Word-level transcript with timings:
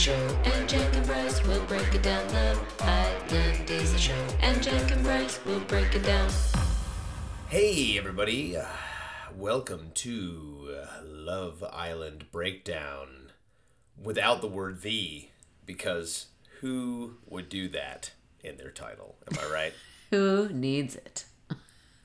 show, 0.00 0.40
and 0.44 0.66
Jack 0.66 0.96
and 0.96 1.06
Bryce 1.06 1.46
will 1.46 1.62
break 1.66 1.94
it 1.94 2.02
down. 2.02 2.26
Love 2.32 2.74
Island 2.80 3.68
is 3.68 3.92
the 3.92 3.98
show, 3.98 4.26
and 4.40 4.62
Jack 4.62 4.90
and 4.90 5.02
Bryce 5.02 5.38
will 5.44 5.60
break 5.60 5.94
it 5.94 6.02
down. 6.02 6.30
Hey, 7.50 7.98
everybody. 7.98 8.56
Uh, 8.56 8.64
welcome 9.36 9.90
to 9.96 10.84
Love 11.04 11.62
Island 11.70 12.32
Breakdown 12.32 13.32
without 14.02 14.40
the 14.40 14.46
word 14.46 14.80
the, 14.80 15.28
because 15.66 16.28
who 16.62 17.16
would 17.28 17.50
do 17.50 17.68
that 17.68 18.12
in 18.42 18.56
their 18.56 18.70
title? 18.70 19.16
Am 19.30 19.36
I 19.46 19.52
right? 19.52 19.72
Who 20.10 20.48
needs 20.48 20.96
it? 20.96 21.26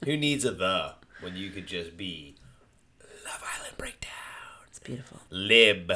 who 0.04 0.18
needs 0.18 0.44
a 0.44 0.52
the 0.52 0.96
when 1.22 1.38
you 1.38 1.50
could 1.50 1.66
just 1.66 1.96
be 1.96 2.36
Love 3.26 3.42
Island 3.58 3.78
Breakdown? 3.78 4.12
It's 4.68 4.80
beautiful. 4.80 5.22
Lib. 5.30 5.94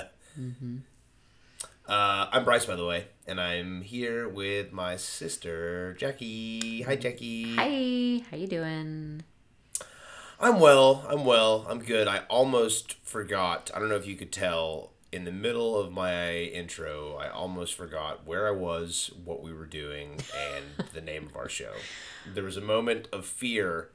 Uh, 1.89 2.29
I'm 2.32 2.46
Bryce, 2.46 2.66
by 2.66 2.75
the 2.75 2.86
way, 2.86 3.07
and 3.25 3.42
I'm 3.42 3.82
here 3.82 4.30
with 4.30 4.71
my 4.71 4.96
sister 4.96 5.96
Jackie. 5.96 6.84
Hi, 6.84 6.96
Jackie. 6.96 7.56
Hi, 7.56 8.24
how 8.30 8.38
you 8.38 8.46
doing? 8.46 9.24
I'm 10.39 10.60
well. 10.60 11.04
I'm 11.10 11.25
well. 11.25 11.66
I'm 11.68 11.80
good. 11.80 12.07
I 12.07 12.20
almost 12.30 12.94
forgot. 13.04 13.71
I 13.74 13.80
don't 13.80 13.89
know 13.89 13.96
if 13.96 14.06
you 14.06 14.16
could 14.16 14.32
tell 14.32 14.92
in 15.11 15.24
the 15.25 15.32
middle 15.32 15.80
of 15.80 15.92
my 15.92 16.33
intro, 16.33 17.16
I 17.16 17.30
almost 17.30 17.74
forgot 17.74 18.24
where 18.24 18.47
I 18.47 18.52
was, 18.52 19.10
what 19.25 19.42
we 19.42 19.52
were 19.52 19.66
doing, 19.66 20.19
and 20.38 20.88
the 20.94 21.02
name 21.02 21.25
of 21.25 21.36
our 21.36 21.50
show. 21.50 21.71
There 22.32 22.44
was 22.44 22.56
a 22.56 22.61
moment 22.61 23.08
of 23.11 23.25
fear. 23.25 23.89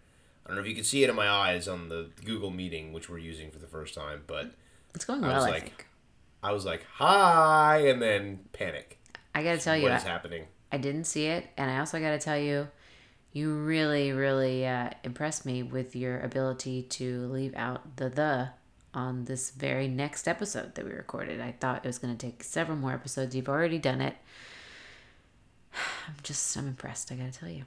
I 0.45 0.49
don't 0.49 0.57
know 0.57 0.63
if 0.63 0.69
you 0.69 0.75
could 0.75 0.85
see 0.85 1.05
it 1.05 1.11
in 1.11 1.15
my 1.15 1.29
eyes 1.29 1.69
on 1.69 1.89
the 1.91 2.09
Google 2.25 2.51
meeting, 2.51 2.93
which 2.93 3.09
we're 3.09 3.19
using 3.19 3.53
for 3.53 3.61
the 3.61 3.69
first 3.69 3.95
time, 3.95 4.25
but 4.27 4.51
It's 4.97 5.05
going 5.05 5.23
I 5.23 5.29
well, 5.29 5.37
was 5.37 5.45
I, 5.45 5.51
like, 5.51 5.63
think. 5.63 5.87
I 6.45 6.53
was 6.53 6.67
like, 6.67 6.85
hi, 6.97 7.87
and 7.87 8.03
then 8.03 8.41
panic. 8.53 9.01
I 9.35 9.43
gotta 9.43 9.59
tell 9.59 9.75
you, 9.75 9.85
What 9.85 9.93
is 9.93 10.05
I, 10.05 10.09
happening? 10.09 10.45
I 10.71 10.77
didn't 10.77 11.05
see 11.05 11.25
it, 11.25 11.49
and 11.57 11.71
I 11.71 11.79
also 11.79 11.99
gotta 11.99 12.19
tell 12.19 12.39
you, 12.39 12.69
you 13.33 13.55
really, 13.55 14.13
really 14.13 14.67
uh, 14.67 14.91
impressed 15.03 15.47
me 15.47 15.63
with 15.63 15.97
your 15.97 16.21
ability 16.21 16.83
to 16.83 17.27
leave 17.29 17.55
out 17.57 17.97
the 17.97 18.11
the 18.11 18.51
on 18.93 19.25
this 19.25 19.51
very 19.53 19.89
next 19.89 20.29
episode 20.29 20.75
that 20.75 20.85
we 20.85 20.93
recorded. 20.93 21.41
I 21.41 21.53
thought 21.53 21.83
it 21.83 21.89
was 21.89 21.99
gonna 21.99 22.15
take 22.15 22.45
several 22.45 22.77
more 22.77 22.93
episodes. 22.93 23.35
You've 23.35 23.49
already 23.49 23.79
done 23.79 24.03
it. 24.03 24.15
I'm 26.07 26.17
just, 26.23 26.55
I'm 26.59 26.69
impressed. 26.69 27.11
I 27.11 27.15
gotta 27.15 27.33
tell 27.33 27.49
you. 27.49 27.65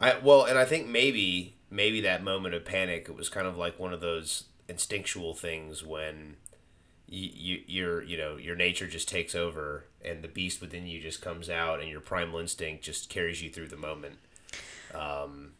I 0.00 0.18
well, 0.18 0.44
and 0.44 0.58
I 0.58 0.64
think 0.64 0.88
maybe 0.88 1.54
maybe 1.70 2.00
that 2.00 2.24
moment 2.24 2.56
of 2.56 2.64
panic 2.64 3.06
it 3.08 3.14
was 3.14 3.28
kind 3.28 3.46
of 3.46 3.56
like 3.56 3.78
one 3.78 3.92
of 3.92 4.00
those 4.00 4.46
instinctual 4.68 5.34
things 5.34 5.84
when 5.84 6.36
you, 7.08 7.30
you 7.34 7.62
your 7.66 8.02
you 8.02 8.16
know 8.16 8.36
your 8.36 8.56
nature 8.56 8.86
just 8.86 9.08
takes 9.08 9.34
over 9.34 9.84
and 10.04 10.22
the 10.22 10.28
beast 10.28 10.60
within 10.60 10.86
you 10.86 11.00
just 11.00 11.20
comes 11.20 11.50
out 11.50 11.80
and 11.80 11.88
your 11.88 12.00
primal 12.00 12.38
instinct 12.38 12.82
just 12.82 13.08
carries 13.08 13.42
you 13.42 13.50
through 13.50 13.68
the 13.68 13.76
moment. 13.76 14.16
Um, 14.94 15.52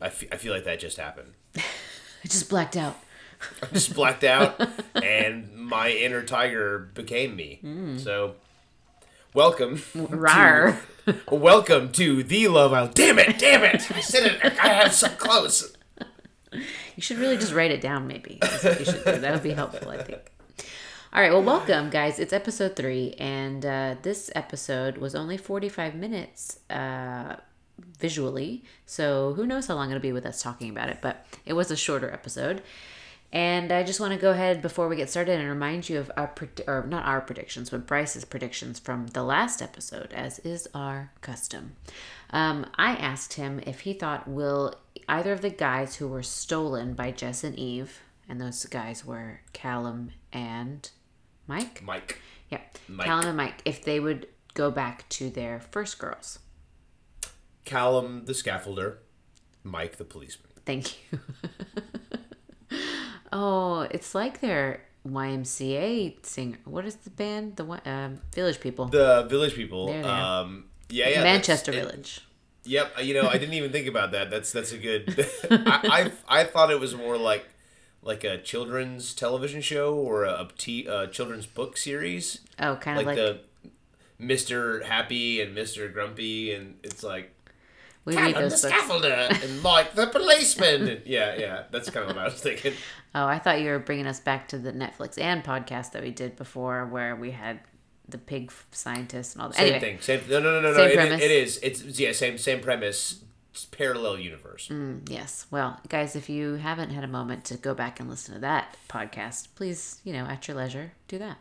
I, 0.00 0.06
I 0.06 0.10
feel 0.10 0.52
like 0.52 0.64
that 0.64 0.80
just 0.80 0.96
happened. 0.96 1.32
I 1.56 2.28
just 2.28 2.48
blacked 2.48 2.76
out. 2.76 2.96
I 3.62 3.66
just 3.72 3.94
blacked 3.94 4.24
out 4.24 4.60
and 4.94 5.54
my 5.54 5.90
inner 5.90 6.22
tiger 6.22 6.90
became 6.94 7.36
me. 7.36 7.60
So 7.98 8.34
welcome. 9.34 9.82
Rar. 9.94 10.80
Welcome 11.30 11.92
to 11.92 12.24
the 12.24 12.48
Love 12.48 12.72
Island. 12.72 12.94
Damn 12.94 13.20
it! 13.20 13.38
Damn 13.38 13.62
it! 13.62 13.88
I 13.92 14.00
said 14.00 14.26
it. 14.26 14.40
I 14.60 14.68
have 14.70 14.92
so 14.92 15.08
close. 15.10 15.72
You 16.52 17.02
should 17.02 17.18
really 17.18 17.36
just 17.36 17.52
write 17.52 17.70
it 17.70 17.80
down, 17.80 18.08
maybe. 18.08 18.40
You 18.64 18.84
should 18.84 19.04
do. 19.04 19.18
That 19.18 19.32
would 19.32 19.42
be 19.44 19.52
helpful, 19.52 19.90
I 19.90 20.02
think. 20.02 20.32
All 21.16 21.22
right, 21.22 21.32
well, 21.32 21.42
welcome, 21.42 21.88
guys. 21.88 22.18
It's 22.18 22.34
episode 22.34 22.76
three, 22.76 23.14
and 23.18 23.64
uh, 23.64 23.94
this 24.02 24.30
episode 24.34 24.98
was 24.98 25.14
only 25.14 25.38
45 25.38 25.94
minutes 25.94 26.58
uh, 26.68 27.36
visually, 27.98 28.64
so 28.84 29.32
who 29.32 29.46
knows 29.46 29.66
how 29.66 29.76
long 29.76 29.88
it'll 29.88 30.02
be 30.02 30.12
with 30.12 30.26
us 30.26 30.42
talking 30.42 30.68
about 30.68 30.90
it, 30.90 30.98
but 31.00 31.24
it 31.46 31.54
was 31.54 31.70
a 31.70 31.76
shorter 31.76 32.12
episode. 32.12 32.60
And 33.32 33.72
I 33.72 33.82
just 33.82 33.98
want 33.98 34.12
to 34.12 34.18
go 34.18 34.32
ahead 34.32 34.60
before 34.60 34.88
we 34.88 34.96
get 34.96 35.08
started 35.08 35.40
and 35.40 35.48
remind 35.48 35.88
you 35.88 36.00
of 36.00 36.12
our, 36.18 36.34
or 36.66 36.86
not 36.86 37.06
our 37.06 37.22
predictions, 37.22 37.70
but 37.70 37.86
Bryce's 37.86 38.26
predictions 38.26 38.78
from 38.78 39.06
the 39.06 39.22
last 39.22 39.62
episode, 39.62 40.12
as 40.12 40.38
is 40.40 40.68
our 40.74 41.12
custom. 41.22 41.76
Um, 42.28 42.66
I 42.74 42.90
asked 42.90 43.32
him 43.32 43.62
if 43.66 43.80
he 43.80 43.94
thought 43.94 44.28
will 44.28 44.74
either 45.08 45.32
of 45.32 45.40
the 45.40 45.48
guys 45.48 45.96
who 45.96 46.08
were 46.08 46.22
stolen 46.22 46.92
by 46.92 47.10
Jess 47.10 47.42
and 47.42 47.58
Eve, 47.58 48.02
and 48.28 48.38
those 48.38 48.66
guys 48.66 49.02
were 49.02 49.40
Callum 49.54 50.10
and 50.30 50.90
Mike. 51.46 51.82
Mike. 51.82 52.20
Yeah, 52.50 52.60
Mike. 52.88 53.06
Callum 53.06 53.26
and 53.26 53.36
Mike, 53.36 53.62
if 53.64 53.84
they 53.84 54.00
would 54.00 54.28
go 54.54 54.70
back 54.70 55.08
to 55.10 55.30
their 55.30 55.60
first 55.60 55.98
girls. 55.98 56.38
Callum 57.64 58.24
the 58.24 58.32
scaffolder. 58.32 58.96
Mike 59.64 59.96
the 59.96 60.04
policeman. 60.04 60.50
Thank 60.64 60.96
you. 61.12 61.18
oh, 63.32 63.80
it's 63.90 64.14
like 64.14 64.40
their 64.40 64.82
YMCA 65.06 66.24
singer. 66.24 66.58
What 66.64 66.84
is 66.84 66.96
the 66.96 67.10
band? 67.10 67.56
The 67.56 67.80
um, 67.84 68.20
Village 68.34 68.60
People. 68.60 68.86
The 68.86 69.26
village 69.28 69.54
people. 69.54 69.86
There 69.86 70.02
they 70.02 70.08
are. 70.08 70.42
Um, 70.42 70.64
yeah, 70.88 71.08
yeah. 71.08 71.22
Manchester 71.22 71.72
that's- 71.72 71.90
Village. 71.90 72.20
Yep. 72.64 73.04
You 73.04 73.14
know, 73.14 73.28
I 73.28 73.38
didn't 73.38 73.54
even 73.54 73.70
think 73.70 73.86
about 73.86 74.10
that. 74.12 74.28
That's 74.30 74.50
that's 74.50 74.72
a 74.72 74.78
good. 74.78 75.26
I, 75.50 76.10
I 76.28 76.40
I 76.40 76.44
thought 76.44 76.70
it 76.70 76.80
was 76.80 76.94
more 76.96 77.16
like 77.16 77.44
like 78.06 78.24
a 78.24 78.38
children's 78.38 79.12
television 79.14 79.60
show 79.60 79.94
or 79.94 80.24
a, 80.24 80.30
a 80.30 80.48
t, 80.56 80.86
a 80.86 81.08
children's 81.08 81.46
book 81.46 81.76
series, 81.76 82.40
Oh, 82.58 82.76
kind 82.76 82.98
of 82.98 83.06
like, 83.06 83.16
like, 83.18 83.26
the 83.26 83.40
Mister 84.18 84.82
Happy 84.84 85.40
and 85.40 85.54
Mister 85.54 85.88
Grumpy, 85.88 86.52
and 86.52 86.76
it's 86.82 87.02
like 87.02 87.32
we 88.04 88.14
read 88.16 88.34
Callum 88.34 88.34
the 88.34 88.48
those 88.50 88.62
books. 88.62 88.74
scaffolder 88.74 89.44
and 89.44 89.62
Mike 89.62 89.94
the 89.94 90.06
policeman. 90.06 90.88
And 90.88 91.06
yeah, 91.06 91.34
yeah. 91.36 91.62
That's 91.70 91.90
kind 91.90 92.08
of 92.08 92.16
what 92.16 92.22
I 92.22 92.24
was 92.26 92.40
thinking. 92.40 92.72
Oh, 93.14 93.26
I 93.26 93.38
thought 93.38 93.60
you 93.60 93.70
were 93.70 93.78
bringing 93.78 94.06
us 94.06 94.20
back 94.20 94.48
to 94.48 94.58
the 94.58 94.72
Netflix 94.72 95.20
and 95.20 95.42
podcast 95.42 95.92
that 95.92 96.02
we 96.02 96.10
did 96.12 96.36
before, 96.36 96.86
where 96.86 97.16
we 97.16 97.32
had 97.32 97.60
the 98.08 98.18
pig 98.18 98.52
scientist 98.70 99.34
and 99.34 99.42
all 99.42 99.48
that. 99.48 99.56
Same 99.56 99.64
anyway, 99.74 99.80
thing. 99.80 100.00
Same. 100.00 100.20
No, 100.30 100.38
no, 100.38 100.60
no, 100.60 100.72
no. 100.72 100.74
Same 100.74 100.84
no. 100.84 100.92
It, 100.92 100.94
premise. 100.94 101.22
it 101.22 101.30
is. 101.32 101.58
It's 101.62 101.98
yeah. 101.98 102.12
Same 102.12 102.38
same 102.38 102.60
premise. 102.60 103.22
Parallel 103.64 104.18
universe. 104.18 104.70
Yes. 105.08 105.46
Well, 105.50 105.80
guys, 105.88 106.14
if 106.16 106.28
you 106.28 106.54
haven't 106.54 106.90
had 106.90 107.02
a 107.04 107.08
moment 107.08 107.44
to 107.46 107.56
go 107.56 107.74
back 107.74 107.98
and 108.00 108.08
listen 108.10 108.34
to 108.34 108.40
that 108.40 108.76
podcast, 108.88 109.48
please, 109.54 110.00
you 110.04 110.12
know, 110.12 110.24
at 110.26 110.46
your 110.46 110.56
leisure, 110.56 110.92
do 111.08 111.18
that. 111.18 111.38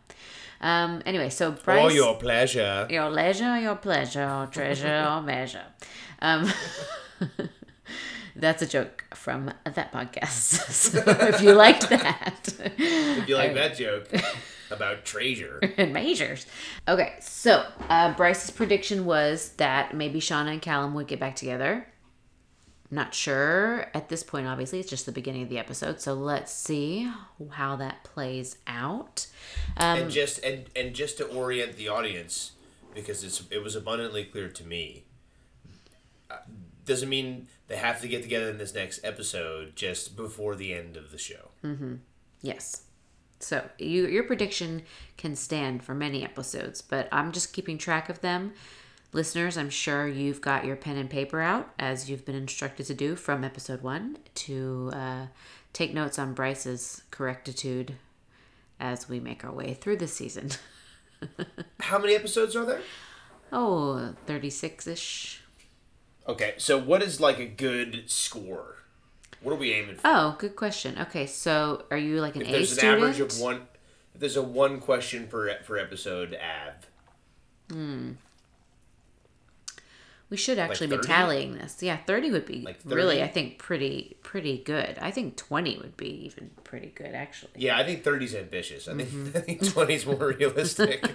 Um, 0.62 1.02
anyway, 1.06 1.30
so 1.30 1.52
Bryce, 1.52 1.92
For 1.92 1.96
your 1.96 2.16
pleasure. 2.16 2.88
your 2.90 3.10
leisure, 3.10 3.60
your 3.60 3.76
pleasure, 3.76 4.24
or 4.28 4.48
treasure, 4.52 5.06
or 5.10 5.22
measure. 5.22 5.66
Um, 6.22 6.52
that's 8.36 8.62
a 8.62 8.68
joke 8.68 9.04
from 9.14 9.52
that 9.66 9.92
podcast. 9.92 10.30
so 10.72 11.04
if 11.06 11.42
you 11.42 11.54
liked 11.54 11.90
that, 11.90 12.54
If 12.78 13.28
you 13.30 13.36
like 13.36 13.54
that 13.56 13.76
joke 13.78 14.10
about 14.72 15.06
treasure. 15.06 15.60
and 15.78 15.94
measures. 15.94 16.46
Okay, 16.88 17.14
so 17.20 17.66
uh, 17.90 18.14
Bryce's 18.16 18.52
prediction 18.52 19.06
was 19.06 19.50
that 19.58 19.94
maybe 19.96 20.20
Shaughna 20.20 20.52
and 20.54 20.62
Callum 20.62 20.94
would 20.96 21.08
get 21.08 21.20
back 21.20 21.36
together. 21.36 21.86
Not 22.92 23.14
sure 23.14 23.88
at 23.94 24.10
this 24.10 24.22
point, 24.22 24.48
obviously, 24.48 24.80
it's 24.80 24.90
just 24.90 25.06
the 25.06 25.12
beginning 25.12 25.44
of 25.44 25.50
the 25.50 25.58
episode. 25.58 26.00
So 26.00 26.14
let's 26.14 26.54
see 26.54 27.12
how 27.52 27.76
that 27.78 28.04
plays 28.04 28.58
out. 28.68 29.28
Um, 29.78 30.00
and 30.00 30.12
just 30.12 30.44
and 30.44 30.70
and 30.76 30.94
just 30.94 31.18
to 31.18 31.26
orient 31.26 31.78
the 31.78 31.90
audience 31.90 32.52
because 32.94 33.24
it's 33.24 33.44
it 33.50 33.64
was 33.64 33.76
abundantly 33.76 34.24
clear 34.24 34.50
to 34.50 34.64
me 34.66 35.04
uh, 36.32 36.38
doesn't 36.86 37.10
mean 37.10 37.48
they 37.68 37.76
have 37.76 38.00
to 38.02 38.08
get 38.08 38.24
together 38.24 38.50
in 38.50 38.58
this 38.58 38.74
next 38.74 39.04
episode 39.04 39.76
just 39.76 40.16
before 40.16 40.56
the 40.56 40.74
end 40.74 40.96
of 40.96 41.12
the 41.12 41.18
show 41.18 41.50
Mm-hmm. 41.64 41.96
Yes. 42.42 42.84
So 43.40 43.68
you, 43.78 44.08
your 44.08 44.24
prediction 44.24 44.84
can 45.18 45.36
stand 45.36 45.84
for 45.84 45.94
many 45.94 46.24
episodes, 46.24 46.82
but 46.82 47.08
I'm 47.12 47.32
just 47.32 47.54
keeping 47.54 47.78
track 47.78 48.08
of 48.10 48.22
them. 48.22 48.54
Listeners, 49.16 49.58
I'm 49.58 49.70
sure 49.70 50.10
you've 50.10 50.42
got 50.42 50.66
your 50.66 50.76
pen 50.76 50.98
and 50.98 51.10
paper 51.10 51.40
out 51.40 51.70
as 51.80 52.10
you've 52.10 52.26
been 52.26 52.36
instructed 52.36 52.86
to 52.88 52.94
do 52.94 53.16
from 53.16 53.46
episode 53.46 53.82
one 53.82 54.18
to 54.36 54.90
uh, 54.94 55.28
take 55.72 55.94
notes 55.94 56.20
on 56.20 56.34
Bryce's 56.34 57.02
correctitude 57.12 57.96
as 58.78 59.08
we 59.08 59.22
make 59.22 59.46
our 59.46 59.54
way 59.54 59.74
through 59.74 59.96
the 59.96 60.08
season. 60.10 60.50
how 61.80 61.98
many 61.98 62.14
episodes 62.14 62.58
are 62.58 62.66
there 62.66 62.82
Oh, 63.54 64.14
36 64.26 64.86
ish. 64.86 65.42
okay 66.28 66.56
so 66.58 66.78
what 66.78 67.02
is 67.02 67.22
like 67.22 67.40
a 67.40 67.46
good 67.46 68.04
score 68.08 68.80
what 69.42 69.54
are 69.54 69.58
we 69.58 69.72
aiming 69.72 69.96
for 69.96 70.02
Oh, 70.04 70.36
good 70.38 70.58
question. 70.58 70.98
Okay, 71.00 71.26
so 71.26 71.86
are 71.90 71.98
you 71.98 72.20
like 72.20 72.36
an 72.36 72.42
if 72.42 72.50
A 72.50 72.52
there's 72.52 72.72
an 72.74 72.78
student? 72.80 73.02
average 73.04 73.20
of 73.22 73.40
one 73.40 73.62
if 74.14 74.20
there's 74.20 74.36
a 74.36 74.42
one 74.44 74.82
question 74.82 75.28
per 75.28 75.56
per 75.64 75.78
episode 75.78 76.34
av 76.36 76.90
We 77.72 78.18
We 80.36 80.40
should 80.40 80.60
actually 80.60 80.88
be 80.88 80.98
tallying 80.98 81.54
this. 81.54 81.82
Yeah, 81.82 81.96
30 81.96 82.32
would 82.32 82.46
be 82.46 82.60
Like 82.60 82.80
really, 82.84 83.24
I 83.24 83.28
think, 83.30 83.58
pretty 83.58 84.18
pretty 84.22 84.58
good. 84.58 84.98
I 85.00 85.10
think 85.10 85.38
20 85.38 85.78
would 85.78 85.96
be 85.96 86.10
even 86.26 86.50
pretty 86.66 86.92
good, 86.94 87.16
actually. 87.16 87.52
Yeah, 87.56 87.78
I 87.78 87.86
think 87.86 88.04
30's 88.04 88.36
ambitious. 88.36 88.90
I 88.90 88.96
think 88.96 89.08
Mm-hmm. 89.10 89.38
I 89.38 89.40
think 89.40 89.62
20's 89.62 90.06
more 90.06 90.34
realistic. 90.38 91.10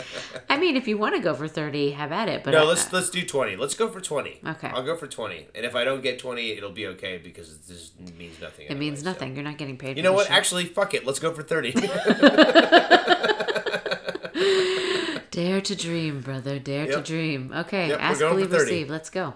I 0.50 0.58
mean, 0.58 0.74
if 0.76 0.88
you 0.88 0.98
want 0.98 1.14
to 1.14 1.20
go 1.20 1.34
for 1.34 1.46
30, 1.46 1.92
have 1.92 2.10
at 2.10 2.28
it. 2.28 2.42
But 2.42 2.50
no, 2.50 2.64
I- 2.64 2.66
let's 2.66 2.92
let's 2.92 3.10
do 3.10 3.24
20. 3.24 3.54
Let's 3.54 3.76
go 3.76 3.88
for 3.88 4.00
20. 4.00 4.40
Okay. 4.44 4.66
I'll 4.74 4.82
go 4.82 4.96
for 4.96 5.06
20. 5.06 5.46
And 5.54 5.64
if 5.64 5.76
I 5.76 5.84
don't 5.84 6.02
get 6.02 6.18
20, 6.18 6.50
it'll 6.50 6.72
be 6.72 6.88
okay 6.88 7.18
because 7.18 7.52
it 7.54 7.60
just 7.68 8.00
means 8.18 8.40
nothing. 8.40 8.66
it 8.68 8.76
means 8.76 9.04
nothing. 9.04 9.36
You're 9.36 9.44
not 9.44 9.56
getting 9.56 9.76
paid. 9.76 9.96
You 9.96 10.02
know 10.02 10.12
what? 10.14 10.26
show. 10.26 10.32
Actually, 10.34 10.64
fuck 10.64 10.94
it. 10.94 11.06
Let's 11.06 11.20
go 11.20 11.32
for 11.32 11.44
30. 11.44 11.74
Dare 15.34 15.60
to 15.60 15.74
dream, 15.76 16.20
brother. 16.20 16.58
Dare 16.58 16.86
to 16.86 17.02
dream. 17.02 17.52
Okay, 17.54 17.88
Yep, 17.88 18.00
ask, 18.00 18.20
believe, 18.20 18.52
receive. 18.52 18.88
Let's 18.90 19.10
go. 19.10 19.34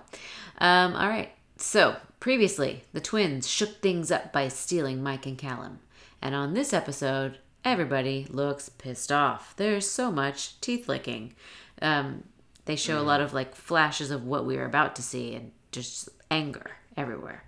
Um, 0.58 0.94
all 0.94 1.08
right. 1.08 1.30
So 1.56 1.96
previously, 2.20 2.84
the 2.92 3.00
twins 3.00 3.48
shook 3.48 3.80
things 3.82 4.10
up 4.10 4.32
by 4.32 4.46
stealing 4.48 5.02
Mike 5.02 5.26
and 5.26 5.36
Callum, 5.36 5.80
and 6.22 6.34
on 6.34 6.54
this 6.54 6.72
episode, 6.72 7.38
everybody 7.64 8.26
looks 8.30 8.68
pissed 8.68 9.10
off. 9.10 9.54
There's 9.56 9.88
so 9.90 10.12
much 10.12 10.60
teeth 10.60 10.88
licking. 10.88 11.34
Um, 11.82 12.24
they 12.66 12.76
show 12.76 13.00
a 13.00 13.02
lot 13.02 13.20
of 13.20 13.32
like 13.34 13.54
flashes 13.56 14.10
of 14.12 14.24
what 14.24 14.46
we 14.46 14.56
were 14.56 14.64
about 14.66 14.94
to 14.96 15.02
see, 15.02 15.34
and 15.34 15.50
just 15.72 16.08
anger 16.30 16.70
everywhere. 16.96 17.42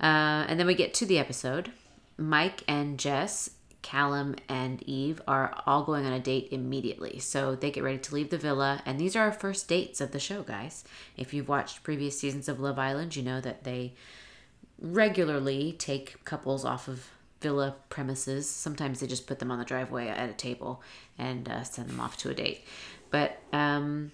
Uh, 0.00 0.46
and 0.48 0.58
then 0.58 0.66
we 0.66 0.74
get 0.74 0.94
to 0.94 1.06
the 1.06 1.18
episode. 1.18 1.70
Mike 2.16 2.64
and 2.66 2.98
Jess, 2.98 3.50
Callum 3.82 4.34
and 4.48 4.82
Eve 4.82 5.20
are 5.26 5.54
all 5.64 5.84
going 5.84 6.04
on 6.04 6.12
a 6.12 6.20
date 6.20 6.48
immediately. 6.50 7.18
So 7.18 7.54
they 7.54 7.70
get 7.70 7.84
ready 7.84 7.98
to 7.98 8.14
leave 8.14 8.30
the 8.30 8.38
villa. 8.38 8.82
And 8.84 8.98
these 8.98 9.16
are 9.16 9.24
our 9.24 9.32
first 9.32 9.68
dates 9.68 10.00
of 10.00 10.12
the 10.12 10.18
show, 10.18 10.42
guys. 10.42 10.84
If 11.16 11.32
you've 11.32 11.48
watched 11.48 11.82
previous 11.82 12.18
seasons 12.18 12.48
of 12.48 12.60
Love 12.60 12.78
Island, 12.78 13.16
you 13.16 13.22
know 13.22 13.40
that 13.40 13.64
they 13.64 13.94
regularly 14.80 15.74
take 15.78 16.24
couples 16.24 16.64
off 16.64 16.88
of 16.88 17.08
villa 17.40 17.76
premises. 17.88 18.48
Sometimes 18.48 19.00
they 19.00 19.06
just 19.06 19.26
put 19.26 19.38
them 19.38 19.50
on 19.50 19.58
the 19.58 19.64
driveway 19.64 20.08
at 20.08 20.28
a 20.28 20.34
table 20.34 20.82
and 21.16 21.48
uh, 21.48 21.62
send 21.62 21.88
them 21.88 22.00
off 22.00 22.16
to 22.18 22.30
a 22.30 22.34
date. 22.34 22.64
But 23.10 23.38
um, 23.52 24.12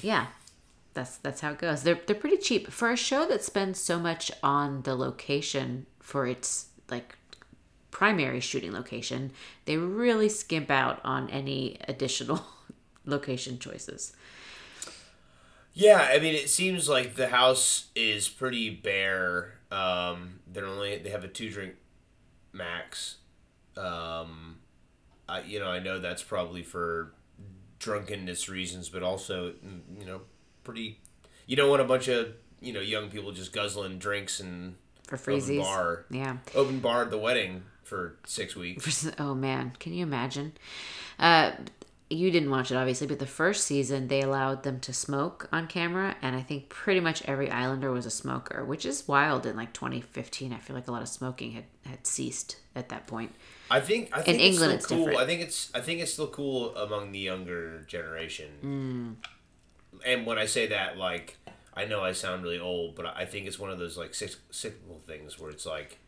yeah, 0.00 0.26
that's 0.94 1.16
that's 1.18 1.40
how 1.40 1.52
it 1.52 1.58
goes. 1.58 1.82
They're 1.82 2.00
they're 2.06 2.16
pretty 2.16 2.38
cheap 2.38 2.70
for 2.70 2.90
a 2.90 2.96
show 2.96 3.26
that 3.26 3.42
spends 3.42 3.80
so 3.80 3.98
much 3.98 4.30
on 4.42 4.82
the 4.82 4.94
location 4.94 5.86
for 6.00 6.26
its 6.26 6.66
like 6.90 7.16
primary 7.94 8.40
shooting 8.40 8.72
location. 8.72 9.30
They 9.66 9.76
really 9.78 10.28
skimp 10.28 10.68
out 10.68 11.00
on 11.04 11.30
any 11.30 11.78
additional 11.86 12.44
location 13.06 13.58
choices. 13.58 14.14
Yeah, 15.72 16.08
I 16.12 16.18
mean, 16.18 16.34
it 16.34 16.50
seems 16.50 16.88
like 16.88 17.14
the 17.14 17.28
house 17.28 17.86
is 17.94 18.28
pretty 18.28 18.68
bare. 18.70 19.54
Um, 19.70 20.40
they're 20.52 20.66
only 20.66 20.98
they 20.98 21.10
have 21.10 21.24
a 21.24 21.28
two 21.28 21.48
drink 21.50 21.74
max. 22.52 23.16
Um, 23.76 24.58
I 25.28 25.40
you 25.42 25.58
know 25.60 25.68
I 25.68 25.78
know 25.78 25.98
that's 26.00 26.22
probably 26.22 26.62
for 26.64 27.12
drunkenness 27.78 28.48
reasons, 28.48 28.88
but 28.88 29.02
also 29.02 29.52
mm, 29.64 29.80
you 30.00 30.04
know 30.06 30.20
pretty. 30.64 31.00
You 31.46 31.56
don't 31.56 31.70
want 31.70 31.80
a 31.82 31.86
bunch 31.86 32.08
of 32.08 32.34
you 32.60 32.72
know 32.72 32.80
young 32.80 33.08
people 33.08 33.30
just 33.32 33.52
guzzling 33.52 33.98
drinks 33.98 34.40
and 34.40 34.76
For 35.06 35.14
open 35.16 35.40
freezies. 35.40 35.60
bar 35.60 36.06
Yeah. 36.10 36.38
open 36.54 36.80
bar 36.80 37.02
at 37.02 37.10
the 37.10 37.18
wedding 37.18 37.62
for 37.84 38.16
six 38.26 38.56
weeks. 38.56 39.10
Oh 39.18 39.34
man, 39.34 39.72
can 39.78 39.92
you 39.94 40.02
imagine? 40.02 40.52
Uh, 41.18 41.52
you 42.10 42.30
didn't 42.30 42.50
watch 42.50 42.70
it 42.70 42.76
obviously, 42.76 43.06
but 43.06 43.18
the 43.18 43.26
first 43.26 43.64
season 43.64 44.08
they 44.08 44.20
allowed 44.20 44.62
them 44.62 44.78
to 44.80 44.92
smoke 44.92 45.48
on 45.52 45.66
camera, 45.66 46.16
and 46.22 46.36
I 46.36 46.42
think 46.42 46.68
pretty 46.68 47.00
much 47.00 47.22
every 47.24 47.50
Islander 47.50 47.90
was 47.90 48.06
a 48.06 48.10
smoker, 48.10 48.64
which 48.64 48.84
is 48.84 49.08
wild. 49.08 49.46
In 49.46 49.56
like 49.56 49.72
2015, 49.72 50.52
I 50.52 50.58
feel 50.58 50.76
like 50.76 50.86
a 50.88 50.92
lot 50.92 51.02
of 51.02 51.08
smoking 51.08 51.52
had 51.52 51.64
had 51.86 52.06
ceased 52.06 52.56
at 52.74 52.88
that 52.90 53.06
point. 53.06 53.34
I 53.70 53.80
think 53.80 54.10
I 54.12 54.20
think 54.22 54.38
In 54.38 54.44
it's 54.44 54.54
England, 54.54 54.58
still 54.58 54.74
it's 54.74 54.86
cool. 54.86 54.98
different. 55.06 55.20
I 55.20 55.26
think 55.26 55.40
it's 55.40 55.70
I 55.74 55.80
think 55.80 56.00
it's 56.00 56.12
still 56.12 56.28
cool 56.28 56.76
among 56.76 57.12
the 57.12 57.18
younger 57.20 57.80
generation. 57.88 59.16
Mm. 59.22 59.28
And 60.06 60.26
when 60.26 60.38
I 60.38 60.46
say 60.46 60.66
that, 60.68 60.98
like 60.98 61.38
I 61.74 61.86
know 61.86 62.02
I 62.02 62.12
sound 62.12 62.42
really 62.44 62.60
old, 62.60 62.94
but 62.94 63.06
I 63.06 63.24
think 63.24 63.46
it's 63.46 63.58
one 63.58 63.70
of 63.70 63.78
those 63.78 63.96
like 63.96 64.12
cyc- 64.12 64.36
cyclical 64.50 65.00
things 65.06 65.38
where 65.40 65.50
it's 65.50 65.66
like 65.66 65.98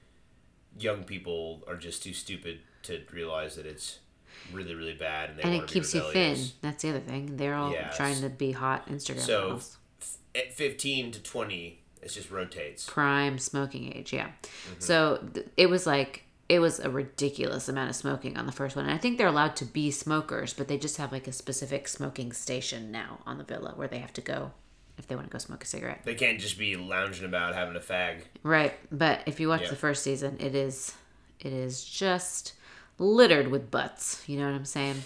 young 0.78 1.04
people 1.04 1.62
are 1.66 1.76
just 1.76 2.02
too 2.02 2.12
stupid 2.12 2.60
to 2.84 3.02
realize 3.12 3.56
that 3.56 3.66
it's 3.66 3.98
really 4.52 4.74
really 4.74 4.94
bad, 4.94 5.30
and 5.30 5.38
they 5.38 5.42
and 5.42 5.54
it 5.54 5.66
keeps 5.66 5.94
you 5.94 6.02
thin. 6.12 6.38
That's 6.60 6.82
the 6.82 6.90
other 6.90 7.00
thing. 7.00 7.36
They're 7.36 7.54
all 7.54 7.72
Yes. 7.72 7.96
trying 7.96 8.20
to 8.20 8.28
be 8.28 8.52
hot 8.52 8.88
Instagram 8.88 9.20
So 9.20 9.42
models. 9.42 9.76
f- 10.00 10.16
at 10.34 10.52
fifteen 10.54 11.10
to 11.12 11.22
twenty, 11.22 11.80
it 12.02 12.08
just 12.08 12.30
rotates. 12.30 12.86
Prime 12.88 13.38
smoking 13.38 13.92
age, 13.96 14.12
yeah. 14.12 14.28
Mm-hmm. 14.28 14.80
So 14.80 15.28
th- 15.34 15.46
it 15.56 15.68
was 15.70 15.86
like 15.86 16.24
it 16.48 16.60
was 16.60 16.78
a 16.78 16.88
ridiculous 16.88 17.68
amount 17.68 17.90
of 17.90 17.96
smoking 17.96 18.36
on 18.36 18.46
the 18.46 18.52
first 18.52 18.76
one. 18.76 18.84
And 18.84 18.94
I 18.94 18.98
think 18.98 19.18
they're 19.18 19.26
allowed 19.26 19.56
to 19.56 19.64
be 19.64 19.90
smokers, 19.90 20.52
but 20.54 20.68
they 20.68 20.78
just 20.78 20.96
have 20.98 21.10
like 21.10 21.26
a 21.26 21.32
specific 21.32 21.88
smoking 21.88 22.32
station 22.32 22.92
now 22.92 23.18
on 23.26 23.38
the 23.38 23.42
villa 23.44 23.72
where 23.74 23.88
they 23.88 23.98
have 23.98 24.12
to 24.12 24.20
go 24.20 24.52
if 24.98 25.06
they 25.06 25.14
want 25.14 25.26
to 25.28 25.32
go 25.32 25.38
smoke 25.38 25.62
a 25.62 25.66
cigarette. 25.66 26.00
They 26.04 26.14
can't 26.14 26.38
just 26.40 26.58
be 26.58 26.76
lounging 26.76 27.24
about 27.24 27.54
having 27.54 27.76
a 27.76 27.80
fag. 27.80 28.22
Right, 28.42 28.72
but 28.90 29.20
if 29.26 29.40
you 29.40 29.48
watch 29.48 29.62
Yeah. 29.62 29.70
the 29.70 29.76
first 29.76 30.02
season, 30.02 30.36
it 30.40 30.54
is 30.54 30.94
it 31.40 31.52
is 31.52 31.84
just 31.84 32.54
littered 32.98 33.48
with 33.48 33.70
butts. 33.70 34.22
You 34.26 34.38
know 34.38 34.46
what 34.46 34.54
I'm 34.54 34.64
saying? 34.64 35.02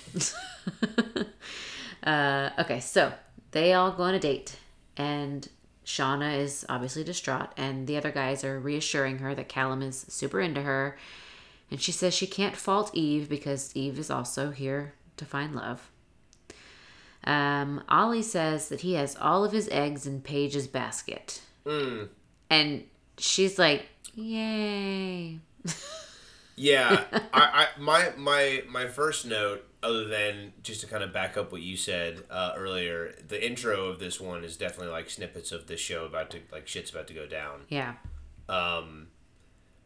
uh, 2.04 2.50
okay, 2.58 2.80
so 2.80 3.12
they 3.50 3.72
all 3.72 3.90
go 3.92 4.04
on 4.04 4.14
a 4.14 4.20
date, 4.20 4.56
and 4.96 5.48
Shaughna 5.84 6.38
is 6.38 6.64
obviously 6.68 7.04
distraught, 7.04 7.50
and 7.56 7.86
the 7.86 7.96
other 7.96 8.10
guys 8.10 8.44
are 8.44 8.60
reassuring 8.60 9.18
her 9.18 9.34
that 9.34 9.48
Callum 9.48 9.82
is 9.82 10.06
super 10.08 10.40
into 10.40 10.62
her, 10.62 10.96
and 11.70 11.80
she 11.80 11.92
says 11.92 12.14
she 12.14 12.26
can't 12.26 12.56
fault 12.56 12.90
Eve 12.94 13.28
because 13.28 13.74
Eve 13.74 13.98
is 13.98 14.10
also 14.10 14.50
here 14.50 14.94
to 15.16 15.24
find 15.24 15.54
love. 15.54 15.90
Um, 17.24 17.82
Ollie 17.88 18.22
says 18.22 18.68
that 18.70 18.80
he 18.80 18.94
has 18.94 19.16
all 19.16 19.44
of 19.44 19.52
his 19.52 19.68
eggs 19.68 20.06
in 20.06 20.22
Paige's 20.22 20.66
basket. 20.66 21.40
And 22.48 22.84
she's 23.18 23.58
like, 23.58 23.86
Yay. 24.14 25.38
Yeah, 26.60 27.04
I, 27.32 27.66
I 27.74 27.80
my 27.80 28.12
my 28.18 28.62
my 28.68 28.86
first 28.86 29.24
note, 29.24 29.66
other 29.82 30.04
than 30.04 30.52
just 30.62 30.82
to 30.82 30.86
kind 30.86 31.02
of 31.02 31.10
back 31.10 31.38
up 31.38 31.52
what 31.52 31.62
you 31.62 31.74
said 31.74 32.22
uh, 32.30 32.52
earlier, 32.54 33.14
the 33.26 33.42
intro 33.42 33.86
of 33.86 33.98
this 33.98 34.20
one 34.20 34.44
is 34.44 34.58
definitely 34.58 34.92
like 34.92 35.08
snippets 35.08 35.52
of 35.52 35.68
this 35.68 35.80
show 35.80 36.04
about 36.04 36.28
to 36.32 36.40
like 36.52 36.68
shit's 36.68 36.90
about 36.90 37.06
to 37.06 37.14
go 37.14 37.26
down. 37.26 37.62
Yeah. 37.70 37.94
Um, 38.50 39.08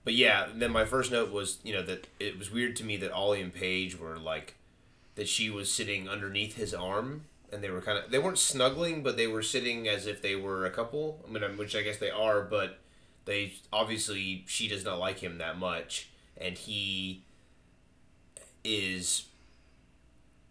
but 0.02 0.14
yeah, 0.14 0.48
then 0.52 0.72
my 0.72 0.84
first 0.84 1.12
note 1.12 1.30
was 1.30 1.58
you 1.62 1.72
know 1.72 1.82
that 1.82 2.08
it 2.18 2.36
was 2.36 2.50
weird 2.50 2.74
to 2.76 2.84
me 2.84 2.96
that 2.96 3.12
Ollie 3.12 3.40
and 3.40 3.54
Paige 3.54 3.96
were 3.96 4.18
like 4.18 4.56
that 5.16 5.28
she 5.28 5.50
was 5.50 5.72
sitting 5.72 6.08
underneath 6.08 6.56
his 6.56 6.74
arm 6.74 7.24
and 7.52 7.62
they 7.62 7.70
were 7.70 7.80
kind 7.80 7.98
of 7.98 8.10
they 8.10 8.18
weren't 8.18 8.38
snuggling 8.38 9.02
but 9.02 9.16
they 9.16 9.26
were 9.28 9.42
sitting 9.42 9.86
as 9.88 10.06
if 10.06 10.20
they 10.22 10.34
were 10.36 10.66
a 10.66 10.70
couple. 10.70 11.24
I 11.28 11.30
mean, 11.30 11.56
which 11.56 11.76
I 11.76 11.82
guess 11.82 11.98
they 11.98 12.10
are, 12.10 12.42
but 12.42 12.78
they 13.24 13.52
obviously 13.72 14.44
she 14.46 14.68
does 14.68 14.84
not 14.84 14.98
like 14.98 15.20
him 15.20 15.38
that 15.38 15.58
much 15.58 16.08
and 16.36 16.58
he 16.58 17.22
is 18.64 19.26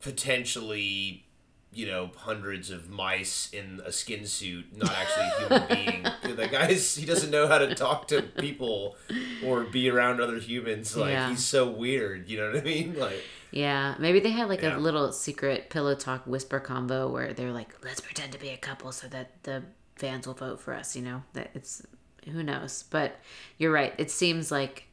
potentially 0.01 1.25
you 1.73 1.87
know 1.87 2.11
hundreds 2.17 2.69
of 2.69 2.89
mice 2.89 3.49
in 3.53 3.81
a 3.85 3.91
skin 3.91 4.27
suit 4.27 4.65
not 4.77 4.91
actually 4.91 5.25
a 5.25 5.59
human 5.67 6.03
being 6.23 6.35
the 6.35 6.47
guy's 6.47 6.95
he 6.95 7.05
doesn't 7.05 7.31
know 7.31 7.47
how 7.47 7.57
to 7.57 7.73
talk 7.73 8.07
to 8.07 8.21
people 8.21 8.95
or 9.43 9.63
be 9.63 9.89
around 9.89 10.21
other 10.21 10.37
humans 10.37 10.95
like 10.95 11.11
Yeah. 11.11 11.29
he's 11.29 11.43
so 11.43 11.67
weird 11.67 12.29
you 12.29 12.37
know 12.37 12.51
what 12.51 12.57
i 12.57 12.63
mean 12.63 12.97
like 12.99 13.23
Yeah. 13.53 13.95
Maybe 13.99 14.19
they 14.19 14.31
had 14.31 14.49
like 14.49 14.61
Yeah. 14.63 14.77
a 14.77 14.79
little 14.79 15.11
secret 15.11 15.69
pillow 15.69 15.93
talk 15.95 16.25
whisper 16.25 16.59
combo 16.59 17.07
where 17.09 17.33
they're 17.33 17.51
like, 17.53 17.69
let's 17.83 18.01
pretend 18.01 18.31
to 18.33 18.39
be 18.39 18.49
a 18.49 18.57
couple 18.57 18.91
so 18.91 19.07
that 19.09 19.43
the 19.43 19.63
fans 19.95 20.25
will 20.27 20.33
vote 20.33 20.59
for 20.59 20.73
us, 20.73 20.95
you 20.95 21.01
know? 21.03 21.23
That 21.33 21.51
it's 21.53 21.81
who 22.25 22.41
knows. 22.43 22.83
But 22.89 23.15
you're 23.57 23.71
right. 23.71 23.93
It 23.97 24.09
seems 24.09 24.51
like 24.51 24.87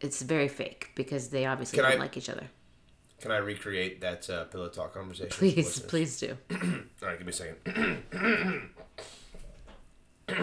it's 0.00 0.22
very 0.22 0.46
fake 0.48 0.90
because 0.94 1.28
they 1.30 1.44
obviously 1.46 1.78
Can 1.78 1.84
don't 1.90 1.98
I- 1.98 2.02
like 2.04 2.16
each 2.16 2.28
other. 2.28 2.46
can 3.20 3.30
i 3.32 3.36
recreate 3.38 4.00
that 4.00 4.28
uh, 4.30 4.44
pillow 4.44 4.68
talk 4.68 4.94
conversation 4.94 5.30
Please, 5.30 5.80
please 5.80 6.18
do. 6.20 6.36
all 6.52 7.08
right 7.08 7.18
give 7.18 7.26
me 7.26 7.30
a 7.30 7.32
second 7.32 8.02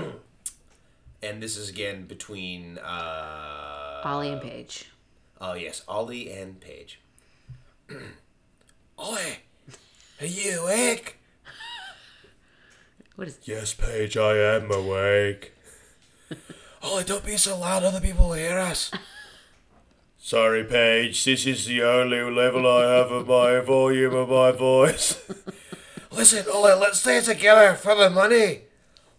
and 1.22 1.42
this 1.44 1.58
is 1.58 1.70
again 1.70 2.06
between 2.06 2.78
uh 2.80 4.02
Ollie 4.06 4.32
and 4.32 4.42
Paige. 4.42 4.90
Oh 5.42 5.54
yes, 5.54 5.84
Ollie 5.88 6.32
and 6.32 6.60
Paige. 6.60 7.00
Ollie, 8.98 9.40
are 10.20 10.26
you 10.26 10.62
awake? 10.62 11.18
What 13.16 13.28
is 13.30 13.40
Yes, 13.44 13.74
Paige, 13.74 14.18
I 14.18 14.38
am 14.38 14.72
awake. 14.72 15.54
Ollie, 16.84 17.06
don't 17.06 17.26
be 17.26 17.38
so 17.38 17.58
loud; 17.58 17.84
other 17.84 18.02
people 18.02 18.28
will 18.28 18.36
hear 18.36 18.60
us. 18.60 18.92
Sorry, 20.18 20.66
Paige. 20.66 21.24
This 21.24 21.46
is 21.46 21.66
the 21.66 21.84
only 21.84 22.22
level 22.22 22.68
I 22.68 22.84
have 22.84 23.10
of 23.12 23.28
my 23.28 23.62
volume 23.62 24.14
of 24.14 24.30
my 24.30 24.52
voice. 24.52 25.22
Listen, 26.12 26.46
Ollie, 26.54 26.74
let's 26.74 27.00
stay 27.00 27.22
together 27.22 27.76
for 27.76 27.96
the 27.96 28.10
money. 28.10 28.64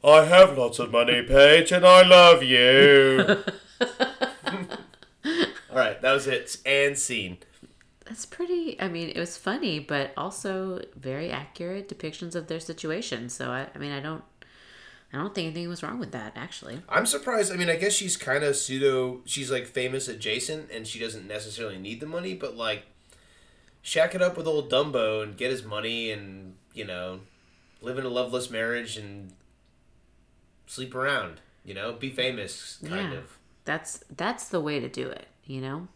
I 0.05 0.25
have 0.25 0.57
lots 0.59 0.79
of 0.79 0.91
money, 0.93 1.23
Paige, 1.23 1.73
and 1.73 1.87
I 1.87 2.03
love 2.03 2.43
you. 2.43 3.43
All 5.81 5.87
right, 5.87 6.01
that 6.03 6.13
was 6.13 6.27
it. 6.27 6.59
And 6.67 6.99
scene. 6.99 7.39
That's 8.05 8.27
pretty. 8.27 8.79
I 8.81 8.89
mean, 8.89 9.09
it 9.09 9.19
was 9.19 9.39
funny, 9.39 9.79
but 9.81 10.13
also 10.17 10.83
very 10.95 11.31
accurate 11.31 11.89
depictions 11.89 12.35
of 12.35 12.49
their 12.49 12.61
situation. 12.61 13.31
So 13.31 13.51
I, 13.51 13.69
I 13.75 13.79
mean, 13.79 13.93
I 13.93 14.01
don't, 14.01 14.23
I 15.13 15.17
don't 15.17 15.35
think 15.35 15.47
anything 15.47 15.69
was 15.69 15.83
wrong 15.83 15.99
with 15.99 16.13
that. 16.13 16.33
Actually, 16.37 16.83
I'm 16.89 17.07
surprised. 17.07 17.51
I 17.51 17.57
mean, 17.57 17.71
I 17.71 17.77
guess 17.77 17.95
she's 17.95 18.17
kind 18.19 18.45
of 18.45 18.57
pseudo. 18.57 19.21
She's 19.25 19.51
like 19.51 19.67
famous 19.67 20.07
adjacent, 20.07 20.71
and 20.71 20.87
she 20.87 20.99
doesn't 20.99 21.27
necessarily 21.27 21.79
need 21.79 22.01
the 22.01 22.07
money, 22.07 22.35
but 22.35 22.57
like, 22.57 22.83
shack 23.81 24.15
it 24.15 24.21
up 24.21 24.37
with 24.37 24.47
old 24.47 24.71
Dumbo 24.71 25.23
and 25.23 25.35
get 25.37 25.51
his 25.51 25.65
money, 25.65 26.11
and 26.11 26.57
you 26.75 26.85
know, 26.85 27.21
live 27.81 27.97
in 27.97 28.05
a 28.05 28.09
loveless 28.11 28.51
marriage 28.51 28.97
and 28.99 29.33
sleep 30.67 30.95
around. 30.95 31.41
You 31.65 31.73
know, 31.75 31.93
be 31.93 32.11
famous, 32.11 32.79
kind 32.87 33.13
Yeah. 33.13 33.19
of. 33.19 33.39
that's 33.65 34.03
that's 34.17 34.49
the 34.49 34.61
way 34.61 34.81
to 34.81 34.89
do 34.89 35.07
it. 35.09 35.27
You 35.45 35.61
know, 35.61 35.89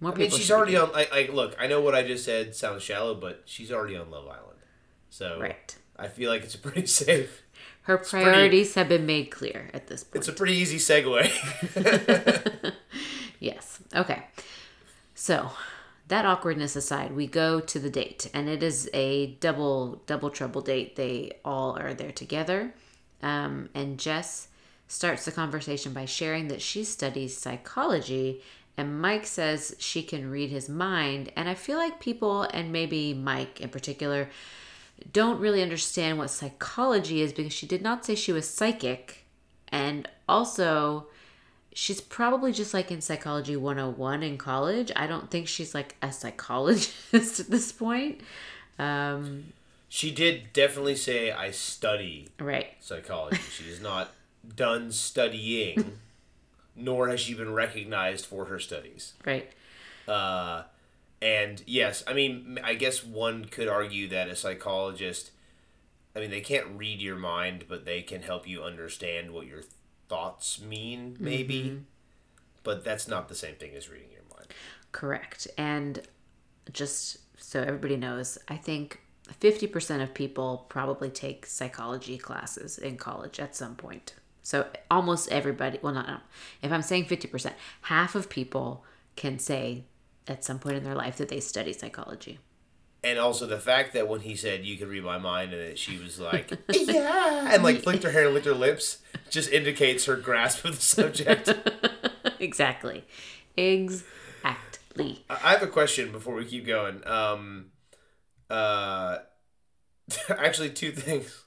more 0.00 0.12
I 0.12 0.16
mean, 0.16 0.30
she's 0.30 0.50
already 0.50 0.76
on. 0.76 0.92
Like, 0.92 1.10
like, 1.10 1.32
look, 1.32 1.56
I 1.58 1.66
know 1.66 1.80
what 1.80 1.94
I 1.94 2.02
just 2.02 2.24
said 2.24 2.54
sounds 2.54 2.82
shallow, 2.82 3.14
but 3.14 3.42
she's 3.46 3.72
already 3.72 3.96
on 3.96 4.10
Love 4.10 4.26
Island, 4.26 4.58
so 5.10 5.38
right. 5.40 5.76
I 5.96 6.08
feel 6.08 6.30
like 6.30 6.42
it's 6.42 6.54
a 6.54 6.58
pretty 6.58 6.86
safe. 6.88 7.42
Her 7.82 7.98
pretty- 7.98 8.24
priorities 8.24 8.74
have 8.74 8.88
been 8.88 9.06
made 9.06 9.30
clear 9.30 9.70
at 9.74 9.86
this 9.88 10.04
point. 10.04 10.16
It's 10.16 10.28
a 10.28 10.32
pretty 10.32 10.54
easy 10.54 10.78
segue. 10.78 12.72
Yes. 13.40 13.80
Okay. 13.94 14.22
So, 15.14 15.50
that 16.08 16.24
awkwardness 16.24 16.76
aside, 16.76 17.12
we 17.14 17.26
go 17.26 17.60
to 17.60 17.78
the 17.78 17.90
date, 17.90 18.30
and 18.32 18.48
it 18.48 18.62
is 18.62 18.88
a 18.94 19.34
double 19.40 20.02
double 20.06 20.30
trouble 20.30 20.62
date. 20.62 20.96
They 20.96 21.32
all 21.44 21.78
are 21.78 21.92
there 21.92 22.12
together, 22.12 22.72
um, 23.22 23.68
and 23.74 23.98
Jess 23.98 24.48
starts 24.88 25.24
the 25.24 25.32
conversation 25.32 25.92
by 25.92 26.04
sharing 26.04 26.48
that 26.48 26.62
she 26.62 26.84
studies 26.84 27.36
psychology, 27.36 28.42
and 28.76 29.00
Mike 29.00 29.26
says 29.26 29.76
she 29.78 30.02
can 30.02 30.30
read 30.30 30.50
his 30.50 30.68
mind. 30.68 31.30
And 31.36 31.48
I 31.48 31.54
feel 31.54 31.78
like 31.78 32.00
people, 32.00 32.42
and 32.42 32.72
maybe 32.72 33.14
Mike 33.14 33.60
in 33.60 33.68
particular, 33.68 34.28
don't 35.12 35.40
really 35.40 35.62
understand 35.62 36.18
what 36.18 36.30
psychology 36.30 37.20
is 37.20 37.32
because 37.32 37.52
she 37.52 37.66
did 37.66 37.82
not 37.82 38.04
say 38.04 38.14
she 38.14 38.32
was 38.32 38.48
psychic, 38.48 39.24
and 39.68 40.08
also 40.28 41.06
she's 41.72 42.00
probably 42.00 42.52
just 42.52 42.72
like 42.72 42.90
in 42.90 43.00
psychology 43.00 43.56
101 43.56 44.22
in 44.22 44.38
college. 44.38 44.92
I 44.94 45.06
don't 45.06 45.30
think 45.30 45.48
she's 45.48 45.74
like 45.74 45.96
a 46.00 46.12
psychologist 46.12 46.94
at 47.40 47.46
this 47.48 47.72
point. 47.72 48.20
Um, 48.78 49.52
she 49.88 50.10
did 50.10 50.52
definitely 50.52 50.96
say, 50.96 51.30
"I 51.30 51.50
study 51.50 52.28
right. 52.40 52.68
psychology. 52.80 53.38
She 53.56 53.64
is 53.64 53.80
not 53.80 54.12
done 54.56 54.92
studying, 54.92 55.98
nor 56.76 57.08
has 57.08 57.20
she 57.20 57.34
been 57.34 57.52
recognized 57.52 58.26
for 58.26 58.46
her 58.46 58.58
studies. 58.58 59.14
Right. 59.24 59.50
Uh, 60.06 60.64
and 61.22 61.62
yes, 61.66 62.04
I 62.06 62.12
mean, 62.12 62.58
I 62.62 62.74
guess 62.74 63.02
one 63.02 63.46
could 63.46 63.68
argue 63.68 64.08
that 64.08 64.28
a 64.28 64.36
psychologist, 64.36 65.30
I 66.14 66.20
mean, 66.20 66.30
they 66.30 66.42
can't 66.42 66.66
read 66.76 67.00
your 67.00 67.16
mind, 67.16 67.64
but 67.68 67.84
they 67.84 68.02
can 68.02 68.22
help 68.22 68.46
you 68.46 68.62
understand 68.62 69.30
what 69.30 69.46
your 69.46 69.62
thoughts 70.08 70.60
mean, 70.60 71.16
maybe. 71.18 71.80
But 72.62 72.84
that's 72.84 73.08
not 73.08 73.28
the 73.28 73.34
same 73.34 73.54
thing 73.56 73.74
as 73.74 73.88
reading 73.88 74.10
your 74.12 74.22
mind. 74.36 74.48
Correct. 74.92 75.48
And 75.56 76.02
just 76.72 77.18
so 77.38 77.60
everybody 77.60 77.96
knows, 77.96 78.38
I 78.48 78.56
think 78.56 79.00
50% 79.40 80.02
of 80.02 80.14
people 80.14 80.66
probably 80.68 81.10
take 81.10 81.46
psychology 81.46 82.18
classes 82.18 82.78
in 82.78 82.96
college 82.96 83.40
at 83.40 83.56
some 83.56 83.76
point. 83.76 84.14
So 84.44 84.66
almost 84.90 85.32
everybody, 85.32 85.78
well, 85.80 85.94
not, 85.94 86.06
no. 86.06 86.18
if 86.60 86.70
I'm 86.70 86.82
saying 86.82 87.06
50%, 87.06 87.52
half 87.80 88.14
of 88.14 88.28
people 88.28 88.84
can 89.16 89.38
say 89.38 89.84
at 90.28 90.44
some 90.44 90.58
point 90.58 90.76
in 90.76 90.84
their 90.84 90.94
life 90.94 91.16
that 91.16 91.30
they 91.30 91.40
study 91.40 91.72
psychology. 91.72 92.38
And 93.02 93.18
also 93.18 93.46
the 93.46 93.58
fact 93.58 93.94
that 93.94 94.06
when 94.06 94.20
he 94.20 94.36
said 94.36 94.66
you 94.66 94.76
can 94.76 94.88
read 94.88 95.02
my 95.02 95.16
mind 95.16 95.54
and 95.54 95.70
that 95.70 95.78
she 95.78 95.98
was 95.98 96.20
like, 96.20 96.50
yeah, 96.68 97.54
and 97.54 97.62
like 97.62 97.82
flicked 97.82 98.02
her 98.02 98.10
hair 98.10 98.26
and 98.26 98.34
licked 98.34 98.46
her 98.46 98.54
lips, 98.54 98.98
just 99.30 99.50
indicates 99.50 100.04
her 100.04 100.16
grasp 100.16 100.66
of 100.66 100.76
the 100.76 100.82
subject. 100.82 101.52
exactly. 102.38 103.04
Exactly. 103.56 105.24
I 105.30 105.38
I 105.42 105.50
have 105.52 105.62
a 105.62 105.66
question 105.66 106.12
before 106.12 106.34
we 106.34 106.44
keep 106.44 106.66
going. 106.66 107.06
Um, 107.06 107.70
uh, 108.50 109.18
actually, 110.28 110.70
two 110.70 110.92
things. 110.92 111.44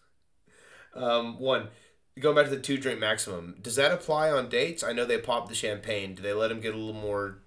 Um, 0.96 1.40
one, 1.40 1.68
going 2.20 2.36
back 2.36 2.46
to 2.46 2.52
the 2.52 2.62
two 2.62 2.78
drink 2.78 3.00
maximum, 3.00 3.56
does 3.62 3.76
that 3.76 3.92
apply 3.92 4.32
on 4.32 4.50
dates? 4.50 4.84
I 4.84 4.94
know 4.94 5.06
they 5.06 5.18
pop 5.18 5.50
the 5.50 5.56
champagne. 5.56 6.16
Do 6.16 6.22
they 6.22 6.34
let 6.34 6.50
them 6.50 6.60
get 6.60 6.74
a 6.74 6.78
little 6.78 7.00
more 7.00 7.40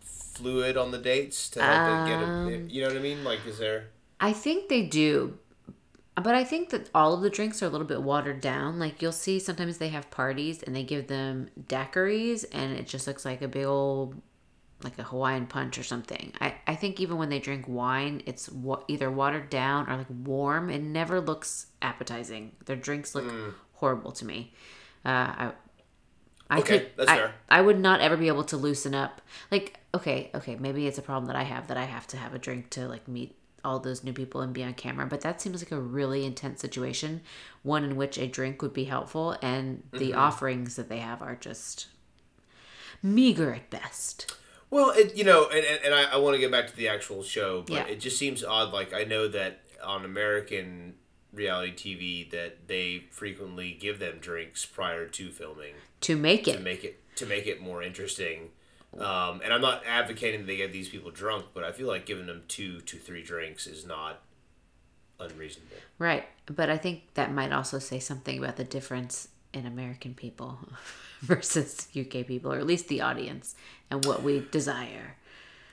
fluid 0.00 0.76
on 0.76 0.90
the 0.90 0.98
dates 0.98 1.48
to 1.50 1.62
help 1.62 2.08
it 2.08 2.10
get 2.10 2.20
a, 2.20 2.26
um, 2.26 2.68
you 2.68 2.82
know 2.82 2.88
what 2.88 2.96
I 2.96 3.00
mean? 3.00 3.24
Like, 3.24 3.46
is 3.46 3.58
there? 3.58 3.88
I 4.20 4.32
think 4.32 4.68
they 4.68 4.82
do. 4.82 5.38
But 6.16 6.34
I 6.34 6.44
think 6.44 6.70
that 6.70 6.90
all 6.94 7.12
of 7.14 7.22
the 7.22 7.30
drinks 7.30 7.62
are 7.62 7.66
a 7.66 7.68
little 7.68 7.86
bit 7.86 8.00
watered 8.00 8.40
down. 8.40 8.78
Like 8.78 9.02
you'll 9.02 9.12
see 9.12 9.40
sometimes 9.40 9.78
they 9.78 9.88
have 9.88 10.10
parties 10.10 10.62
and 10.62 10.74
they 10.74 10.84
give 10.84 11.08
them 11.08 11.50
daiquiris 11.60 12.44
and 12.52 12.72
it 12.72 12.86
just 12.86 13.06
looks 13.06 13.24
like 13.24 13.42
a 13.42 13.48
big 13.48 13.64
old 13.64 14.20
like 14.84 14.98
a 14.98 15.02
Hawaiian 15.02 15.46
punch 15.46 15.78
or 15.78 15.82
something. 15.82 16.32
I, 16.40 16.54
I 16.66 16.74
think 16.74 17.00
even 17.00 17.16
when 17.16 17.30
they 17.30 17.38
drink 17.38 17.66
wine, 17.66 18.22
it's 18.26 18.50
wa- 18.50 18.82
either 18.86 19.10
watered 19.10 19.48
down 19.50 19.88
or 19.88 19.96
like 19.96 20.06
warm. 20.10 20.70
It 20.70 20.82
never 20.82 21.20
looks 21.20 21.66
appetizing. 21.80 22.52
Their 22.66 22.76
drinks 22.76 23.14
look 23.14 23.24
mm. 23.24 23.54
Horrible 23.84 24.12
to 24.12 24.24
me. 24.24 24.38
Uh, 25.04 25.08
I, 25.42 25.52
I 26.50 26.60
Okay, 26.60 26.78
could, 26.78 26.90
that's 26.96 27.10
I, 27.10 27.16
fair. 27.18 27.34
I 27.48 27.60
would 27.60 27.78
not 27.80 28.00
ever 28.00 28.16
be 28.16 28.28
able 28.28 28.44
to 28.44 28.56
loosen 28.56 28.94
up. 28.94 29.20
Like, 29.50 29.78
okay, 29.94 30.30
okay, 30.34 30.56
maybe 30.56 30.86
it's 30.86 30.98
a 30.98 31.02
problem 31.02 31.26
that 31.26 31.36
I 31.36 31.42
have 31.44 31.68
that 31.68 31.76
I 31.76 31.84
have 31.84 32.06
to 32.08 32.16
have 32.16 32.34
a 32.34 32.38
drink 32.38 32.70
to 32.70 32.88
like 32.88 33.08
meet 33.08 33.36
all 33.64 33.78
those 33.78 34.04
new 34.04 34.12
people 34.12 34.40
and 34.42 34.52
be 34.52 34.62
on 34.62 34.74
camera. 34.74 35.06
But 35.06 35.22
that 35.22 35.40
seems 35.40 35.62
like 35.62 35.72
a 35.72 35.80
really 35.80 36.24
intense 36.24 36.60
situation, 36.60 37.22
one 37.62 37.84
in 37.84 37.96
which 37.96 38.18
a 38.18 38.26
drink 38.26 38.62
would 38.62 38.74
be 38.74 38.84
helpful, 38.84 39.36
and 39.42 39.82
the 39.96 40.12
Mm-hmm. 40.12 40.14
offerings 40.14 40.76
that 40.76 40.88
they 40.88 40.98
have 40.98 41.22
are 41.22 41.36
just 41.36 41.86
meager 43.02 43.54
at 43.54 43.70
best. 43.70 44.34
Well, 44.70 44.90
it 44.90 45.14
you 45.14 45.24
know, 45.24 45.48
and, 45.48 45.64
and, 45.84 45.94
I, 45.94 46.04
I 46.04 46.16
want 46.16 46.34
to 46.34 46.40
get 46.40 46.50
back 46.50 46.66
to 46.68 46.76
the 46.76 46.88
actual 46.88 47.22
show, 47.22 47.62
but 47.62 47.76
Yeah. 47.76 47.86
it 47.88 48.00
just 48.00 48.18
seems 48.18 48.42
odd. 48.42 48.72
Like 48.72 48.92
I 48.92 49.04
know 49.04 49.28
that 49.28 49.60
on 49.82 50.04
American 50.04 50.94
reality 51.34 51.72
TV 51.74 52.30
that 52.30 52.68
they 52.68 53.04
frequently 53.10 53.76
give 53.78 53.98
them 53.98 54.18
drinks 54.20 54.64
prior 54.64 55.06
to 55.06 55.30
filming. 55.30 55.74
To 56.02 56.16
make 56.16 56.46
it 56.48 56.56
to 56.58 56.60
make 56.62 56.84
it 56.84 57.00
to 57.16 57.26
make 57.26 57.46
it 57.46 57.60
more 57.60 57.82
interesting. 57.82 58.50
Um, 58.98 59.40
and 59.42 59.52
I'm 59.52 59.60
not 59.60 59.82
advocating 59.86 60.40
that 60.42 60.46
they 60.46 60.56
get 60.56 60.72
these 60.72 60.88
people 60.88 61.10
drunk, 61.10 61.46
but 61.52 61.64
I 61.64 61.72
feel 61.72 61.88
like 61.88 62.06
giving 62.06 62.26
them 62.26 62.42
two 62.46 62.80
to 62.82 62.96
three 62.96 63.22
drinks 63.24 63.66
is 63.66 63.84
not 63.84 64.20
unreasonable. 65.18 65.76
right? 65.98 66.24
But 66.46 66.70
I 66.70 66.76
think 66.76 67.02
that 67.14 67.32
might 67.32 67.52
also 67.52 67.78
say 67.78 67.98
something 67.98 68.38
about 68.38 68.56
the 68.56 68.64
difference 68.64 69.28
in 69.52 69.66
American 69.66 70.14
people 70.14 70.58
versus 71.22 71.88
UK 71.98 72.26
people, 72.26 72.52
or 72.52 72.58
at 72.58 72.66
least 72.66 72.88
the 72.88 73.00
audience, 73.00 73.54
and 73.90 74.04
what 74.04 74.22
we 74.22 74.46
desire. 74.50 75.16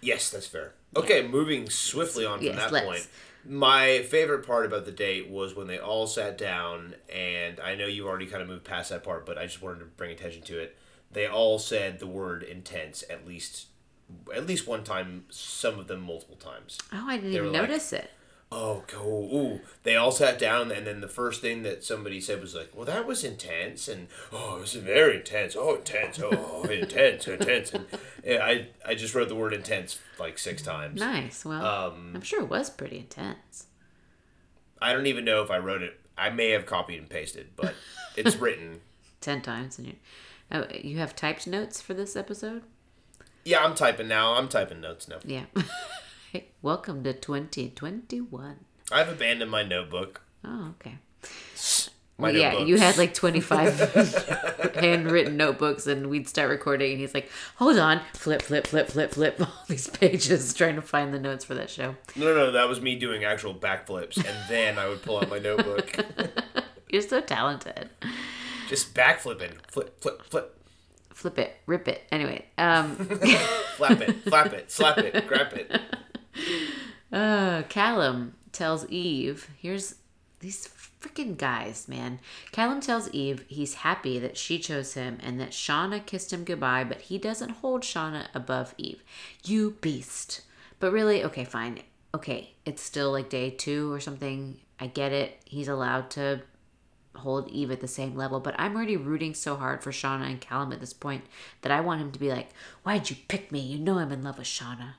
Yes, 0.02 0.30
that's 0.32 0.48
fair. 0.48 0.74
Okay, 0.96 1.28
moving 1.28 1.70
swiftly 1.70 2.26
on 2.26 2.40
from 2.40 2.48
Yes, 2.48 2.56
that 2.56 2.72
let's. 2.72 2.86
point. 2.86 3.08
My 3.46 4.04
favorite 4.04 4.46
part 4.46 4.66
about 4.66 4.86
the 4.86 4.92
date 4.92 5.30
was 5.30 5.56
when 5.56 5.68
they 5.68 5.80
all 5.80 6.06
sat 6.08 6.38
down, 6.38 6.96
and 7.12 7.60
I 7.60 7.76
know 7.76 7.88
you 7.88 8.08
already 8.08 8.28
kind 8.28 8.42
of 8.44 8.48
moved 8.48 8.64
past 8.66 8.90
that 8.92 9.04
part, 9.04 9.26
but 9.26 9.38
I 9.38 9.46
just 9.46 9.62
wanted 9.62 9.80
to 9.80 9.86
bring 9.86 10.12
attention 10.12 10.42
to 10.44 10.60
it. 10.60 10.78
They 11.12 11.28
all 11.28 11.58
said 11.60 12.00
the 12.00 12.08
word 12.08 12.44
intense 12.44 13.04
at 13.10 13.28
least 13.28 13.68
at 14.36 14.46
least 14.46 14.68
one 14.68 14.84
time, 14.84 15.24
some 15.30 15.80
of 15.80 15.88
them 15.88 16.02
multiple 16.02 16.36
times. 16.36 16.78
Oh, 16.92 17.06
I 17.08 17.16
didn't 17.16 17.32
They 17.32 17.38
even 17.38 17.54
like- 17.54 17.62
notice 17.62 17.94
it. 17.94 18.12
Oh, 18.54 18.84
go! 18.88 19.02
Ooh, 19.34 19.62
they 19.84 19.96
all 19.96 20.12
sat 20.12 20.38
down, 20.38 20.72
and 20.72 20.86
then 20.86 21.00
the 21.00 21.08
first 21.08 21.42
thing 21.42 21.64
that 21.64 21.86
somebody 21.86 22.20
said 22.20 22.42
was 22.42 22.54
like, 22.54 22.72
"Well, 22.76 22.86
that 22.86 23.08
was 23.08 23.24
intense," 23.24 23.88
and 23.88 24.08
"Oh, 24.34 24.58
it 24.58 24.62
was 24.62 24.74
very 24.74 25.18
intense. 25.18 25.56
Oh, 25.56 25.76
intense. 25.76 26.20
Oh, 26.22 26.64
intense, 26.70 27.28
intense." 27.30 27.72
And 27.74 27.86
yeah, 28.26 28.44
I 28.44 28.68
I 28.86 28.96
just 28.96 29.16
wrote 29.16 29.30
the 29.30 29.36
word 29.36 29.54
intense 29.54 30.00
like 30.20 30.38
six 30.38 30.62
times. 30.62 31.00
Nice. 31.00 31.46
Well, 31.46 31.66
Um, 31.66 32.12
I'm 32.14 32.22
sure 32.22 32.42
it 32.42 32.50
was 32.50 32.70
pretty 32.70 32.98
intense. 32.98 33.68
I 34.82 34.92
don't 34.92 35.06
even 35.08 35.24
know 35.24 35.42
if 35.44 35.50
I 35.50 35.58
wrote 35.60 35.82
it. 35.82 35.98
I 36.18 36.30
may 36.30 36.50
have 36.50 36.66
copied 36.66 36.98
and 37.00 37.10
pasted, 37.10 37.52
but 37.56 37.74
it's 38.18 38.36
written. 38.36 38.82
Ten 39.22 39.42
times, 39.42 39.78
and 39.78 39.88
you, 39.88 39.94
oh, 40.52 40.66
you 40.74 40.98
have 40.98 41.16
typed 41.16 41.48
notes 41.48 41.80
for 41.80 41.94
this 41.94 42.18
episode. 42.18 42.64
Yeah, 43.46 43.64
I'm 43.64 43.76
typing 43.76 44.10
now. 44.10 44.34
I'm 44.34 44.50
typing 44.50 44.82
notes 44.82 45.08
now. 45.08 45.20
Yeah. 45.24 45.46
Hey, 46.32 46.48
Welcome 46.62 47.04
to 47.04 47.12
2021. 47.12 48.56
I've 48.90 49.10
abandoned 49.10 49.52
my 49.52 49.64
notebook. 49.64 50.22
Oh, 50.46 50.74
okay. 50.80 50.96
My 52.18 52.30
yeah, 52.30 52.52
notebooks. 52.52 52.70
you 52.70 52.78
had 52.78 52.98
like 52.98 53.14
25 53.14 54.74
handwritten 54.76 55.36
notebooks, 55.36 55.88
and 55.88 56.10
we'd 56.10 56.30
start 56.30 56.50
recording, 56.50 56.92
and 56.92 57.02
he's 57.02 57.14
like, 57.14 57.30
hold 57.58 57.78
on, 57.78 58.00
flip, 58.14 58.42
flip, 58.42 58.66
flip, 58.66 58.88
flip, 58.88 59.12
flip, 59.12 59.36
all 59.42 59.66
these 59.68 59.90
pages 59.90 60.54
trying 60.54 60.76
to 60.76 60.82
find 60.82 61.14
the 61.14 61.20
notes 61.20 61.44
for 61.44 61.54
that 61.54 61.70
show. 61.70 61.98
No, 62.16 62.28
no, 62.28 62.36
no, 62.36 62.52
that 62.54 62.70
was 62.70 62.80
me 62.80 62.96
doing 62.96 63.26
actual 63.26 63.54
backflips, 63.54 64.16
and 64.16 64.38
then 64.50 64.80
I 64.80 64.88
would 64.88 65.02
pull 65.02 65.18
out 65.18 65.30
my 65.30 65.40
notebook, 65.40 65.94
You're 66.90 67.02
so 67.02 67.20
talented. 67.20 67.90
just 68.70 68.94
backflipping, 68.94 69.56
flip, 69.70 70.00
flip, 70.00 70.22
flip, 70.24 70.58
Flip 71.14 71.38
it, 71.40 71.58
rip 71.68 71.88
it. 71.90 72.02
Anyway, 72.10 72.46
um, 72.58 72.96
flap 73.76 74.00
it, 74.02 74.24
flap 74.24 74.54
it, 74.54 74.72
slap 74.72 74.98
it, 74.98 75.28
grab 75.28 75.54
it. 75.54 75.80
uh, 77.12 77.64
Callum 77.70 78.36
tells 78.52 78.88
Eve, 78.90 79.50
here's 79.58 79.96
these 80.40 80.68
freaking 81.00 81.38
guys, 81.38 81.88
man. 81.88 82.20
Callum 82.52 82.80
tells 82.80 83.10
Eve 83.12 83.46
he's 83.48 83.76
happy 83.76 84.20
that 84.20 84.38
she 84.38 84.60
chose 84.60 84.94
him 84.94 85.18
and 85.22 85.40
that 85.40 85.52
Shaughna 85.52 86.06
kissed 86.06 86.34
him 86.34 86.44
goodbye, 86.44 86.84
but 86.84 87.02
he 87.02 87.18
doesn't 87.18 87.50
hold 87.50 87.82
Shaughna 87.82 88.28
above 88.34 88.74
Eve. 88.78 89.04
You 89.44 89.78
beast. 89.82 90.42
But 90.80 90.92
really, 90.92 91.24
okay, 91.24 91.46
fine. 91.46 91.80
Okay, 92.14 92.54
it's 92.66 92.82
still 92.82 93.12
like 93.12 93.30
day 93.30 93.50
two 93.50 93.92
or 93.92 94.00
something. 94.00 94.60
I 94.80 94.88
get 94.88 95.12
it. 95.12 95.40
He's 95.46 95.68
allowed 95.68 96.10
to 96.12 96.42
hold 97.16 97.50
Eve 97.50 97.72
at 97.72 97.82
the 97.82 97.88
same 97.88 98.16
level, 98.16 98.40
but 98.40 98.56
I'm 98.58 98.76
already 98.76 98.98
rooting 98.98 99.34
so 99.34 99.56
hard 99.56 99.84
for 99.84 99.92
Shaughna 99.92 100.26
and 100.30 100.42
Callum 100.42 100.72
at 100.72 100.80
this 100.80 100.94
point 100.94 101.26
that 101.62 101.72
I 101.72 101.82
want 101.82 102.02
him 102.02 102.12
to 102.12 102.20
be 102.20 102.30
like, 102.30 102.50
Why'd 102.84 103.10
you 103.10 103.16
pick 103.28 103.52
me? 103.52 103.60
You 103.60 103.80
know 103.80 104.00
I'm 104.00 104.12
in 104.12 104.24
love 104.24 104.38
with 104.38 104.48
Shaughna. 104.48 104.96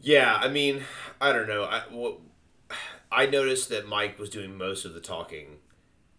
Yeah, 0.00 0.38
I 0.40 0.48
mean, 0.48 0.82
I 1.20 1.32
don't 1.32 1.48
know. 1.48 1.64
I 1.64 1.82
I 3.12 3.26
noticed 3.26 3.68
that 3.70 3.86
Mike 3.88 4.18
was 4.18 4.30
doing 4.30 4.56
most 4.56 4.84
of 4.84 4.94
the 4.94 5.00
talking, 5.00 5.58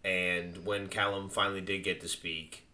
and 0.04 0.64
when 0.64 0.88
Callum 0.88 1.30
finally 1.30 1.60
did 1.60 1.82
get 1.82 2.00
to 2.02 2.08
speak, 2.08 2.66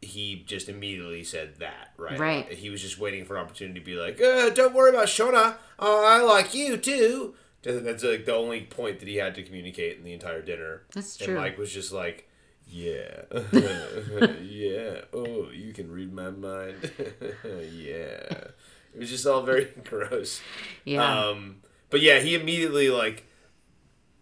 he 0.00 0.42
just 0.46 0.68
immediately 0.68 1.22
said 1.22 1.56
that. 1.60 1.90
Right. 1.96 2.18
Right. 2.18 2.52
He 2.52 2.70
was 2.70 2.82
just 2.82 2.98
waiting 2.98 3.24
for 3.24 3.36
an 3.36 3.44
opportunity 3.44 3.78
to 3.80 3.84
be 3.86 3.94
like, 3.94 4.20
uh, 4.20 4.50
"Don't 4.50 4.74
worry 4.74 4.90
about 4.90 5.06
Shaughna. 5.06 5.56
Uh, 5.78 6.02
I 6.04 6.20
like 6.22 6.54
you 6.54 6.76
too." 6.76 7.34
That's 7.62 8.02
like 8.02 8.24
the 8.24 8.34
only 8.34 8.62
point 8.62 8.98
that 8.98 9.06
he 9.08 9.16
had 9.16 9.36
to 9.36 9.42
communicate 9.44 9.96
in 9.98 10.02
the 10.02 10.12
entire 10.12 10.42
dinner. 10.42 10.82
That's 10.94 11.16
And 11.18 11.26
true. 11.26 11.36
Mike 11.36 11.58
was 11.58 11.72
just 11.72 11.92
like. 11.92 12.28
Yeah, 12.72 13.24
yeah. 14.42 15.02
Oh, 15.12 15.50
you 15.52 15.74
can 15.74 15.92
read 15.92 16.10
my 16.10 16.30
mind. 16.30 16.90
yeah, 17.70 18.48
it 18.94 18.98
was 18.98 19.10
just 19.10 19.26
all 19.26 19.42
very 19.42 19.66
gross. 19.84 20.40
Yeah. 20.86 21.26
Um, 21.26 21.56
but 21.90 22.00
yeah, 22.00 22.20
he 22.20 22.34
immediately 22.34 22.88
like. 22.88 23.26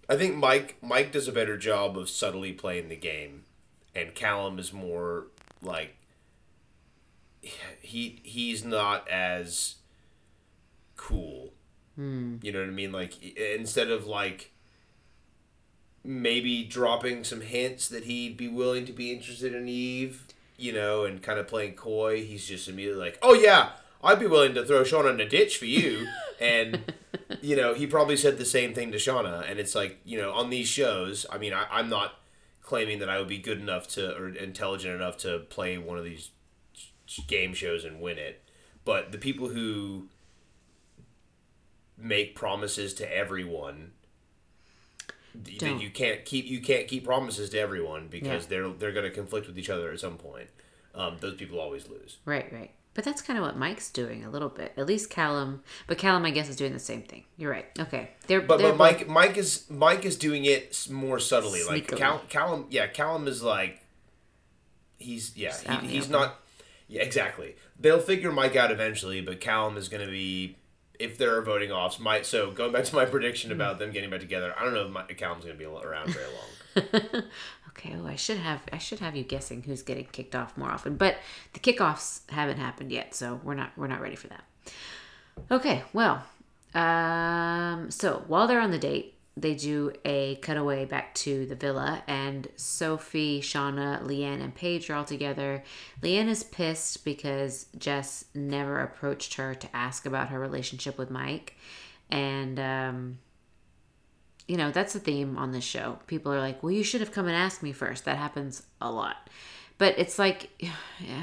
I 0.09 0.17
think 0.17 0.35
Mike 0.35 0.79
Mike 0.83 1.13
does 1.13 1.29
a 1.29 1.33
better 1.33 1.57
job 1.57 1.97
of 1.97 2.11
subtly 2.11 2.53
playing 2.53 2.89
the 2.89 2.97
game, 2.97 3.45
and 3.95 4.17
Callum 4.17 4.59
is 4.59 4.73
more 4.73 5.29
like. 5.63 5.95
He 7.81 8.21
he's 8.25 8.65
not 8.65 9.09
as 9.09 9.77
cool. 10.97 11.53
You 11.97 12.53
know 12.53 12.61
what 12.61 12.69
I 12.69 12.73
mean? 12.73 12.93
Like 12.93 13.23
instead 13.37 13.91
of 13.91 14.07
like 14.07 14.53
maybe 16.05 16.65
dropping 16.65 17.25
some 17.25 17.41
hints 17.43 17.89
that 17.89 18.05
he'd 18.05 18.37
be 18.37 18.49
willing 18.49 18.87
to 18.87 18.93
be 18.93 19.13
interested 19.13 19.55
in 19.55 19.69
Eve, 19.69 20.25
you 20.57 20.73
know, 20.73 21.05
and 21.05 21.23
kind 21.23 21.39
of 21.39 21.49
playing 21.49 21.75
coy, 21.75 22.25
he's 22.25 22.47
just 22.47 22.69
immediately 22.69 23.01
like, 23.01 23.19
"Oh 23.23 23.35
yeah, 23.35 23.71
I'd 24.03 24.21
be 24.21 24.27
willing 24.27 24.55
to 24.55 24.65
throw 24.65 24.83
Shaughna 24.83 25.11
in 25.11 25.21
a 25.21 25.29
ditch 25.29 25.59
for 25.59 25.67
you." 25.67 26.07
and 26.41 26.93
you 27.43 27.57
know, 27.57 27.75
he 27.75 27.87
probably 27.87 28.17
said 28.17 28.39
the 28.39 28.45
same 28.45 28.75
thing 28.75 28.93
to 28.93 28.99
Shaughna, 28.99 29.49
and 29.49 29.59
it's 29.59 29.75
like, 29.75 29.99
you 30.05 30.19
know, 30.19 30.33
on 30.33 30.51
these 30.51 30.69
shows, 30.69 31.27
I 31.31 31.39
mean, 31.39 31.53
I, 31.53 31.67
I'm 31.71 31.89
not 31.89 32.15
claiming 32.63 32.99
that 33.01 33.09
I 33.09 33.19
would 33.19 33.29
be 33.29 33.39
good 33.39 33.61
enough 33.61 33.89
to 33.89 34.17
or 34.17 34.29
intelligent 34.29 34.95
enough 34.95 35.17
to 35.19 35.41
play 35.51 35.77
one 35.79 35.99
of 35.99 36.05
these 36.05 36.31
game 37.27 37.53
shows 37.53 37.85
and 37.85 38.01
win 38.01 38.19
it, 38.19 38.43
but 38.85 39.13
the 39.13 39.19
people 39.19 39.49
who 39.49 40.09
make 41.99 42.35
promises 42.35 42.95
to 42.95 43.15
everyone 43.17 43.93
Don't. 45.59 45.81
you 45.81 45.91
can't 45.91 46.25
keep 46.25 46.47
you 46.47 46.61
can't 46.61 46.89
keep 46.89 47.05
promises 47.05 47.51
to 47.51 47.59
everyone 47.59 48.09
because 48.09 48.45
Yeah. 48.45 48.49
they're 48.49 48.69
they're 48.69 48.93
going 48.93 49.05
to 49.05 49.11
conflict 49.11 49.47
with 49.47 49.59
each 49.59 49.71
other 49.71 49.91
at 49.93 50.01
some 50.01 50.17
point. 50.17 50.49
Um, 50.95 51.17
those 51.21 51.35
people 51.37 51.61
always 51.61 51.89
lose. 51.89 52.19
Right, 52.25 52.53
right. 52.53 52.71
But 52.93 53.05
that's 53.05 53.23
kind 53.23 53.39
of 53.39 53.45
what 53.45 53.57
Mike's 53.57 53.89
doing 53.91 54.25
a 54.25 54.31
little 54.31 54.49
bit. 54.49 54.73
At 54.77 54.87
least 54.87 55.11
Callum, 55.11 55.63
but 55.87 55.97
Callum, 55.97 56.25
I 56.25 56.31
guess, 56.33 56.49
is 56.49 56.57
doing 56.57 56.73
the 56.73 56.81
same 56.81 57.03
thing. 57.03 57.23
You're 57.37 57.53
right. 57.53 57.67
Okay, 57.79 58.11
they're 58.27 58.41
But 58.41 58.59
they're 58.59 58.71
but 58.73 58.77
Mike 58.79 59.09
Mike 59.09 59.37
is 59.37 59.65
Mike 59.71 60.05
is 60.05 60.17
doing 60.17 60.45
it 60.45 60.89
more 60.91 61.21
subtly. 61.21 61.63
Like 61.63 61.87
Cal, 61.97 62.21
Callum, 62.29 62.67
yeah, 62.71 62.89
Callum 62.89 63.29
is 63.29 63.43
like 63.43 63.81
he's 64.99 65.37
yeah 65.37 65.51
Just 65.51 65.67
he, 65.67 65.87
he's 65.89 66.09
not 66.11 66.41
yeah 66.89 67.03
exactly. 67.03 67.55
They'll 67.79 68.01
figure 68.01 68.33
Mike 68.33 68.57
out 68.57 68.71
eventually, 68.73 69.21
but 69.21 69.41
Callum 69.41 69.77
is 69.77 69.89
going 69.89 70.05
to 70.05 70.11
be 70.11 70.57
if 71.01 71.19
there 71.19 71.37
are 71.37 71.43
voting 71.43 71.73
offs. 71.73 71.99
Mike. 71.99 72.25
So 72.25 72.51
going 72.51 72.73
back 72.73 72.85
to 72.85 72.95
my 72.95 73.05
prediction 73.05 73.51
about 73.51 73.79
them 73.79 73.91
getting 73.91 74.11
back 74.11 74.21
together, 74.21 74.55
I 74.59 74.65
don't 74.65 74.75
know 74.75 75.03
if 75.09 75.17
Callum's 75.17 75.45
going 75.45 75.59
to 75.59 75.59
be 75.59 75.65
around 75.65 76.11
very 76.11 76.27
long. 76.27 77.23
Okay, 77.81 77.97
oh, 77.97 78.07
I 78.07 78.17
should 78.17 78.37
have 78.37 78.63
I 78.73 78.79
should 78.79 78.99
have 78.99 79.17
you 79.17 79.23
guessing 79.23 79.63
who's 79.63 79.83
getting 79.83 80.05
kicked 80.07 80.35
off 80.35 80.57
more 80.59 80.71
often, 80.71 80.97
but 80.97 81.17
the 81.53 81.61
kickoffs 81.61 82.29
haven't 82.31 82.59
happened 82.59 82.91
yet, 82.91 83.15
so 83.15 83.41
we're 83.43 83.55
not 83.55 83.71
we're 83.77 83.87
not 83.87 84.01
ready 84.01 84.17
for 84.17 84.27
that. 84.29 84.45
Okay, 85.51 85.83
well, 85.93 86.25
um, 86.75 87.91
so 87.91 88.25
while 88.27 88.47
they're 88.47 88.61
on 88.61 88.71
the 88.71 88.79
date, 88.79 89.15
they 89.37 89.55
do 89.55 89.93
a 90.05 90.35
cutaway 90.37 90.85
back 90.85 91.15
to 91.15 91.47
the 91.47 91.55
villa, 91.55 92.03
and 92.07 92.49
Sophie, 92.57 93.41
Shaughna, 93.41 94.03
Leanne, 94.05 94.43
and 94.43 94.55
Paige 94.55 94.91
are 94.91 94.95
all 94.95 95.05
together. 95.05 95.63
Leanne 96.03 96.29
is 96.29 96.43
pissed 96.43 97.05
because 97.05 97.67
Jess 97.79 98.25
never 98.35 98.81
approached 98.81 99.35
her 99.35 99.55
to 99.55 99.77
ask 99.77 100.05
about 100.05 100.29
her 100.29 100.39
relationship 100.39 100.99
with 100.99 101.11
Mike, 101.11 101.55
and 102.11 102.59
um, 102.61 103.19
you 104.49 104.57
know, 104.57 104.71
that's 104.73 104.93
the 104.95 105.01
theme 105.01 105.39
on 105.39 105.53
this 105.53 105.65
show. 105.65 106.01
People 106.09 106.33
are 106.33 106.41
like, 106.41 106.63
well, 106.63 106.73
you 106.73 106.83
should 106.83 107.01
have 107.01 107.13
come 107.13 107.27
and 107.27 107.37
asked 107.37 107.63
me 107.63 107.71
first. 107.73 108.05
That 108.05 108.17
happens 108.17 108.65
a 108.81 108.91
lot. 108.91 109.31
But 109.79 109.97
it's 109.99 110.19
like, 110.19 110.51
yeah, 110.61 111.23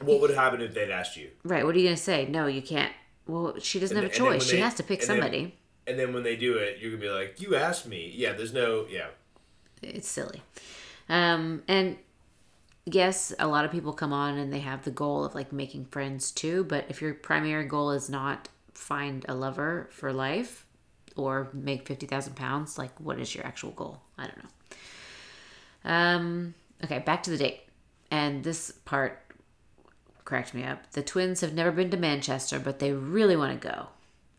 what 0.00 0.20
would 0.20 0.30
happen 0.30 0.60
if 0.60 0.72
they'd 0.72 0.90
asked 0.90 1.16
you? 1.16 1.30
right. 1.42 1.64
What 1.66 1.74
are 1.74 1.78
you 1.78 1.84
going 1.86 1.96
to 1.96 2.02
say? 2.02 2.26
No, 2.26 2.46
you 2.46 2.62
can't. 2.62 2.92
Well, 3.26 3.58
she 3.58 3.80
doesn't 3.80 3.96
have 3.96 4.04
a 4.04 4.06
And 4.08 4.14
then 4.14 4.22
when 4.24 4.32
choice. 4.38 4.46
She 4.48 4.56
they- 4.56 4.62
has 4.62 4.74
to 4.74 4.82
pick 4.84 5.00
then- 5.00 5.06
somebody. 5.08 5.58
And 5.86 5.98
then 5.98 6.14
when 6.14 6.22
they 6.22 6.36
do 6.36 6.56
it, 6.56 6.78
you're 6.80 6.90
gonna 6.90 7.02
be 7.02 7.10
like, 7.10 7.40
"You 7.40 7.54
asked 7.54 7.86
me." 7.86 8.12
Yeah, 8.14 8.32
there's 8.32 8.52
no 8.52 8.86
yeah. 8.88 9.08
It's 9.82 10.08
silly. 10.08 10.42
Um, 11.08 11.62
and 11.68 11.98
yes, 12.86 13.34
a 13.38 13.46
lot 13.46 13.64
of 13.64 13.70
people 13.70 13.92
come 13.92 14.12
on 14.12 14.38
and 14.38 14.52
they 14.52 14.60
have 14.60 14.84
the 14.84 14.90
goal 14.90 15.24
of 15.24 15.34
like 15.34 15.52
making 15.52 15.86
friends 15.86 16.30
too. 16.30 16.64
But 16.64 16.86
if 16.88 17.00
your 17.00 17.14
primary 17.14 17.66
goal 17.66 17.90
is 17.90 18.08
not 18.08 18.48
find 18.72 19.24
a 19.28 19.34
lover 19.34 19.88
for 19.90 20.12
life 20.12 20.66
or 21.16 21.48
make 21.52 21.86
50,000 21.86 22.34
pounds, 22.34 22.78
like 22.78 22.98
what 23.00 23.18
is 23.18 23.34
your 23.34 23.46
actual 23.46 23.70
goal? 23.70 24.00
I 24.18 24.26
don't 24.26 24.38
know. 24.42 25.90
Um, 25.90 26.54
okay, 26.82 26.98
back 27.00 27.22
to 27.24 27.30
the 27.30 27.38
date. 27.38 27.60
And 28.10 28.44
this 28.44 28.70
part 28.84 29.20
cracked 30.24 30.54
me 30.54 30.64
up. 30.64 30.90
The 30.92 31.02
twins 31.02 31.40
have 31.40 31.54
never 31.54 31.72
been 31.72 31.90
to 31.90 31.96
Manchester, 31.96 32.58
but 32.58 32.78
they 32.78 32.92
really 32.92 33.36
want 33.36 33.60
to 33.60 33.68
go. 33.68 33.88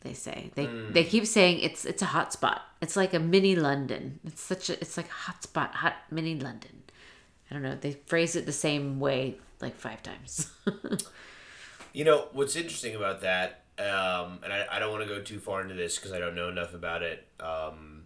They 0.06 0.14
say 0.14 0.52
they 0.56 0.68
they 0.96 1.04
keep 1.04 1.26
saying 1.26 1.60
it's 1.68 1.84
it's 1.92 2.02
a 2.02 2.12
hot 2.18 2.32
spot. 2.32 2.62
It's 2.82 2.96
like 2.96 3.14
a 3.14 3.20
mini 3.20 3.56
London. 3.56 4.20
It's 4.24 4.42
such 4.42 4.70
a 4.70 4.74
it's 4.80 4.96
like 4.98 5.10
a 5.10 5.20
hot 5.26 5.44
spot, 5.44 5.70
hot 5.84 5.96
mini 6.12 6.36
London. 6.48 6.84
I 7.50 7.54
don't 7.54 7.64
know. 7.64 7.76
They 7.76 7.94
phrase 8.12 8.36
it 8.36 8.46
the 8.46 8.60
same 8.68 9.00
way 9.00 9.38
like 9.62 9.76
five 9.76 10.02
times. 10.04 10.52
You 11.96 12.04
know 12.04 12.28
what's 12.34 12.58
interesting 12.58 12.94
about 12.94 13.22
that, 13.22 13.62
um, 13.80 14.40
and 14.44 14.52
I, 14.52 14.66
I 14.70 14.80
don't 14.80 14.92
want 14.92 15.04
to 15.04 15.08
go 15.08 15.22
too 15.22 15.40
far 15.40 15.62
into 15.62 15.76
this 15.76 15.96
because 15.96 16.12
I 16.12 16.20
don't 16.20 16.36
know 16.36 16.50
enough 16.50 16.74
about 16.74 17.04
it, 17.04 17.26
um, 17.40 18.04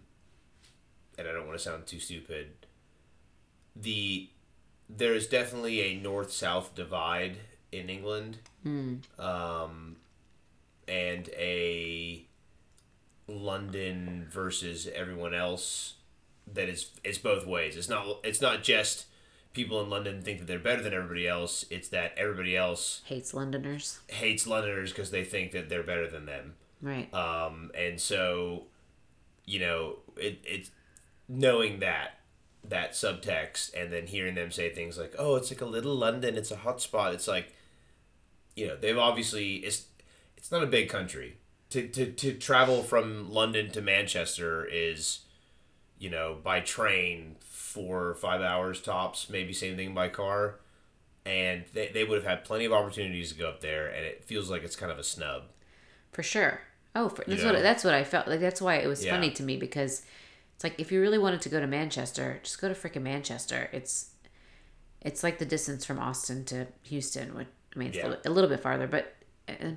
and 1.18 1.26
I 1.26 1.32
don't 1.32 1.44
want 1.48 1.58
to 1.58 1.64
sound 1.64 1.88
too 1.88 1.98
stupid. 1.98 2.52
The 3.74 4.30
there 4.88 5.12
is 5.14 5.26
definitely 5.26 5.80
a 5.80 6.00
north 6.00 6.30
south 6.30 6.72
divide 6.76 7.38
in 7.72 7.90
England, 7.90 8.38
um, 9.18 9.96
and 10.86 11.28
a 11.36 11.79
London 13.50 14.26
versus 14.30 14.88
everyone 14.94 15.34
else 15.34 15.94
that 16.52 16.68
is 16.68 16.90
it's 17.04 17.18
both 17.18 17.46
ways. 17.46 17.76
It's 17.76 17.88
not 17.88 18.20
it's 18.24 18.40
not 18.40 18.62
just 18.62 19.06
people 19.52 19.80
in 19.82 19.90
London 19.90 20.22
think 20.22 20.38
that 20.38 20.46
they're 20.46 20.58
better 20.58 20.82
than 20.82 20.94
everybody 20.94 21.26
else. 21.26 21.64
It's 21.70 21.88
that 21.88 22.14
everybody 22.16 22.56
else 22.56 23.02
Hates 23.04 23.34
Londoners. 23.34 24.00
hates 24.08 24.46
Londoners 24.46 24.90
because 24.92 25.10
they 25.10 25.24
think 25.24 25.52
that 25.52 25.68
they're 25.68 25.82
better 25.82 26.08
than 26.08 26.26
them. 26.26 26.54
Right. 26.80 27.12
Um, 27.12 27.70
and 27.74 28.00
so, 28.00 28.64
you 29.44 29.58
know, 29.58 29.98
it, 30.16 30.38
it's 30.44 30.70
knowing 31.28 31.80
that 31.80 32.20
that 32.64 32.92
subtext 32.92 33.74
and 33.74 33.92
then 33.92 34.06
hearing 34.06 34.34
them 34.34 34.50
say 34.50 34.70
things 34.70 34.98
like, 34.98 35.14
"Oh, 35.18 35.36
it's 35.36 35.50
like 35.50 35.60
a 35.60 35.66
little 35.66 35.94
London. 35.94 36.36
It's 36.36 36.50
a 36.50 36.56
hot 36.56 36.80
spot." 36.80 37.14
It's 37.14 37.28
like, 37.28 37.54
you 38.56 38.66
know, 38.66 38.76
they've 38.76 38.98
obviously 38.98 39.56
it's 39.56 39.86
it's 40.36 40.50
not 40.50 40.62
a 40.62 40.66
big 40.66 40.88
country. 40.88 41.36
To 41.70 41.86
to 41.88 42.06
to 42.12 42.32
travel 42.34 42.82
from 42.82 43.30
London 43.32 43.70
to 43.72 43.80
Manchester 43.80 44.64
is, 44.64 45.20
you 45.98 46.10
know, 46.10 46.36
by 46.42 46.60
train 46.60 47.36
four 47.40 48.06
or 48.08 48.14
five 48.14 48.40
hours 48.40 48.80
tops, 48.80 49.30
maybe 49.30 49.52
same 49.52 49.76
thing 49.76 49.94
by 49.94 50.08
car. 50.08 50.56
And 51.26 51.64
they, 51.74 51.88
they 51.88 52.02
would 52.02 52.16
have 52.16 52.26
had 52.26 52.44
plenty 52.44 52.64
of 52.64 52.72
opportunities 52.72 53.30
to 53.32 53.38
go 53.38 53.48
up 53.48 53.60
there, 53.60 53.86
and 53.88 54.04
it 54.04 54.24
feels 54.24 54.50
like 54.50 54.64
it's 54.64 54.74
kind 54.74 54.90
of 54.90 54.98
a 54.98 55.04
snub. 55.04 55.42
For 56.12 56.22
sure. 56.22 56.62
Oh, 56.96 57.08
for, 57.08 57.22
that's 57.26 57.44
what 57.44 57.62
that's 57.62 57.84
what 57.84 57.94
I 57.94 58.02
felt 58.02 58.26
like. 58.26 58.40
That's 58.40 58.60
why 58.60 58.76
it 58.76 58.88
was 58.88 59.04
Yeah. 59.04 59.12
funny 59.12 59.30
to 59.32 59.42
me 59.44 59.56
because 59.56 60.02
it's 60.56 60.64
like 60.64 60.74
if 60.80 60.90
you 60.90 61.00
really 61.00 61.18
wanted 61.18 61.40
to 61.42 61.48
go 61.48 61.60
to 61.60 61.66
Manchester, 61.68 62.40
just 62.42 62.60
go 62.60 62.68
to 62.68 62.74
freaking 62.74 63.02
Manchester. 63.02 63.68
It's 63.72 64.10
it's 65.02 65.22
like 65.22 65.38
the 65.38 65.46
distance 65.46 65.84
from 65.84 65.98
Austin 66.00 66.44
to 66.46 66.66
Houston. 66.82 67.34
Which 67.36 67.46
I 67.76 67.78
mean, 67.78 67.88
it's 67.88 67.98
Yeah. 67.98 68.06
a, 68.06 68.08
little, 68.08 68.22
a 68.24 68.32
little 68.32 68.50
bit 68.50 68.60
farther, 68.60 68.88
but 68.88 69.14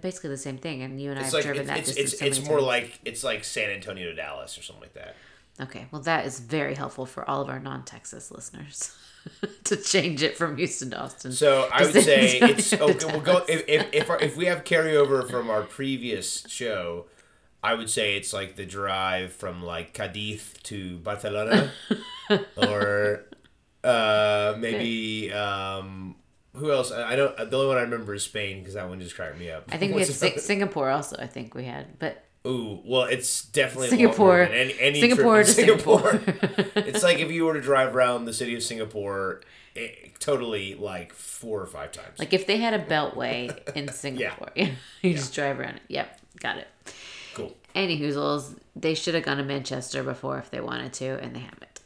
basically 0.02 0.30
the 0.30 0.38
same 0.38 0.58
thing. 0.58 0.82
And 0.82 1.00
you 1.02 1.10
and 1.12 1.20
I 1.20 1.24
It's 1.24 1.32
have 1.32 1.34
like 1.34 1.44
driven 1.46 1.62
it's 1.62 1.68
that 1.70 1.78
it's, 1.80 1.88
distance. 1.90 2.12
it's, 2.14 2.20
so 2.20 2.26
it's 2.26 2.48
more 2.48 2.58
times. 2.58 2.68
like 2.68 3.00
it's 3.06 3.24
like 3.24 3.44
San 3.44 3.70
Antonio 3.70 4.06
to 4.08 4.14
Dallas 4.16 4.58
or 4.58 4.62
something 4.62 4.82
like 4.82 4.94
that. 4.94 5.16
okay. 5.62 5.88
Well, 5.92 6.02
that 6.04 6.26
is 6.26 6.40
very 6.40 6.76
helpful 6.76 7.06
for 7.06 7.28
all 7.30 7.42
of 7.42 7.50
our 7.50 7.60
non-Texas 7.60 8.32
listeners 8.32 8.96
to 9.66 9.78
change 9.78 10.22
it 10.24 10.36
from 10.38 10.58
Houston 10.58 10.90
to 10.92 11.00
Austin. 11.02 11.32
So 11.32 11.70
I 11.72 11.84
would 11.86 11.94
say 11.94 12.36
Antonio 12.42 12.56
it's 12.56 12.74
okay. 12.74 13.06
We'll 13.12 13.22
go 13.22 13.44
if 13.48 13.64
if 13.68 13.88
if, 13.94 14.10
our, 14.10 14.20
if 14.20 14.36
we 14.36 14.46
have 14.46 14.64
carryover 14.64 15.30
from 15.30 15.50
our 15.50 15.62
previous 15.64 16.44
show. 16.48 17.06
I 17.66 17.76
would 17.76 17.90
say 17.90 18.18
it's 18.18 18.34
like 18.34 18.58
the 18.58 18.66
drive 18.66 19.32
from 19.32 19.64
like 19.64 19.94
Cadiz 19.94 20.54
to 20.64 20.98
Barcelona, 20.98 21.72
or 22.58 23.24
uh, 23.86 24.56
maybe 24.60 25.32
um, 25.32 26.16
who 26.56 26.72
else? 26.72 26.92
I 26.92 27.16
don't. 27.16 27.36
The 27.36 27.58
only 27.58 27.68
one 27.68 27.78
I 27.78 27.82
remember 27.82 28.14
is 28.14 28.24
Spain 28.24 28.60
because 28.60 28.76
that 28.76 28.88
one 28.88 29.00
just 29.00 29.16
cracked 29.16 29.40
me 29.40 29.50
up. 29.50 29.66
I 29.72 29.78
think 29.78 29.96
we 29.96 30.02
had 30.02 30.10
Singapore 30.40 30.90
also. 30.90 31.18
I 31.18 31.28
think 31.28 31.56
we 31.56 31.66
had, 31.66 31.98
but 32.00 32.24
Ooh, 32.46 32.82
well, 32.84 33.04
it's 33.04 33.46
definitely 33.46 33.90
Singapore- 33.90 34.42
any, 34.42 34.78
any 34.80 35.00
Singapore 35.00 35.38
to 35.38 35.46
Singapore. 35.46 36.22
it's 36.76 37.02
like 37.02 37.20
if 37.20 37.32
you 37.32 37.46
were 37.46 37.54
to 37.54 37.62
drive 37.62 37.96
around 37.96 38.26
the 38.26 38.34
city 38.34 38.54
of 38.56 38.62
Singapore, 38.62 39.42
eh, 39.76 39.90
totally 40.20 40.76
like 40.76 41.14
four 41.14 41.62
or 41.62 41.66
five 41.66 41.92
times. 41.94 42.20
Like 42.20 42.34
if 42.34 42.46
they 42.46 42.58
had 42.58 42.74
a 42.74 42.84
beltway 42.84 43.58
in 43.76 43.88
Singapore, 43.88 44.52
you 44.56 45.14
just 45.14 45.34
drive 45.34 45.60
around 45.60 45.76
it. 45.76 45.84
Yep, 45.88 46.20
got 46.40 46.58
it. 46.58 46.68
cool. 47.34 47.56
Any 47.74 48.00
hoozles, 48.00 48.58
they 48.76 48.94
should 48.94 49.16
have 49.16 49.24
gone 49.24 49.38
to 49.38 49.44
Manchester 49.44 50.04
before 50.04 50.38
if 50.38 50.52
they 50.52 50.60
wanted 50.60 50.92
to, 50.94 51.20
and 51.20 51.34
they 51.34 51.40
haven't. 51.40 51.80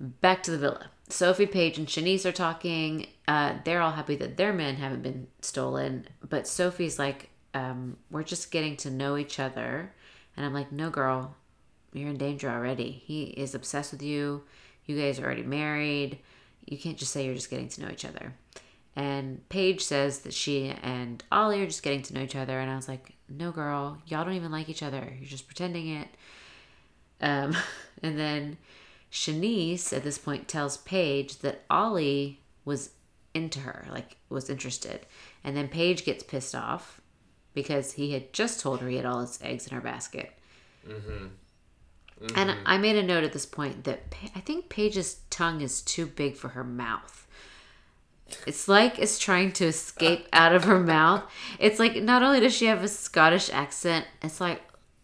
Back 0.00 0.42
to 0.42 0.50
the 0.50 0.58
villa. 0.58 0.90
Sophie, 1.08 1.46
Paige, 1.46 1.78
and 1.78 1.86
Siânnise 1.86 2.24
are 2.24 2.32
talking. 2.32 3.06
Uh, 3.28 3.54
they're 3.64 3.80
all 3.80 3.92
happy 3.92 4.16
that 4.16 4.36
their 4.36 4.52
men 4.52 4.76
haven't 4.76 5.02
been 5.02 5.28
stolen, 5.40 6.06
but 6.28 6.48
Sophie's 6.48 6.98
like, 6.98 7.30
um, 7.54 7.96
"We're 8.10 8.24
just 8.24 8.50
getting 8.50 8.76
to 8.78 8.90
know 8.90 9.16
each 9.16 9.38
other," 9.38 9.92
and 10.36 10.44
I'm 10.44 10.54
like, 10.54 10.72
"No, 10.72 10.90
girl, 10.90 11.36
you're 11.92 12.10
in 12.10 12.16
danger 12.16 12.50
already. 12.50 12.90
He 12.90 13.24
is 13.24 13.54
obsessed 13.54 13.92
with 13.92 14.02
you. 14.02 14.42
You 14.84 14.98
guys 14.98 15.18
are 15.20 15.24
already 15.24 15.42
married. 15.42 16.18
You 16.66 16.76
can't 16.76 16.98
just 16.98 17.12
say 17.12 17.24
you're 17.24 17.34
just 17.34 17.50
getting 17.50 17.68
to 17.70 17.82
know 17.82 17.90
each 17.90 18.04
other." 18.04 18.34
And 18.96 19.46
Paige 19.48 19.84
says 19.84 20.20
that 20.20 20.34
she 20.34 20.74
and 20.82 21.22
Ollie 21.30 21.60
are 21.60 21.66
just 21.66 21.82
getting 21.82 22.02
to 22.02 22.14
know 22.14 22.22
each 22.22 22.34
other, 22.36 22.58
and 22.58 22.70
I 22.70 22.76
was 22.76 22.88
like, 22.88 23.14
"No, 23.28 23.52
girl, 23.52 23.98
y'all 24.06 24.24
don't 24.24 24.34
even 24.34 24.50
like 24.52 24.68
each 24.68 24.82
other. 24.82 25.14
You're 25.18 25.28
just 25.28 25.46
pretending 25.46 25.88
it." 25.88 26.08
Um, 27.20 27.56
and 28.02 28.18
then 28.18 28.56
Siânnise 29.12 29.92
at 29.92 30.02
this 30.02 30.18
point 30.18 30.48
tells 30.48 30.78
Paige 30.78 31.38
that 31.38 31.64
Ollie 31.70 32.40
was 32.64 32.90
into 33.34 33.60
her, 33.60 33.86
like 33.90 34.16
was 34.28 34.50
interested, 34.50 35.06
and 35.44 35.56
then 35.56 35.68
Paige 35.68 36.04
gets 36.04 36.22
pissed 36.22 36.54
off 36.54 37.00
because 37.54 37.92
he 37.92 38.12
had 38.12 38.32
just 38.32 38.60
told 38.60 38.80
her 38.80 38.88
he 38.88 38.96
had 38.96 39.06
all 39.06 39.20
his 39.20 39.38
eggs 39.42 39.66
in 39.66 39.74
her 39.74 39.80
basket. 39.80 40.32
Mm-hmm. 40.86 41.26
And 42.34 42.50
mm-hmm. 42.50 42.62
I 42.66 42.78
made 42.78 42.96
a 42.96 43.02
note 43.02 43.24
at 43.24 43.32
this 43.32 43.46
point 43.46 43.84
that 43.84 44.10
Pa- 44.10 44.30
I 44.34 44.40
think 44.40 44.68
Paige's 44.68 45.20
tongue 45.30 45.60
is 45.60 45.82
too 45.82 46.06
big 46.06 46.36
for 46.36 46.48
her 46.48 46.64
mouth. 46.64 47.26
It's 48.46 48.68
like 48.68 48.98
it's 48.98 49.18
trying 49.18 49.52
to 49.52 49.66
escape 49.66 50.26
out 50.32 50.54
of 50.54 50.64
her 50.64 50.80
mouth. 50.80 51.24
It's 51.58 51.78
like 51.78 51.96
not 51.96 52.22
only 52.22 52.40
does 52.40 52.54
she 52.54 52.66
have 52.66 52.82
a 52.82 52.88
Scottish 52.88 53.50
accent, 53.50 54.06
it's 54.22 54.40
like 54.40 54.62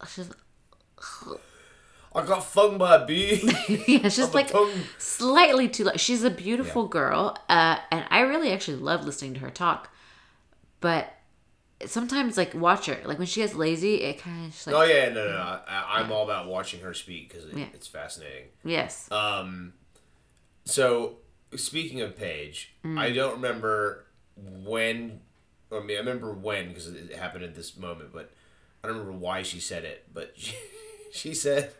she's, 0.08 0.30
I 2.14 2.26
got 2.26 2.44
fung 2.44 2.78
by 2.78 2.96
a 2.96 3.06
bee. 3.06 3.40
yeah, 3.68 4.00
it's 4.04 4.16
just 4.16 4.34
like 4.34 4.50
slightly 4.98 5.68
too 5.68 5.84
loud. 5.84 5.98
She's 6.00 6.24
a 6.24 6.30
beautiful 6.30 6.86
girl, 6.88 7.36
uh, 7.48 7.78
and 7.90 8.04
I 8.10 8.20
really 8.20 8.52
actually 8.52 8.76
love 8.78 9.04
listening 9.04 9.34
to 9.34 9.40
her 9.40 9.50
talk. 9.50 9.88
But 10.80 11.12
sometimes, 11.86 12.36
like, 12.36 12.54
watch 12.54 12.86
her. 12.86 12.98
Like 13.04 13.18
when 13.18 13.26
she 13.26 13.40
gets 13.40 13.54
lazy, 13.54 14.02
it 14.02 14.18
kind 14.18 14.46
of 14.52 14.66
like 14.66 14.76
oh 14.76 14.82
yeah, 14.82 15.08
no, 15.08 15.24
no, 15.24 15.30
no. 15.32 15.38
I, 15.66 16.00
I'm 16.00 16.12
all 16.12 16.24
about 16.24 16.48
watching 16.48 16.80
her 16.80 16.92
speak 16.94 17.28
because 17.30 17.46
it, 17.46 17.56
Yeah. 17.56 17.66
it's 17.72 17.86
fascinating. 17.86 18.48
yes, 18.64 19.10
Um, 19.10 19.72
so 20.64 21.16
speaking 21.56 22.00
of 22.00 22.16
Paige, 22.16 22.74
Mm. 22.84 22.98
I 22.98 23.12
don't 23.12 23.34
remember 23.34 24.06
when. 24.36 25.20
I 25.70 25.80
mean, 25.80 25.96
I 25.96 26.00
remember 26.00 26.32
when 26.34 26.68
because 26.68 26.88
it 26.88 27.14
happened 27.16 27.44
at 27.44 27.54
this 27.54 27.76
moment, 27.76 28.10
but 28.12 28.30
I 28.84 28.88
don't 28.88 28.98
remember 28.98 29.18
why 29.18 29.42
she 29.42 29.58
said 29.60 29.84
it. 29.84 30.04
But 30.12 30.34
she, 30.36 30.54
she 31.12 31.32
said, 31.34 31.72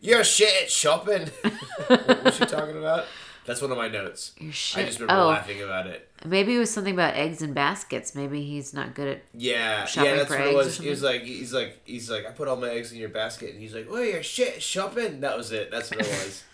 "You're 0.00 0.24
shit 0.24 0.64
at 0.64 0.70
shopping." 0.70 1.26
what 1.86 2.24
was 2.24 2.36
she 2.36 2.46
talking 2.46 2.78
about? 2.78 3.04
That's 3.44 3.62
one 3.62 3.70
of 3.70 3.78
my 3.78 3.88
notes. 3.88 4.32
You're 4.38 4.48
I 4.50 4.84
just 4.84 4.98
remember 4.98 5.22
oh. 5.22 5.28
laughing 5.28 5.62
about 5.62 5.86
it. 5.86 6.10
maybe 6.24 6.56
it 6.56 6.58
was 6.58 6.70
something 6.70 6.94
about 6.94 7.14
eggs 7.14 7.42
and 7.42 7.54
baskets. 7.54 8.14
Maybe 8.14 8.42
he's 8.42 8.74
not 8.74 8.94
good 8.94 9.08
at. 9.08 9.22
Yeah, 9.32 9.84
Shopping 9.84 10.10
yeah, 10.10 10.16
that's 10.16 10.30
what 10.30 10.40
it 10.40 10.54
was. 10.54 10.78
He 10.78 10.90
was 10.90 11.02
like, 11.02 11.22
he's 11.22 11.52
like, 11.52 11.80
he's 11.84 12.10
like, 12.10 12.26
I 12.26 12.30
put 12.30 12.48
all 12.48 12.56
my 12.56 12.70
eggs 12.70 12.92
in 12.92 12.98
your 12.98 13.08
basket, 13.08 13.50
and 13.52 13.60
he's 13.60 13.74
like, 13.74 13.86
oh, 13.88 14.02
you're 14.02 14.22
shit 14.22 14.56
at 14.56 14.62
shopping. 14.62 15.20
That 15.20 15.36
was 15.36 15.52
it. 15.52 15.70
That's 15.70 15.90
what 15.90 16.00
it 16.00 16.08
was. 16.08 16.44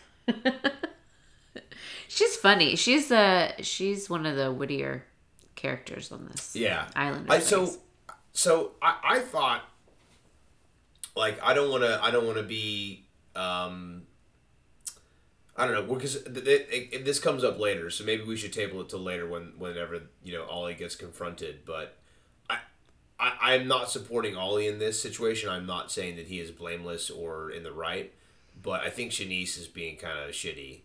She's 2.12 2.36
funny. 2.36 2.76
She's 2.76 3.10
uh 3.10 3.52
she's 3.62 4.10
one 4.10 4.26
of 4.26 4.36
the 4.36 4.52
wittier 4.52 5.06
characters 5.54 6.12
on 6.12 6.28
this. 6.30 6.54
Yeah. 6.54 6.86
Islanders, 6.94 7.30
I 7.30 7.36
I 7.36 7.38
so 7.38 7.74
so 8.34 8.72
I, 8.82 8.98
I 9.02 9.18
thought 9.20 9.62
like 11.16 11.42
I 11.42 11.54
don't 11.54 11.70
want 11.70 11.84
to 11.84 11.98
I 12.02 12.10
don't 12.10 12.26
want 12.26 12.36
to 12.36 12.42
be 12.42 13.06
um 13.36 14.02
I 15.56 15.66
don't 15.66 15.74
know 15.74 15.94
because 15.94 16.22
this 16.24 17.18
comes 17.18 17.44
up 17.44 17.58
later, 17.58 17.90
so 17.90 18.04
maybe 18.04 18.24
we 18.24 18.36
should 18.36 18.52
table 18.52 18.80
it 18.80 18.88
till 18.88 19.00
later 19.00 19.28
when 19.28 19.52
whenever 19.58 20.00
you 20.24 20.32
know 20.32 20.44
Ollie 20.44 20.74
gets 20.74 20.96
confronted. 20.96 21.60
But 21.66 21.96
I, 22.48 22.58
I 23.20 23.32
I'm 23.54 23.68
not 23.68 23.90
supporting 23.90 24.34
Ollie 24.34 24.66
in 24.66 24.78
this 24.78 25.00
situation. 25.00 25.50
I'm 25.50 25.66
not 25.66 25.92
saying 25.92 26.16
that 26.16 26.26
he 26.26 26.40
is 26.40 26.50
blameless 26.50 27.10
or 27.10 27.50
in 27.50 27.64
the 27.64 27.72
right, 27.72 28.12
but 28.62 28.80
I 28.80 28.88
think 28.88 29.12
Siânnise 29.12 29.58
is 29.58 29.68
being 29.68 29.98
kind 29.98 30.18
of 30.18 30.30
shitty, 30.30 30.80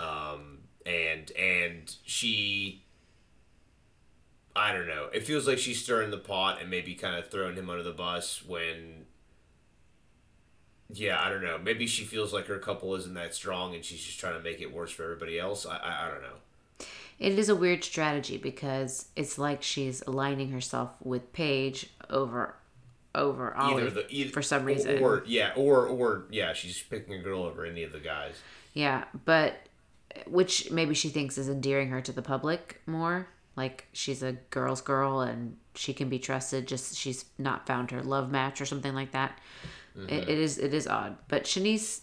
um, 0.00 0.58
and 0.84 1.30
and 1.38 1.94
she 2.04 2.82
I 4.56 4.72
don't 4.72 4.88
know. 4.88 5.10
It 5.14 5.22
feels 5.24 5.46
like 5.46 5.58
she's 5.58 5.80
stirring 5.80 6.10
the 6.10 6.18
pot 6.18 6.60
and 6.60 6.68
maybe 6.68 6.94
kind 6.94 7.14
of 7.16 7.30
throwing 7.30 7.54
him 7.54 7.70
under 7.70 7.84
the 7.84 7.92
bus 7.92 8.42
when. 8.44 9.06
Yeah, 10.90 11.20
I 11.22 11.30
don't 11.30 11.42
know. 11.42 11.58
Maybe 11.58 11.86
she 11.86 12.04
feels 12.04 12.32
like 12.32 12.46
her 12.46 12.58
couple 12.58 12.94
isn't 12.96 13.14
that 13.14 13.34
strong 13.34 13.74
and 13.74 13.84
she's 13.84 14.02
just 14.02 14.18
trying 14.18 14.34
to 14.34 14.40
make 14.40 14.60
it 14.60 14.72
worse 14.72 14.90
for 14.90 15.04
everybody 15.04 15.38
else. 15.38 15.64
I, 15.66 15.76
I, 15.76 16.06
I 16.06 16.10
don't 16.10 16.22
know. 16.22 16.86
It 17.18 17.38
is 17.38 17.48
a 17.48 17.54
weird 17.54 17.84
strategy 17.84 18.36
because 18.36 19.06
it's 19.14 19.38
like 19.38 19.62
she's 19.62 20.02
aligning 20.06 20.50
herself 20.50 20.90
with 21.02 21.32
Paige 21.32 21.88
over 22.10 22.56
over 23.14 23.54
Ollie 23.54 23.82
Either 23.82 23.90
the 23.90 24.06
either, 24.10 24.30
for 24.30 24.42
some 24.42 24.64
reason. 24.64 25.02
or 25.02 25.22
yeah, 25.26 25.52
or 25.54 25.86
or 25.86 26.24
yeah, 26.30 26.52
she's 26.52 26.82
picking 26.82 27.14
a 27.14 27.18
girl 27.22 27.42
over 27.42 27.64
any 27.64 27.84
of 27.84 27.92
the 27.92 28.00
guys. 28.00 28.34
Yeah, 28.74 29.04
but 29.24 29.54
which 30.26 30.70
maybe 30.70 30.94
she 30.94 31.08
thinks 31.10 31.38
is 31.38 31.48
endearing 31.48 31.88
her 31.90 32.00
to 32.00 32.12
the 32.12 32.22
public 32.22 32.80
more. 32.86 33.28
Like 33.54 33.86
she's 33.92 34.22
a 34.22 34.32
girl's 34.50 34.80
girl 34.80 35.20
and 35.20 35.56
she 35.74 35.92
can 35.92 36.08
be 36.08 36.18
trusted. 36.18 36.66
Just 36.66 36.96
she's 36.96 37.26
not 37.38 37.66
found 37.66 37.90
her 37.90 38.02
love 38.02 38.30
match 38.30 38.60
or 38.60 38.66
something 38.66 38.94
like 38.94 39.12
that. 39.12 39.38
It, 40.08 40.28
it 40.28 40.38
is 40.38 40.58
it 40.58 40.72
is 40.72 40.86
odd, 40.86 41.16
but 41.28 41.44
Siânnise, 41.44 42.00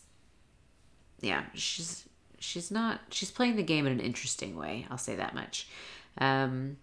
yeah, 1.21 1.43
she's 1.53 2.07
she's 2.39 2.71
not 2.71 3.01
she's 3.09 3.31
playing 3.31 3.55
the 3.55 3.63
game 3.63 3.85
in 3.85 3.93
an 3.93 3.99
interesting 3.99 4.55
way. 4.55 4.85
I'll 4.89 4.97
say 4.97 5.15
that 5.15 5.33
much. 5.33 5.67
Um, 6.17 6.77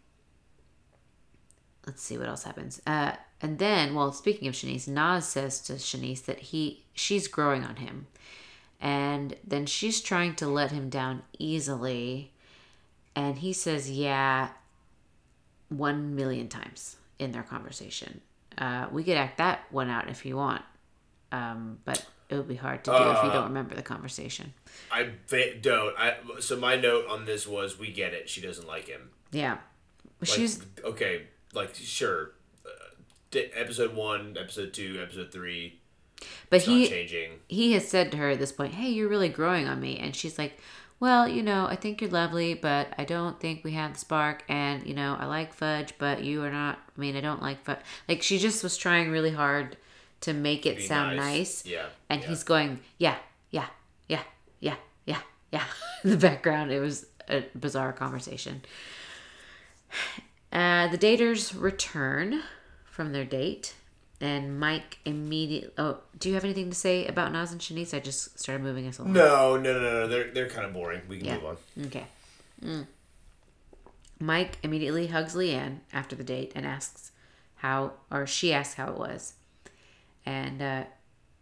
let's 1.87 2.03
see 2.03 2.19
what 2.19 2.29
else 2.29 2.43
happens. 2.43 2.83
Uh, 2.87 3.13
and 3.41 3.59
then, 3.59 3.95
well, 3.95 4.13
speaking 4.13 4.49
of 4.49 4.55
Siânnise, 4.55 4.89
Nas 4.89 5.27
says 5.27 5.61
to 5.63 5.75
Siânnise 5.75 6.25
that 6.25 6.39
he 6.39 6.85
she's 6.93 7.29
growing 7.29 7.63
on 7.63 7.77
him, 7.77 8.07
and 8.81 9.37
then 9.47 9.67
she's 9.67 10.01
trying 10.01 10.35
to 10.37 10.49
let 10.49 10.73
him 10.73 10.89
down 10.89 11.23
easily, 11.39 12.33
and 13.15 13.39
he 13.39 13.53
says, 13.53 13.91
"Yeah," 13.91 14.49
one 15.69 16.17
million 16.17 16.49
times 16.49 16.97
in 17.19 17.33
their 17.33 17.43
conversation. 17.43 18.21
Uh, 18.59 18.87
we 18.91 19.05
could 19.05 19.17
act 19.17 19.39
that 19.39 19.61
one 19.71 19.91
out 19.91 20.09
if 20.09 20.25
you 20.25 20.37
want, 20.37 20.63
um, 21.33 21.79
but 21.85 22.05
it 22.29 22.37
would 22.37 22.49
be 22.49 22.57
hard 22.57 22.85
to 22.85 22.91
do 22.91 22.97
if 22.97 23.25
you 23.25 23.31
don't 23.31 23.49
remember 23.49 23.75
the 23.75 23.83
conversation. 23.83 24.53
I 24.91 25.11
don't. 25.61 25.99
I 25.99 26.17
so 26.41 26.57
my 26.57 26.77
note 26.77 27.07
on 27.09 27.25
this 27.25 27.47
was 27.47 27.79
we 27.79 27.93
get 27.93 28.15
it. 28.15 28.29
She 28.29 28.41
doesn't 28.41 28.67
like 28.67 28.89
him. 28.89 29.11
Yeah, 29.31 29.59
Like, 30.21 30.29
she's 30.29 30.63
okay. 30.85 31.25
Like 31.55 31.75
sure, 31.75 32.33
uh, 32.67 33.39
episode 33.55 33.95
one, 33.95 34.37
episode 34.39 34.73
two, 34.73 35.01
episode 35.03 35.33
three. 35.33 35.81
But 36.51 36.63
he 36.63 36.89
changing. 36.89 37.33
he 37.49 37.73
has 37.75 37.87
said 37.87 38.11
to 38.13 38.19
her 38.19 38.31
at 38.31 38.39
this 38.39 38.53
point, 38.53 38.75
"Hey, 38.75 38.91
you're 38.91 39.09
really 39.09 39.29
growing 39.29 39.69
on 39.69 39.81
me," 39.81 39.99
and 39.99 40.15
she's 40.15 40.39
like, 40.39 40.59
"Well, 40.99 41.29
you 41.29 41.43
know, 41.43 41.67
I 41.67 41.77
think 41.77 42.01
you're 42.01 42.11
lovely, 42.11 42.55
but 42.55 42.93
I 42.99 43.05
don't 43.05 43.39
think 43.41 43.63
we 43.63 43.73
have 43.73 43.93
the 43.93 43.99
spark, 43.99 44.43
and 44.49 44.85
you 44.87 44.95
know, 44.95 45.17
I 45.19 45.27
like 45.27 45.55
fudge, 45.55 45.95
but 45.99 46.25
you 46.25 46.43
are 46.43 46.51
not. 46.51 46.79
I 46.97 47.01
mean, 47.01 47.17
I 47.17 47.21
don't 47.21 47.43
like 47.43 47.65
fudge. 47.65 47.81
Like 48.09 48.23
she 48.23 48.39
just 48.39 48.63
was 48.65 48.77
trying 48.77 49.11
really 49.11 49.33
hard 49.33 49.77
to 50.23 50.33
make 50.33 50.67
it 50.67 50.77
Be 50.79 50.83
sound 50.87 51.17
nice, 51.17 51.65
Yeah. 51.67 51.87
and 52.09 52.23
yeah. 52.23 52.29
he's 52.29 52.43
going, 52.45 52.81
"Yeah, 52.99 53.17
yeah, 53.51 53.67
yeah, 54.09 54.23
yeah, 54.61 54.77
yeah, 55.05 55.21
yeah." 55.53 55.65
In 56.05 56.11
the 56.11 56.17
background, 56.17 56.71
it 56.73 56.81
was 56.81 57.07
a 57.29 57.45
bizarre 57.59 57.93
conversation. 57.93 58.63
Uh, 60.53 60.87
the 60.89 60.99
daters 60.99 61.59
return 61.61 62.43
from 62.85 63.13
their 63.13 63.25
date, 63.25 63.75
and 64.21 64.59
Mike 64.59 64.99
immediately. 65.05 65.71
Oh, 65.77 65.99
do 66.19 66.29
you 66.29 66.35
have 66.35 66.45
anything 66.45 66.71
to 66.71 66.77
say 66.77 67.07
about 67.07 67.33
Nas 67.33 67.53
and 67.53 67.61
Siânnise? 67.61 67.93
I 67.95 68.01
just 68.01 68.39
started 68.39 68.63
moving 68.63 68.87
us 68.87 68.99
along. 68.99 69.13
No, 69.13 69.57
no, 69.57 69.73
no, 69.75 69.81
no. 69.81 70.09
They're 70.09 70.31
they're 70.31 70.49
kind 70.49 70.65
of 70.67 70.73
boring. 70.73 71.03
We 71.09 71.19
can 71.19 71.27
Yeah. 71.27 71.35
move 71.39 71.45
on. 71.45 71.57
Okay. 71.87 72.07
Mm. 72.65 72.87
Mike 74.19 74.59
immediately 74.63 75.09
hugs 75.09 75.35
Leanne 75.35 75.81
after 75.93 76.17
the 76.17 76.25
date 76.25 76.53
and 76.55 76.65
asks 76.65 77.13
how, 77.57 77.93
or 78.11 78.27
she 78.27 78.53
asks 78.55 78.75
how 78.75 78.91
it 78.91 78.97
was. 78.99 79.35
And 80.27 80.61
uh, 80.61 80.85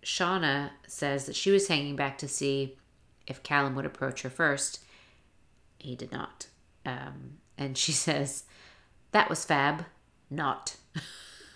Shaughna 0.05 0.70
says 0.87 1.25
that 1.27 1.35
she 1.35 1.51
was 1.51 1.68
hanging 1.68 1.97
back 1.97 2.18
to 2.18 2.29
see 2.29 2.77
if 3.27 3.42
Callum 3.42 3.75
would 3.75 3.87
approach 3.87 4.23
her 4.23 4.31
first. 4.31 4.81
He 5.79 5.97
did 5.97 6.12
not. 6.12 6.47
Um, 6.85 7.38
and 7.57 7.77
she 7.79 7.92
says, 8.07 8.44
that 9.12 9.31
was 9.31 9.44
fab, 9.44 9.87
not. 10.31 10.77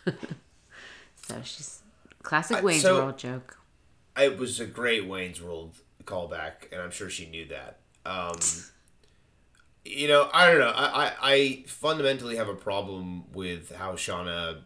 so 0.07 1.37
she's 1.45 1.81
classic 2.23 2.59
Uh, 2.59 2.63
Wayne's 2.63 2.83
so- 2.83 2.97
World 3.05 3.19
joke. 3.19 3.55
It 4.17 4.37
was 4.37 4.59
a 4.59 4.67
great 4.67 5.07
Wayne's 5.07 5.41
World 5.41 5.77
callback, 6.05 6.73
and 6.73 6.81
I'm 6.83 6.91
sure 6.91 7.09
she 7.09 7.29
knew 7.29 7.47
that. 7.47 7.79
Um, 8.05 8.37
you 9.85 10.09
know, 10.09 10.29
I 10.33 10.51
don't 10.51 10.59
know. 10.59 10.73
I, 10.75 11.05
I, 11.07 11.13
I 11.23 11.65
fundamentally 11.69 12.35
have 12.35 12.49
a 12.49 12.55
problem 12.55 13.31
with 13.33 13.75
how 13.77 13.93
Shaughna. 13.93 14.63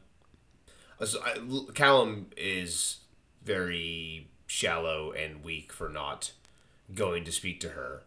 So 1.04 1.20
I, 1.22 1.72
Callum 1.74 2.26
is 2.36 2.98
very 3.44 4.28
shallow 4.46 5.12
and 5.12 5.42
weak 5.42 5.72
for 5.72 5.88
not 5.88 6.32
going 6.94 7.24
to 7.24 7.32
speak 7.32 7.60
to 7.60 7.70
her. 7.70 8.02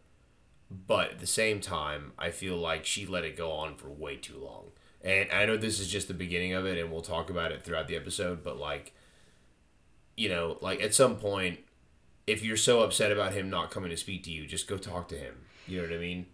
But 0.70 1.12
at 1.12 1.20
the 1.20 1.28
same 1.28 1.60
time, 1.60 2.14
I 2.18 2.32
feel 2.32 2.58
like 2.58 2.86
she 2.86 3.06
let 3.06 3.24
it 3.24 3.38
go 3.38 3.52
on 3.52 3.76
for 3.76 3.88
way 3.90 4.16
too 4.16 4.38
long. 4.38 4.72
And 5.04 5.30
I 5.32 5.46
know 5.46 5.58
this 5.58 5.80
is 5.80 5.88
just 5.88 6.08
the 6.08 6.16
beginning 6.16 6.54
of 6.54 6.66
it, 6.66 6.80
and 6.80 6.92
we'll 6.92 7.02
talk 7.02 7.30
about 7.30 7.52
it 7.52 7.62
throughout 7.64 7.88
the 7.88 7.96
episode, 7.96 8.44
but 8.44 8.58
like, 8.58 8.94
you 10.18 10.30
know, 10.30 10.58
like 10.62 10.82
at 10.82 10.96
some 10.96 11.18
point, 11.18 11.60
if 12.26 12.44
you're 12.44 12.58
so 12.58 12.82
upset 12.82 13.12
about 13.12 13.34
him 13.34 13.50
not 13.50 13.70
coming 13.70 13.92
to 13.92 13.98
speak 13.98 14.24
to 14.24 14.32
you, 14.32 14.48
just 14.48 14.68
go 14.68 14.78
talk 14.78 15.08
to 15.10 15.16
him. 15.16 15.36
You 15.68 15.78
know 15.78 15.88
what 15.88 15.96
I 15.96 16.00
mean? 16.00 16.26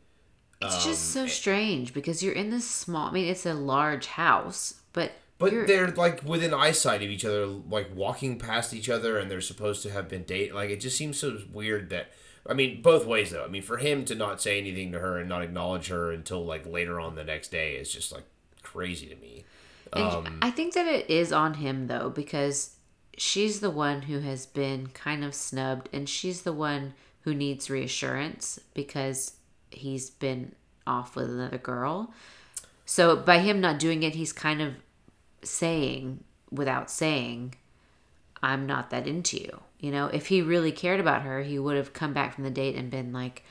It's 0.62 0.86
just 0.86 1.16
Um, 1.18 1.24
so 1.24 1.28
strange 1.28 1.94
because 1.94 2.24
you're 2.24 2.34
in 2.34 2.50
this 2.50 2.70
small. 2.70 3.10
I 3.10 3.12
mean, 3.12 3.26
it's 3.28 3.46
a 3.46 3.54
large 3.54 4.06
house, 4.06 4.76
but 4.94 5.12
But 5.42 5.52
you're, 5.52 5.68
they're 5.68 5.88
like 5.90 6.24
within 6.24 6.54
eyesight 6.54 7.02
of 7.02 7.10
each 7.10 7.26
other, 7.26 7.48
like 7.48 7.90
walking 7.94 8.38
past 8.38 8.74
each 8.74 8.90
other, 8.90 9.18
and 9.18 9.30
they're 9.30 9.42
supposed 9.42 9.82
to 9.84 9.90
have 9.92 10.08
been 10.08 10.24
dating. 10.24 10.54
Like 10.54 10.70
it 10.70 10.80
just 10.80 10.98
seems 10.98 11.18
so 11.20 11.40
weird 11.52 11.90
that. 11.90 12.12
I 12.48 12.54
mean, 12.54 12.82
both 12.82 13.06
ways 13.06 13.32
though. 13.32 13.44
I 13.44 13.48
mean, 13.48 13.62
for 13.62 13.78
him 13.78 14.06
to 14.06 14.16
not 14.16 14.42
say 14.42 14.58
anything 14.58 14.92
to 14.94 15.00
her 15.00 15.18
and 15.18 15.28
not 15.28 15.42
acknowledge 15.42 15.88
her 15.88 16.12
until 16.12 16.46
like 16.46 16.66
later 16.66 17.00
on 17.00 17.16
the 17.16 17.24
next 17.24 17.50
day 17.50 17.76
is 17.76 17.92
just 17.92 18.12
like 18.12 18.24
crazy 18.64 19.08
to 19.08 19.16
me. 19.16 19.44
um, 19.94 20.40
I 20.42 20.52
think 20.52 20.74
that 20.74 20.88
it 20.88 21.10
is 21.10 21.32
on 21.32 21.56
him 21.56 21.88
though 21.88 22.10
because 22.10 22.76
she's 23.18 23.60
the 23.60 23.70
one 23.70 24.04
who 24.04 24.20
has 24.20 24.46
been 24.46 24.88
kind 24.88 25.24
of 25.24 25.36
snubbed, 25.36 25.90
and 25.92 26.08
she's 26.08 26.44
the 26.44 26.54
one 26.54 26.94
who 27.22 27.34
needs 27.34 27.70
reassurance 27.70 28.60
because 28.74 29.34
he's 29.70 30.10
been 30.10 30.54
off 30.88 31.16
with 31.16 31.30
another 31.30 31.58
girl. 31.58 32.14
So 32.86 33.16
by 33.16 33.40
him 33.40 33.62
not 33.62 33.80
doing 33.80 34.04
it, 34.04 34.16
he's 34.16 34.34
kind 34.34 34.62
of 34.62 34.74
saying 35.44 36.24
without 36.52 36.90
saying, 36.90 37.56
I'm 38.44 38.66
not 38.66 38.90
that 38.90 39.08
into 39.08 39.38
you. 39.38 39.62
You 39.80 39.92
know, 39.92 40.08
if 40.08 40.28
he 40.28 40.42
really 40.42 40.72
cared 40.72 41.00
about 41.00 41.24
her, 41.24 41.42
he 41.42 41.58
would 41.58 41.78
have 41.78 41.94
come 41.94 42.14
back 42.14 42.36
from 42.36 42.44
the 42.44 42.50
date 42.50 42.76
and 42.76 42.92
been 42.92 43.14
like, 43.14 43.44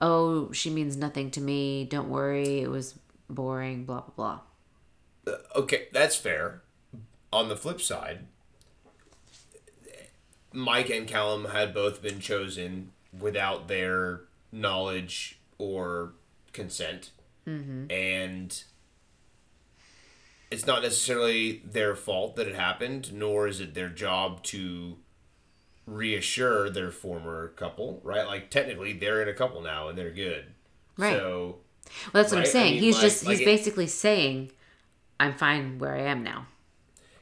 oh, 0.00 0.52
she 0.52 0.70
means 0.70 0.96
nothing 0.96 1.30
to 1.32 1.40
me. 1.40 1.84
Don't 1.84 2.08
worry. 2.08 2.60
It 2.60 2.70
was 2.70 2.94
boring, 3.28 3.84
blah, 3.84 4.02
blah, 4.16 4.40
blah. 5.26 5.38
Okay, 5.56 5.88
that's 5.92 6.16
fair. 6.16 6.62
On 7.32 7.48
the 7.48 7.56
flip 7.56 7.80
side, 7.80 8.26
Mike 10.52 10.90
and 10.90 11.08
Callum 11.08 11.46
had 11.46 11.74
both 11.74 12.02
been 12.02 12.20
chosen 12.20 12.92
without 13.18 13.66
their 13.66 14.20
knowledge 14.52 15.40
or 15.58 16.12
consent. 16.52 17.10
Mm-hmm. 17.46 17.90
And 17.90 18.64
it's 20.50 20.66
not 20.66 20.82
necessarily 20.82 21.62
their 21.64 21.94
fault 21.96 22.36
that 22.36 22.46
it 22.46 22.54
happened, 22.54 23.12
nor 23.12 23.46
is 23.48 23.60
it 23.60 23.74
their 23.74 23.88
job 23.88 24.42
to 24.44 24.98
reassure 25.86 26.70
their 26.70 26.90
former 26.90 27.48
couple, 27.48 28.00
right? 28.02 28.26
Like, 28.26 28.50
technically, 28.50 28.92
they're 28.94 29.22
in 29.22 29.28
a 29.28 29.34
couple 29.34 29.60
now 29.60 29.88
and 29.88 29.98
they're 29.98 30.10
good. 30.10 30.46
Right. 30.96 31.12
So, 31.16 31.58
Well, 32.12 32.22
that's 32.22 32.32
what 32.32 32.38
Right? 32.38 32.46
I'm 32.46 32.48
I 32.48 32.52
saying. 32.52 32.74
mean, 32.74 32.82
he's 32.82 32.94
like- 32.94 33.02
just, 33.02 33.24
like 33.26 33.32
he's 33.32 33.40
it- 33.42 33.44
basically 33.44 33.86
saying, 33.86 34.50
I'm 35.20 35.34
fine 35.34 35.78
where 35.78 35.94
I 35.94 36.02
am 36.02 36.22
now. 36.22 36.46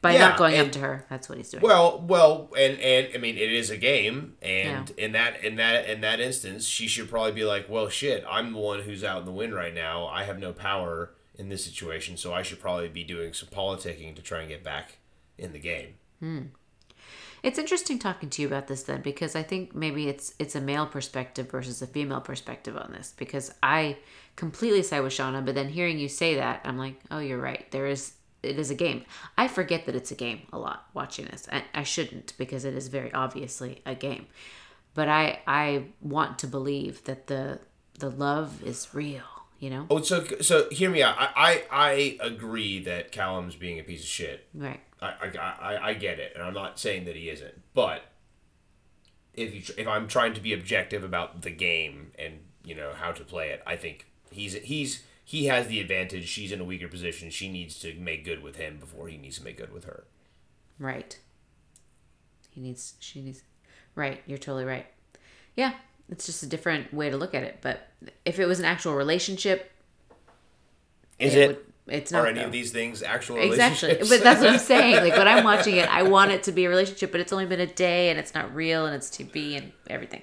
By 0.01 0.15
Yeah, 0.15 0.19
not 0.31 0.39
going 0.39 0.59
up 0.59 0.73
to 0.73 0.79
her. 0.81 1.07
That's 1.09 1.29
what 1.29 1.39
he's 1.39 1.51
doing. 1.51 1.63
Well, 1.63 2.01
well, 2.01 2.51
and 2.59 2.77
and 2.81 3.09
I 3.15 3.19
mean, 3.19 3.37
it 3.39 3.53
is 3.53 3.71
a 3.71 3.77
game, 3.77 4.37
and 4.43 4.91
in 4.99 5.13
that 5.13 5.45
in 5.45 5.55
that 5.57 5.89
in 5.89 6.01
that 6.01 6.19
instance, 6.19 6.67
she 6.67 6.89
should 6.89 7.09
probably 7.09 7.31
be 7.31 7.45
like, 7.45 7.69
"Well, 7.69 7.89
shit, 7.89 8.25
I'm 8.29 8.53
the 8.53 8.59
one 8.59 8.81
who's 8.81 9.05
out 9.05 9.21
in 9.21 9.27
the 9.27 9.31
wind 9.33 9.55
right 9.55 9.73
now. 9.73 10.07
I 10.09 10.25
have 10.25 10.41
no 10.41 10.53
power 10.53 11.15
in 11.37 11.49
this 11.49 11.65
situation, 11.65 12.17
so 12.17 12.33
I 12.33 12.43
should 12.43 12.61
probably 12.61 12.89
be 12.89 13.05
doing 13.05 13.33
some 13.33 13.49
politicking 13.49 14.15
to 14.17 14.23
try 14.23 14.41
and 14.41 14.49
get 14.49 14.63
back 14.65 14.99
in 15.39 15.53
the 15.53 15.59
game." 15.59 15.95
Hmm. 16.21 16.41
It's 17.43 17.59
interesting 17.59 17.99
talking 17.99 18.31
to 18.31 18.43
you 18.43 18.47
about 18.47 18.69
this 18.69 18.85
then 18.85 19.03
because 19.03 19.35
I 19.35 19.43
think 19.43 19.75
maybe 19.75 20.09
it's 20.09 20.35
it's 20.39 20.55
a 20.55 20.61
male 20.61 20.87
perspective 20.87 21.51
versus 21.51 21.83
a 21.83 21.87
female 21.87 22.21
perspective 22.21 22.77
on 22.77 22.93
this 22.93 23.15
because 23.17 23.53
I 23.63 23.97
completely 24.37 24.83
side 24.83 25.01
with 25.01 25.13
Shaughna, 25.13 25.45
but 25.45 25.55
then 25.55 25.69
hearing 25.69 25.99
you 25.99 26.09
say 26.09 26.37
that, 26.37 26.61
I'm 26.65 26.79
like, 26.79 27.01
oh, 27.11 27.19
you're 27.19 27.41
right. 27.41 27.69
There 27.73 27.87
is 27.87 28.15
it 28.43 28.59
is 28.59 28.71
a 28.71 28.75
game. 28.75 29.05
I 29.37 29.49
forget 29.49 29.87
that 29.87 29.95
it's 29.95 30.11
a 30.11 30.17
game 30.17 30.43
a 30.53 30.59
lot 30.59 30.87
watching 30.95 31.27
this. 31.27 31.49
I, 31.51 31.65
I 31.75 31.83
shouldn't 31.83 32.35
because 32.39 32.65
it 32.65 32.75
is 32.75 32.89
very 32.89 33.13
obviously 33.13 33.83
a 33.87 33.95
game. 33.95 34.27
But 34.95 35.09
I 35.09 35.41
I 35.47 35.87
want 36.01 36.39
to 36.41 36.47
believe 36.47 37.05
that 37.05 37.27
the 37.27 37.61
the 37.99 38.11
love 38.11 38.63
is 38.63 38.89
real. 38.95 39.23
You 39.63 39.71
know, 39.71 39.87
Oh, 39.91 40.03
so 40.03 40.25
so 40.41 40.69
hear 40.71 40.91
me 40.91 41.05
out. 41.05 41.15
I 41.17 41.31
I, 41.37 41.65
I 41.71 42.19
agree 42.21 42.83
that 42.83 43.13
Callum's 43.13 43.55
being 43.55 43.79
a 43.79 43.85
piece 43.85 44.01
of 44.03 44.09
shit. 44.09 44.49
right? 44.53 44.81
I, 45.01 45.15
I, 45.23 45.39
I, 45.39 45.89
I 45.91 45.95
get 45.95 46.19
it, 46.19 46.33
and 46.35 46.43
I'm 46.43 46.53
not 46.53 46.81
saying 46.81 47.05
that 47.05 47.15
he 47.15 47.29
isn't. 47.29 47.63
But 47.73 48.03
if 49.35 49.55
you 49.55 49.75
if 49.79 49.87
I'm 49.87 50.09
trying 50.09 50.35
to 50.35 50.41
be 50.41 50.53
objective 50.53 51.05
about 51.05 51.43
the 51.43 51.53
game 51.53 52.11
and 52.19 52.41
you 52.65 52.75
know 52.75 52.93
how 52.93 53.13
to 53.13 53.23
play 53.23 53.51
it, 53.51 53.63
I 53.65 53.77
think 53.77 54.07
he's 54.33 54.55
he's 54.55 55.05
he 55.25 55.47
has 55.47 55.69
the 55.69 55.79
advantage. 55.79 56.27
She's 56.27 56.51
in 56.51 56.61
a 56.61 56.65
weaker 56.65 56.89
position. 56.89 57.31
She 57.31 57.49
needs 57.49 57.79
to 57.83 57.95
make 57.95 58.25
good 58.25 58.43
with 58.43 58.57
him 58.57 58.79
before 58.81 59.07
he 59.07 59.17
needs 59.17 59.39
to 59.39 59.45
make 59.45 59.59
good 59.59 59.73
with 59.73 59.85
her. 59.85 60.03
Right. 60.81 61.17
He 62.51 62.61
needs, 62.61 62.95
she 62.99 63.23
needs, 63.23 63.45
right. 63.95 64.23
You're 64.27 64.39
totally 64.39 64.65
right. 64.65 64.87
Yeah. 65.55 65.75
It's 66.13 66.27
just 66.27 66.43
a 66.45 66.47
different 66.47 66.93
way 66.95 67.11
to 67.11 67.17
look 67.17 67.35
at 67.35 67.43
it. 67.43 67.59
But 67.63 67.89
if 68.25 68.39
it 68.39 68.47
was 68.47 68.59
an 68.61 68.65
actual 68.67 68.95
relationship, 68.95 69.73
Is 71.19 71.35
it 71.35 71.41
it? 71.41 71.47
would- 71.49 71.67
it's 71.89 72.13
not 72.13 72.25
are 72.25 72.29
any 72.29 72.39
though. 72.39 72.47
of 72.47 72.53
these 72.53 72.71
things 72.71 73.03
actual 73.03 73.39
exactly. 73.39 73.89
relationships? 73.89 74.09
But 74.09 74.23
that's 74.23 74.41
what 74.41 74.51
I'm 74.51 74.59
saying. 74.75 74.97
Like 75.03 75.17
when 75.17 75.27
I'm 75.27 75.43
watching 75.43 75.77
it, 75.77 75.89
I 75.93 76.05
want 76.05 76.31
it 76.31 76.45
to 76.45 76.53
be 76.53 76.65
a 76.67 76.69
relationship, 76.69 77.11
but 77.11 77.21
it's 77.21 77.33
only 77.33 77.45
been 77.47 77.59
a 77.61 77.67
day 77.67 78.11
and 78.11 78.21
it's 78.21 78.35
not 78.35 78.55
real 78.55 78.87
and 78.87 78.95
it's 78.95 79.11
to 79.11 79.25
be 79.25 79.57
and 79.57 79.73
everything. 79.91 80.23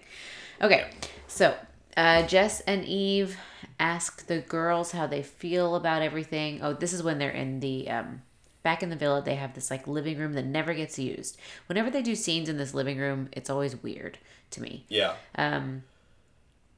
Okay. 0.62 0.90
So, 1.28 1.54
uh, 1.98 2.26
Jess 2.28 2.62
and 2.62 2.86
Eve 2.86 3.36
ask 3.78 4.26
the 4.28 4.40
girls 4.40 4.94
how 4.94 5.06
they 5.06 5.22
feel 5.22 5.76
about 5.76 6.02
everything. 6.02 6.62
Oh, 6.64 6.72
this 6.74 6.94
is 6.94 7.04
when 7.04 7.18
they're 7.20 7.30
in 7.30 7.60
the 7.60 7.90
um, 7.90 8.22
back 8.64 8.84
in 8.84 8.90
the 8.90 8.96
villa. 8.96 9.22
They 9.22 9.36
have 9.36 9.54
this 9.54 9.72
like 9.72 9.88
living 9.88 10.18
room 10.18 10.34
that 10.34 10.46
never 10.46 10.74
gets 10.74 11.00
used. 11.00 11.38
Whenever 11.68 11.90
they 11.90 12.02
do 12.02 12.16
scenes 12.16 12.50
in 12.50 12.58
this 12.58 12.74
living 12.74 12.98
room, 12.98 13.30
it's 13.32 13.50
always 13.50 13.82
weird 13.82 14.18
to 14.52 14.62
me. 14.62 14.86
yeah. 14.90 15.14
Um, 15.36 15.84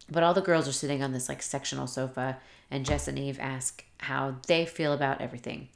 But 0.10 0.24
all 0.24 0.34
the 0.34 0.42
girls 0.42 0.68
are 0.68 0.74
sitting 0.74 1.02
on 1.02 1.14
this 1.14 1.30
like 1.30 1.42
sectional 1.42 1.88
sofa, 1.88 2.38
and 2.70 2.86
Jess 2.86 3.08
and 3.08 3.18
Eve 3.18 3.40
ask 3.40 3.86
how 4.00 4.36
they 4.48 4.66
feel 4.66 4.94
about 4.94 5.22
everything. 5.22 5.70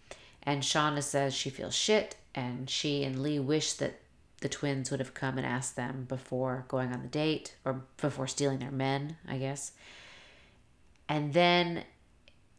And 0.44 0.62
Shaughna 0.62 1.02
says 1.02 1.34
she 1.34 1.50
feels 1.50 1.74
shit, 1.74 2.18
and 2.34 2.70
she 2.70 3.04
and 3.04 3.22
Lee 3.24 3.40
wish 3.40 3.74
that 3.74 4.00
the 4.42 4.50
twins 4.50 4.92
would 4.92 5.00
have 5.00 5.14
come 5.14 5.38
and 5.38 5.48
asked 5.48 5.76
them 5.76 6.06
before 6.08 6.66
going 6.68 6.92
on 6.92 7.02
the 7.02 7.08
date 7.08 7.56
or 7.64 7.84
before 7.98 8.28
stealing 8.28 8.60
their 8.60 8.72
men, 8.72 9.16
I 9.28 9.38
guess. 9.38 9.72
And 11.08 11.34
then 11.34 11.84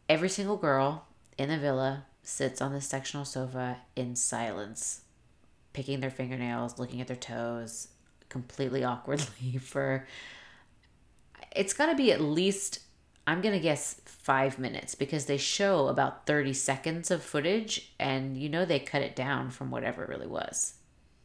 every 0.09 0.29
single 0.31 0.57
girl 0.57 1.05
in 1.37 1.49
the 1.49 1.59
villa 1.59 2.07
sits 2.27 2.61
on 2.61 2.73
the 2.73 2.81
sectional 2.81 3.25
sofa 3.25 3.79
in 3.95 4.17
silence, 4.17 5.03
picking 5.73 6.01
their 6.01 6.11
fingernails, 6.11 6.77
looking 6.77 7.01
at 7.01 7.07
their 7.07 7.17
toes, 7.17 7.89
completely 8.29 8.83
awkwardly 8.83 9.59
for. 9.61 10.07
It's 11.55 11.73
got 11.73 11.87
to 11.87 11.95
be 11.95 12.11
at 12.11 12.21
least, 12.21 12.81
I'm 13.27 13.41
going 13.41 13.55
to 13.55 13.61
guess 13.61 14.01
five 14.05 14.59
minutes 14.59 14.97
because 14.97 15.27
they 15.27 15.37
show 15.37 15.87
about 15.87 16.27
30 16.27 16.53
seconds 16.53 17.11
of 17.13 17.23
footage 17.23 17.93
and 17.99 18.37
you 18.37 18.49
know 18.49 18.65
they 18.65 18.81
cut 18.81 19.03
it 19.03 19.15
down 19.15 19.51
from 19.51 19.71
whatever 19.71 20.03
it 20.03 20.09
really 20.09 20.27
was. 20.27 20.75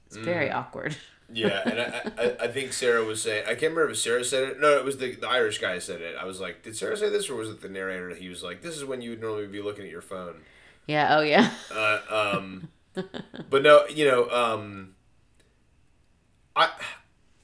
It's 0.05 0.17
very 0.17 0.49
mm. 0.49 0.55
awkward. 0.55 0.95
Yeah, 1.33 1.61
and 1.65 1.79
I, 1.79 2.11
I, 2.17 2.35
I 2.41 2.47
think 2.49 2.73
Sarah 2.73 3.05
was 3.05 3.21
saying 3.21 3.45
I 3.45 3.51
can't 3.51 3.71
remember 3.71 3.91
if 3.91 3.99
Sarah 3.99 4.25
said 4.25 4.43
it. 4.43 4.59
No, 4.59 4.77
it 4.77 4.83
was 4.83 4.97
the, 4.97 5.15
the 5.15 5.29
Irish 5.29 5.59
guy 5.59 5.79
said 5.79 6.01
it. 6.01 6.17
I 6.19 6.25
was 6.25 6.41
like, 6.41 6.61
did 6.61 6.75
Sarah 6.75 6.97
say 6.97 7.09
this 7.09 7.29
or 7.29 7.35
was 7.35 7.47
it 7.47 7.61
the 7.61 7.69
narrator? 7.69 8.13
He 8.13 8.27
was 8.27 8.43
like, 8.43 8.61
this 8.61 8.75
is 8.75 8.83
when 8.83 9.01
you 9.01 9.11
would 9.11 9.21
normally 9.21 9.47
be 9.47 9.61
looking 9.61 9.85
at 9.85 9.91
your 9.91 10.01
phone. 10.01 10.41
Yeah, 10.87 11.17
oh 11.17 11.21
yeah. 11.21 11.51
Uh, 11.73 11.99
um, 12.37 12.69
but 13.49 13.63
no, 13.63 13.85
you 13.87 14.05
know, 14.05 14.29
um, 14.29 14.95
I. 16.55 16.69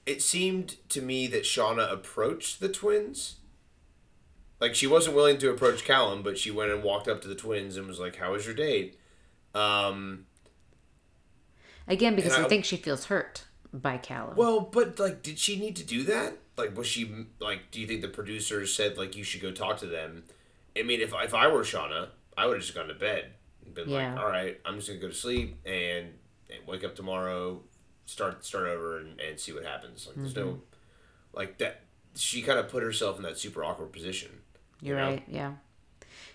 It 0.06 0.22
seemed 0.22 0.78
to 0.90 1.02
me 1.02 1.28
that 1.28 1.44
Shaughna 1.44 1.92
approached 1.92 2.60
the 2.62 2.70
twins. 2.70 3.36
Like 4.60 4.74
she 4.74 4.88
wasn't 4.88 5.16
willing 5.16 5.38
to 5.40 5.50
approach 5.50 5.84
Callum, 5.84 6.24
but 6.24 6.38
she 6.38 6.50
went 6.50 6.72
and 6.72 6.82
walked 6.82 7.08
up 7.08 7.22
to 7.22 7.28
the 7.28 7.36
twins 7.36 7.76
and 7.78 7.88
was 7.88 8.00
like, 8.00 8.16
"How 8.16 8.32
was 8.32 8.46
your 8.46 8.56
date?" 8.56 8.98
Um, 9.54 10.26
Again, 11.88 12.16
because 12.16 12.34
I 12.34 12.46
I- 12.46 12.48
think 12.48 12.66
she 12.66 12.78
feels 12.78 13.06
hurt 13.06 13.46
by 13.74 13.98
Callum. 13.98 14.36
Well, 14.36 14.62
but 14.62 14.98
like, 15.00 15.22
did 15.24 15.38
she 15.40 15.60
need 15.60 15.76
to 15.76 15.84
do 15.84 16.04
that? 16.04 16.38
Like, 16.58 16.76
was 16.76 16.88
she 16.88 17.28
like? 17.40 17.70
Do 17.72 17.80
you 17.80 17.88
think 17.88 18.02
the 18.02 18.08
producers 18.08 18.74
said 18.74 18.98
like 18.98 19.16
you 19.16 19.24
should 19.24 19.42
go 19.42 19.52
talk 19.52 19.78
to 19.80 19.86
them? 19.88 20.24
I 20.78 20.84
mean, 20.84 21.02
if 21.02 21.14
if 21.14 21.34
I 21.34 21.48
were 21.48 21.62
Shaughna, 21.64 22.10
I 22.38 22.46
would 22.46 22.58
have 22.58 22.62
just 22.64 22.76
gone 22.76 22.88
to 22.88 22.94
bed 22.94 23.34
and 23.66 23.74
been 23.74 23.90
Yeah. 23.90 24.14
like, 24.14 24.24
all 24.24 24.30
right, 24.30 24.60
I'm 24.66 24.76
just 24.76 24.88
gonna 24.88 25.00
go 25.00 25.08
to 25.10 25.14
sleep 25.14 25.58
and, 25.66 26.14
and 26.50 26.68
wake 26.68 26.84
up 26.84 26.96
tomorrow, 26.96 27.62
start 28.06 28.46
start 28.46 28.68
over 28.68 29.00
and, 29.00 29.20
and 29.20 29.40
see 29.40 29.52
what 29.52 29.66
happens. 29.66 30.06
Like, 30.08 30.16
there's 30.18 30.36
no 30.36 30.46
Mm-hmm. 30.46 30.60
like 31.34 31.58
that. 31.58 31.82
She 32.16 32.42
kind 32.42 32.58
of 32.60 32.70
put 32.70 32.82
herself 32.84 33.18
in 33.18 33.24
that 33.24 33.38
super 33.38 33.64
awkward 33.64 33.92
position. 33.92 34.30
you 34.82 34.90
You're 34.90 34.98
know? 34.98 35.10
right. 35.10 35.24
Yeah. 35.28 35.54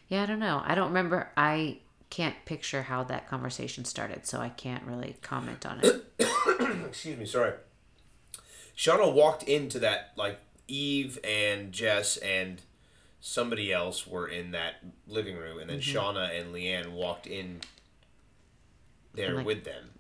Yeah, 0.08 0.22
I 0.22 0.26
don't 0.26 0.38
know. 0.40 0.62
I 0.64 0.74
don't 0.74 0.88
remember. 0.88 1.30
I 1.36 1.78
can't 2.10 2.36
picture 2.44 2.82
how 2.82 3.02
that 3.04 3.26
conversation 3.28 3.84
started, 3.86 4.26
so 4.26 4.38
I 4.38 4.50
can't 4.50 4.82
really 4.84 5.16
comment 5.22 5.64
on 5.64 5.80
it. 5.82 6.04
excuse 6.86 7.16
me, 7.18 7.24
sorry. 7.24 7.54
Shaughna 8.76 9.12
walked 9.12 9.42
into 9.44 9.78
that 9.80 10.12
like 10.16 10.38
Eve 10.68 11.18
and 11.24 11.72
Jess 11.72 12.16
and 12.18 12.60
somebody 13.24 13.72
else 13.72 14.04
were 14.06 14.26
in 14.26 14.50
that 14.50 14.74
living 15.06 15.36
room, 15.36 15.58
and 15.60 15.70
then 15.70 15.78
Shaughna 15.80 16.38
and 16.38 16.52
Leanne 16.52 16.90
walked 16.90 17.26
in 17.26 17.60
there 19.14 19.34
Like- 19.36 19.46
with 19.46 19.64
them, 19.64 19.90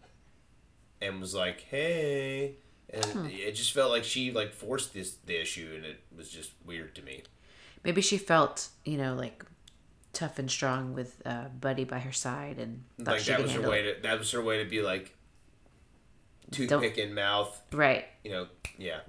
and 1.00 1.20
was 1.20 1.32
like, 1.34 1.60
"Hey," 1.62 2.56
and 2.90 3.30
it 3.30 3.52
just 3.52 3.72
felt 3.72 3.90
like 3.92 4.04
she 4.04 4.32
like 4.32 4.52
forced 4.52 4.92
this 4.92 5.14
the 5.24 5.40
issue, 5.40 5.72
and 5.76 5.84
it 5.84 6.00
was 6.14 6.28
just 6.30 6.50
weird 6.64 6.94
to 6.96 7.02
me. 7.02 7.22
Maybe 7.84 8.00
she 8.02 8.18
felt, 8.18 8.68
you 8.84 8.96
know, 8.98 9.14
like 9.14 9.44
tough 10.12 10.38
and 10.38 10.50
strong 10.50 10.92
with 10.92 11.22
uh, 11.24 11.48
Buddy 11.48 11.84
by 11.84 12.00
her 12.00 12.12
side, 12.12 12.58
and 12.58 12.84
like 12.98 13.22
that 13.24 13.40
was 13.42 13.52
her 13.52 13.68
way 13.68 13.80
it. 13.86 13.96
to 13.96 14.02
that 14.02 14.18
was 14.18 14.30
her 14.32 14.42
way 14.42 14.62
to 14.62 14.68
be 14.68 14.82
like 14.82 15.14
toothpick 16.50 16.98
in 16.98 17.14
mouth, 17.14 17.60
Right. 17.72 18.04
you 18.24 18.30
know? 18.30 18.46
Yeah. 18.78 19.00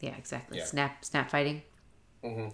Yeah. 0.00 0.16
Exactly. 0.16 0.58
Yeah. 0.58 0.64
Snap. 0.64 1.04
Snap 1.04 1.30
fighting. 1.30 1.62
Mhm. 2.24 2.52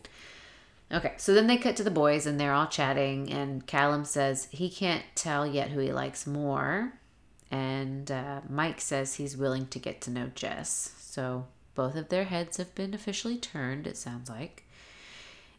Okay, 0.93 1.15
so 1.17 1.33
then 1.33 1.47
they 1.47 1.57
cut 1.57 1.77
to 1.77 1.85
the 1.85 1.91
boys 1.91 2.27
and 2.27 2.39
they're 2.39 2.53
all 2.53 2.67
chatting, 2.67 3.33
and 3.33 3.67
Callum 3.67 4.05
says 4.05 4.49
he 4.51 4.69
can't 4.69 5.05
tell 5.15 5.47
yet 5.47 5.71
who 5.71 5.81
he 5.81 5.91
likes 5.91 6.27
more, 6.27 6.93
and 7.51 8.11
uh, 8.11 8.41
Mike 8.49 8.81
says 8.81 9.15
he's 9.15 9.37
willing 9.37 9.67
to 9.69 9.79
get 9.79 10.03
to 10.03 10.11
know 10.11 10.31
Jess. 10.35 10.95
So 10.99 11.47
both 11.75 11.97
of 11.97 12.11
their 12.11 12.25
heads 12.25 12.59
have 12.59 12.75
been 12.75 12.93
officially 12.93 13.39
turned, 13.39 13.87
it 13.87 13.97
sounds 13.97 14.29
like. 14.29 14.65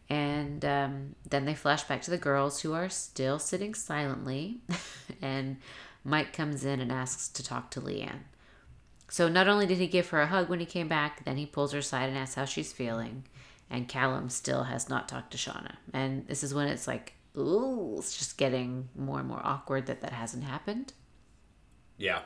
And 0.08 0.64
um, 0.64 1.16
then 1.28 1.46
they 1.46 1.56
flash 1.56 1.84
back 1.84 2.04
to 2.04 2.12
the 2.12 2.18
girls 2.18 2.62
who 2.62 2.74
are 2.74 2.90
still 2.90 3.40
sitting 3.40 3.74
silently, 3.74 4.60
and 5.22 5.58
Mike 6.04 6.34
comes 6.34 6.64
in 6.64 6.80
and 6.80 6.92
asks 6.92 7.28
to 7.30 7.44
talk 7.44 7.72
to 7.72 7.82
Leanne. 7.82 8.26
So 9.10 9.30
not 9.30 9.48
only 9.48 9.66
did 9.66 9.78
he 9.80 9.88
give 9.88 10.10
her 10.10 10.22
a 10.22 10.28
hug 10.28 10.50
when 10.50 10.60
he 10.60 10.66
came 10.66 10.88
back, 10.88 11.26
then 11.26 11.38
he 11.38 11.46
pulls 11.48 11.72
her 11.72 11.80
aside 11.80 12.10
and 12.10 12.18
asks 12.18 12.36
how 12.36 12.46
she's 12.46 12.74
feeling. 12.74 13.24
And 13.74 13.88
Callum 13.88 14.30
still 14.30 14.66
has 14.66 14.88
not 14.88 15.10
talked 15.10 15.32
to 15.32 15.38
Shaughna. 15.38 15.78
And 15.94 16.28
this 16.28 16.44
is 16.44 16.54
when 16.54 16.68
it's 16.68 16.88
like, 16.88 17.14
ooh, 17.36 17.96
it's 17.98 18.16
just 18.16 18.38
getting 18.38 18.88
more 18.96 19.18
and 19.18 19.28
more 19.28 19.42
awkward 19.44 19.88
that 19.88 20.02
that 20.02 20.14
hasn't 20.14 20.44
happened. 20.44 20.94
Yeah. 21.98 22.20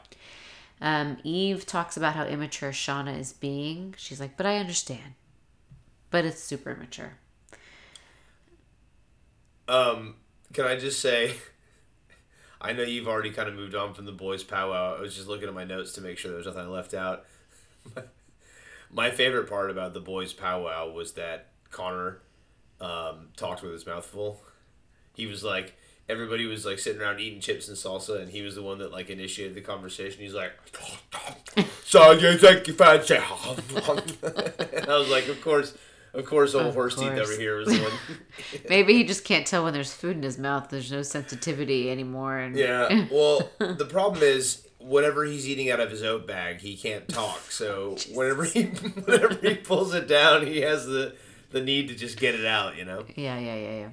Um, 0.81 1.15
Eve 1.23 1.65
talks 1.65 1.95
about 1.95 2.15
how 2.15 2.25
immature 2.25 2.71
Shaughna 2.71 3.17
is 3.17 3.31
being. 3.31 3.95
She's 3.97 4.19
like, 4.19 4.35
but 4.35 4.45
I 4.45 4.57
understand. 4.57 5.13
But 6.11 6.25
it's 6.25 6.43
super 6.43 6.71
immature. 6.71 7.13
Um, 9.69 10.15
can 10.51 10.65
I 10.65 10.75
just 10.75 10.99
say, 10.99 11.31
I 12.61 12.73
know 12.73 12.83
you've 12.83 13.07
already 13.07 13.31
kind 13.31 13.47
of 13.47 13.55
moved 13.55 13.73
on 13.73 13.93
from 13.93 14.03
the 14.03 14.11
boys' 14.11 14.43
powwow. 14.43 14.97
I 14.97 15.01
was 15.01 15.15
just 15.15 15.29
looking 15.29 15.47
at 15.47 15.53
my 15.53 15.63
notes 15.63 15.93
to 15.93 16.01
make 16.01 16.17
sure 16.17 16.29
there 16.29 16.39
was 16.39 16.47
nothing 16.47 16.63
I 16.63 16.67
left 16.67 16.93
out. 16.93 17.23
my 18.91 19.11
favorite 19.11 19.49
part 19.49 19.69
about 19.71 19.93
the 19.93 19.99
boys' 19.99 20.33
powwow 20.33 20.91
was 20.91 21.13
that 21.13 21.47
Connor 21.71 22.19
um, 22.79 23.29
talked 23.35 23.61
with 23.61 23.71
his 23.71 23.85
mouth 23.85 24.05
full. 24.05 24.41
He 25.13 25.25
was 25.25 25.43
like, 25.43 25.75
everybody 26.09 26.45
was 26.45 26.65
like 26.65 26.79
sitting 26.79 27.01
around 27.01 27.19
eating 27.19 27.39
chips 27.39 27.67
and 27.67 27.77
salsa, 27.77 28.21
and 28.21 28.31
he 28.31 28.41
was 28.41 28.55
the 28.55 28.63
one 28.63 28.77
that 28.79 28.91
like 28.91 29.09
initiated 29.09 29.55
the 29.55 29.61
conversation. 29.61 30.21
He's 30.21 30.33
like, 30.33 30.53
"So 31.83 32.11
you 32.11 32.37
think 32.37 32.67
you 32.67 32.73
fancy?" 32.73 33.15
and 33.15 33.25
I 34.89 34.97
was 34.97 35.09
like, 35.09 35.27
"Of 35.27 35.41
course." 35.41 35.77
Of 36.13 36.25
course, 36.25 36.55
old 36.55 36.67
Of 36.67 36.73
horse 36.73 36.95
teeth 36.95 37.11
over 37.11 37.33
here 37.33 37.57
was 37.57 37.67
the 37.67 37.79
one. 37.79 37.91
Maybe 38.69 38.93
he 38.93 39.03
just 39.03 39.23
can't 39.23 39.45
tell 39.45 39.65
when 39.65 39.73
there's 39.73 39.93
food 39.93 40.15
in 40.15 40.23
his 40.23 40.39
mouth. 40.39 40.69
There's 40.69 40.91
no 40.91 41.03
sensitivity 41.03 41.91
anymore. 41.91 42.37
And 42.37 42.55
Yeah. 42.55 43.05
Well, 43.11 43.51
the 43.59 43.85
problem 43.85 44.23
is 44.23 44.66
whenever 44.79 45.25
he's 45.25 45.47
eating 45.47 45.69
out 45.69 45.79
of 45.79 45.91
his 45.91 46.03
oat 46.03 46.27
bag, 46.27 46.61
he 46.61 46.75
can't 46.75 47.07
talk. 47.07 47.41
So 47.49 47.95
whenever 48.13 48.43
he 48.43 48.63
whenever 49.05 49.35
he 49.35 49.55
pulls 49.55 49.93
it 49.93 50.07
down, 50.07 50.45
he 50.45 50.61
has 50.61 50.85
the 50.85 51.15
the 51.51 51.61
need 51.61 51.87
to 51.87 51.95
just 51.95 52.19
get 52.19 52.35
it 52.35 52.45
out. 52.45 52.77
You 52.77 52.85
know. 52.85 53.05
yeah, 53.15 53.39
yeah, 53.39 53.55
yeah, 53.55 53.79
yeah. 53.79 53.89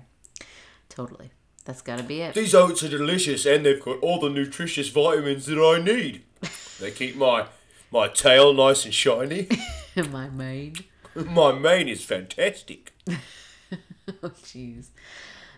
Totally. 0.88 1.30
That's 1.64 1.80
got 1.80 1.96
to 1.98 2.04
be 2.04 2.20
it. 2.20 2.34
These 2.34 2.54
oats 2.54 2.82
are 2.82 2.90
delicious, 2.90 3.46
and 3.46 3.64
they've 3.64 3.82
got 3.82 3.98
all 4.00 4.20
the 4.20 4.28
nutritious 4.28 4.88
vitamins 4.90 5.46
that 5.46 5.58
I 5.58 5.82
need. 5.82 6.22
They 6.80 6.90
keep 6.90 7.14
my 7.16 7.46
my 7.92 8.08
tail 8.08 8.52
nice 8.52 8.84
and 8.84 8.92
shiny. 8.92 9.48
And 9.96 10.10
my 10.12 10.28
mane. 10.28 10.74
my 11.14 11.52
mane 11.52 11.86
is 11.88 12.04
fantastic. 12.04 12.92
Oh, 13.08 14.30
jeez. 14.42 14.88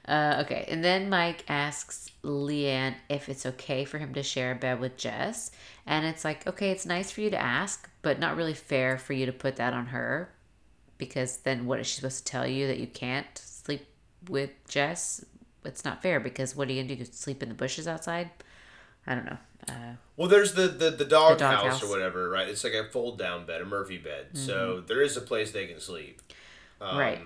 Uh, 0.07 0.43
okay, 0.45 0.67
and 0.69 0.85
then 0.85 1.09
Mike 1.09 1.45
asks 1.49 2.11
Leanne 2.27 2.97
if 3.09 3.29
it's 3.29 3.47
okay 3.47 3.85
for 3.85 3.99
him 3.99 4.13
to 4.15 4.23
share 4.23 4.53
a 4.53 4.55
bed 4.57 4.81
with 4.81 4.97
Jess. 4.97 5.53
And 5.87 6.05
it's 6.05 6.25
like, 6.25 6.47
okay, 6.47 6.71
it's 6.71 6.85
nice 6.85 7.11
for 7.11 7.21
you 7.21 7.31
to 7.31 7.41
ask, 7.41 7.89
but 8.03 8.19
not 8.19 8.37
really 8.37 8.55
fair 8.55 8.99
for 8.99 9.13
you 9.13 9.27
to 9.27 9.33
put 9.33 9.57
that 9.57 9.73
on 9.73 9.87
her. 9.87 10.31
Because 10.99 11.39
then 11.39 11.67
what 11.67 11.79
is 11.79 11.87
she 11.87 11.97
supposed 11.97 12.27
to 12.27 12.33
tell 12.33 12.47
you 12.47 12.67
that 12.67 12.79
you 12.79 12.87
can't 12.87 13.27
sleep 13.37 13.87
with 14.29 14.51
Jess? 14.69 15.25
It's 15.65 15.85
not 15.85 16.03
fair 16.03 16.21
because 16.21 16.57
what 16.57 16.69
are 16.69 16.73
you 16.73 16.83
going 16.83 16.97
to 16.99 17.05
do? 17.05 17.11
Sleep 17.13 17.43
in 17.43 17.49
the 17.49 17.55
bushes 17.55 17.87
outside? 17.87 18.31
I 19.07 19.15
don't 19.15 19.27
know. 19.27 19.39
Uh, 19.69 19.95
Well, 20.17 20.29
there's 20.29 20.55
the 20.55 20.69
the, 20.69 20.91
the 20.91 21.05
dog, 21.05 21.39
The 21.39 21.45
dog 21.45 21.55
house, 21.55 21.65
house. 21.65 21.75
Mm-hmm. 21.83 21.87
or 21.87 21.91
whatever, 21.91 22.29
right? 22.31 22.49
It's 22.49 22.65
like 22.65 22.73
a 22.73 22.85
fold 22.91 23.19
down 23.19 23.47
bed, 23.47 23.61
a 23.61 23.65
Murphy 23.65 23.99
bed. 23.99 24.29
So 24.35 24.81
there 24.81 25.03
is 25.03 25.17
a 25.17 25.21
place 25.21 25.53
they 25.53 25.67
can 25.67 25.81
sleep. 25.81 26.21
Um, 26.81 26.99
right. 26.99 27.21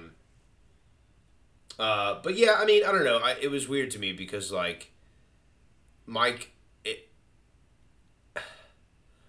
Uh, 1.80 2.20
but 2.22 2.36
yeah, 2.36 2.56
I 2.58 2.64
mean, 2.66 2.84
I 2.84 2.92
don't 2.92 3.04
know. 3.04 3.16
I, 3.18 3.36
it 3.40 3.50
was 3.50 3.66
weird 3.68 3.90
to 3.92 3.98
me 3.98 4.12
because 4.12 4.52
like 4.52 4.90
Mike, 6.06 6.52
it. 6.84 7.08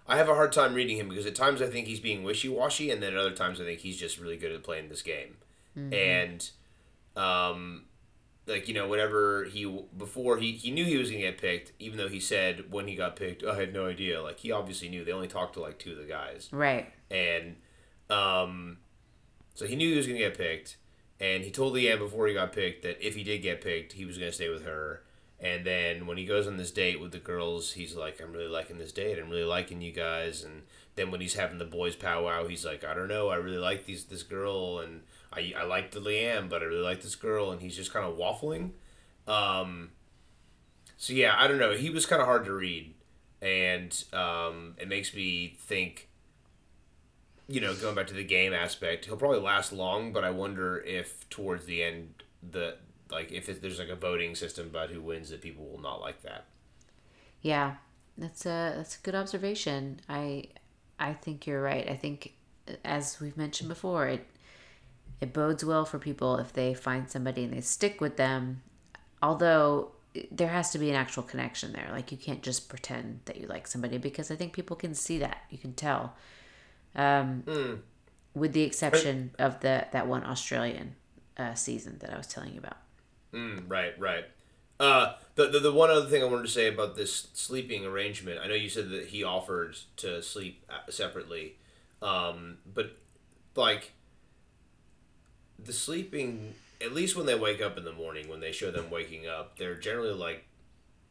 I 0.08 0.18
have 0.18 0.28
a 0.28 0.36
hard 0.36 0.52
time 0.52 0.74
reading 0.74 0.98
him 0.98 1.08
because 1.08 1.26
at 1.26 1.36
times 1.36 1.62
I 1.62 1.68
think 1.68 1.88
he's 1.88 2.00
being 2.02 2.24
wishy 2.24 2.50
washy, 2.50 2.92
and 2.92 3.02
then 3.02 3.14
at 3.14 3.20
other 3.20 3.32
times 3.32 3.62
I 3.62 3.64
think 3.64 3.80
he's 3.80 3.98
just 3.98 4.20
really 4.20 4.36
good 4.38 4.52
at 4.52 4.64
playing 4.64 4.90
this 4.90 5.02
game. 5.02 5.38
And, 5.94 6.50
um, 7.16 7.86
like 8.46 8.68
you 8.68 8.74
know, 8.74 8.90
whenever 8.90 9.46
he 9.46 9.64
before 9.98 10.38
he 10.38 10.52
he 10.52 10.70
knew 10.72 10.84
he 10.84 10.98
was 10.98 11.10
gonna 11.10 11.22
get 11.22 11.38
picked, 11.38 11.72
even 11.80 11.98
though 11.98 12.10
he 12.10 12.20
said 12.20 12.70
when 12.70 12.88
he 12.90 12.96
got 12.96 13.16
picked, 13.16 13.42
I 13.46 13.56
had 13.56 13.72
no 13.74 13.88
idea. 13.88 14.22
Like 14.22 14.40
he 14.40 14.52
obviously 14.52 14.90
knew. 14.90 15.06
They 15.06 15.14
only 15.14 15.30
talked 15.30 15.54
to 15.54 15.62
like 15.62 15.80
two 15.80 15.92
of 15.94 15.98
the 15.98 16.04
guys 16.04 16.50
Right. 16.52 16.92
and 17.10 17.56
um, 18.10 18.80
so 19.56 19.66
he 19.66 19.78
knew 19.78 19.92
he 19.92 19.96
was 19.98 20.08
gonna 20.08 20.20
get 20.20 20.38
picked, 20.38 20.76
and 21.22 21.46
he 21.46 21.52
told 21.52 21.76
Leanne 21.76 22.00
before 22.00 22.28
he 22.28 22.36
got 22.36 22.54
picked 22.54 22.84
that 22.84 23.06
if 23.08 23.16
he 23.16 23.24
did 23.24 23.44
get 23.44 23.62
picked, 23.62 23.94
he 23.94 24.06
was 24.06 24.18
gonna 24.20 24.34
stay 24.34 24.50
with 24.50 24.66
her. 24.66 25.04
And 25.40 25.66
then 25.66 26.08
when 26.08 26.18
he 26.18 26.26
goes 26.26 26.48
on 26.48 26.58
this 26.58 26.72
date 26.72 27.00
with 27.02 27.14
the 27.14 27.20
girls, 27.20 27.74
he's 27.74 27.96
like, 27.96 28.22
"I'm 28.22 28.34
really 28.34 28.48
liking 28.50 28.80
this 28.80 28.92
date. 28.94 29.20
I'm 29.20 29.30
really 29.32 29.46
liking 29.46 29.82
you 29.82 29.92
guys." 29.94 30.44
And 30.44 30.64
then 30.96 31.12
when 31.12 31.22
he's 31.22 31.36
having 31.36 31.60
the 31.60 31.66
boys 31.66 31.96
powwow, 31.96 32.48
he's 32.48 32.66
like, 32.66 32.84
"I 32.84 32.94
don't 32.96 33.08
know. 33.08 33.30
I 33.30 33.38
really 33.38 33.58
like 33.58 33.86
these 33.86 34.06
this 34.06 34.24
girl, 34.24 34.80
and 34.80 35.04
I 35.34 35.54
I 35.58 35.64
like 35.64 35.92
the 35.92 36.00
Leanne, 36.02 36.50
but 36.50 36.62
I 36.64 36.66
really 36.66 36.84
like 36.84 37.02
this 37.02 37.16
girl." 37.16 37.52
And 37.52 37.62
he's 37.62 37.76
just 37.76 37.94
kind 37.94 38.06
of 38.06 38.18
waffling. 38.18 38.72
Um, 39.28 39.92
so 40.98 41.14
yeah, 41.14 41.36
I 41.38 41.48
don't 41.48 41.60
know. 41.60 41.74
He 41.74 41.90
was 41.90 42.06
kind 42.06 42.22
of 42.22 42.28
hard 42.28 42.46
to 42.46 42.54
read. 42.54 42.94
and 43.42 44.04
um, 44.14 44.76
it 44.80 44.88
makes 44.88 45.14
me 45.16 45.58
think. 45.60 46.10
You 47.52 47.62
know, 47.62 47.76
going 47.76 47.96
back 47.96 48.08
to 48.08 48.14
the 48.14 48.24
game 48.24 48.54
aspect, 48.54 49.06
he'll 49.06 49.18
probably 49.18 49.40
last 49.40 49.74
long, 49.74 50.14
but 50.14 50.24
I 50.24 50.30
wonder 50.30 50.80
if 50.80 51.30
towards 51.30 51.66
the 51.66 51.84
end, 51.84 52.24
the 52.50 52.78
like 53.12 53.32
if 53.32 53.50
it, 53.50 53.62
there's 53.62 53.80
like 53.80 53.90
a 53.90 53.96
voting 53.96 54.36
system 54.36 54.68
about 54.68 54.90
who 54.90 55.02
wins, 55.02 55.30
that 55.30 55.42
people 55.42 55.66
will 55.66 55.82
not 55.82 56.00
like 56.00 56.22
that. 56.24 56.46
Yeah, 57.42 57.76
that's 58.18 58.46
a 58.46 58.74
that's 58.78 58.98
a 58.98 59.02
good 59.02 59.16
observation. 59.16 60.00
I 60.08 60.46
I 61.00 61.14
think 61.14 61.46
you're 61.46 61.62
right. 61.62 61.90
I 61.90 61.96
think 61.96 62.34
as 62.86 63.20
we've 63.20 63.38
mentioned 63.38 63.70
before, 63.70 64.08
it 64.08 64.26
it 65.20 65.34
bodes 65.34 65.66
well 65.66 65.86
for 65.86 66.00
people 66.00 66.38
if 66.38 66.54
they 66.54 66.74
find 66.74 67.10
somebody 67.10 67.44
and 67.44 67.54
they 67.54 67.62
stick 67.62 68.00
with 68.00 68.18
them. 68.18 68.62
Although 69.22 69.92
there 70.32 70.50
has 70.50 70.72
to 70.72 70.80
be 70.80 70.90
an 70.90 70.96
actual 70.96 71.24
connection 71.24 71.74
there. 71.74 71.90
Like 71.92 72.12
you 72.12 72.18
can't 72.18 72.42
just 72.42 72.70
pretend 72.70 73.22
that 73.26 73.38
you 73.38 73.48
like 73.48 73.68
somebody 73.68 73.98
because 73.98 74.30
I 74.32 74.36
think 74.36 74.54
people 74.54 74.76
can 74.76 74.94
see 74.94 75.18
that. 75.20 75.44
You 75.50 75.58
can 75.58 75.74
tell. 75.74 76.16
Um, 76.96 77.84
With 78.34 78.54
the 78.54 78.64
exception 78.64 79.32
of 79.40 79.60
the 79.60 79.88
that 79.92 80.08
one 80.08 80.24
Australian 80.24 80.96
uh, 81.38 81.54
season 81.54 81.98
that 82.00 82.14
I 82.14 82.18
was 82.18 82.28
telling 82.28 82.54
you 82.54 82.60
about. 82.60 82.78
Mm, 83.34 83.64
right, 83.68 83.98
right. 84.00 84.26
Uh, 84.80 85.14
the, 85.36 85.48
the 85.48 85.60
the 85.60 85.72
one 85.72 85.90
other 85.90 86.08
thing 86.08 86.24
I 86.24 86.26
wanted 86.26 86.44
to 86.44 86.52
say 86.52 86.68
about 86.68 86.96
this 86.96 87.28
sleeping 87.34 87.86
arrangement, 87.86 88.40
I 88.44 88.48
know 88.48 88.56
you 88.56 88.70
said 88.70 88.90
that 88.90 89.08
he 89.08 89.24
offered 89.24 89.78
to 89.98 90.22
sleep 90.22 90.66
uh, 90.70 90.90
separately, 90.90 91.58
um, 92.02 92.58
but 92.74 92.98
like 93.56 93.92
the 95.64 95.74
sleeping, 95.74 96.56
at 96.84 96.94
least 96.94 97.16
when 97.16 97.26
they 97.26 97.36
wake 97.36 97.62
up 97.62 97.78
in 97.78 97.84
the 97.86 97.92
morning, 97.94 98.28
when 98.28 98.40
they 98.40 98.52
show 98.52 98.72
them 98.72 98.90
waking 98.90 99.28
up, 99.28 99.58
they're 99.60 99.76
generally 99.76 100.14
like 100.14 100.46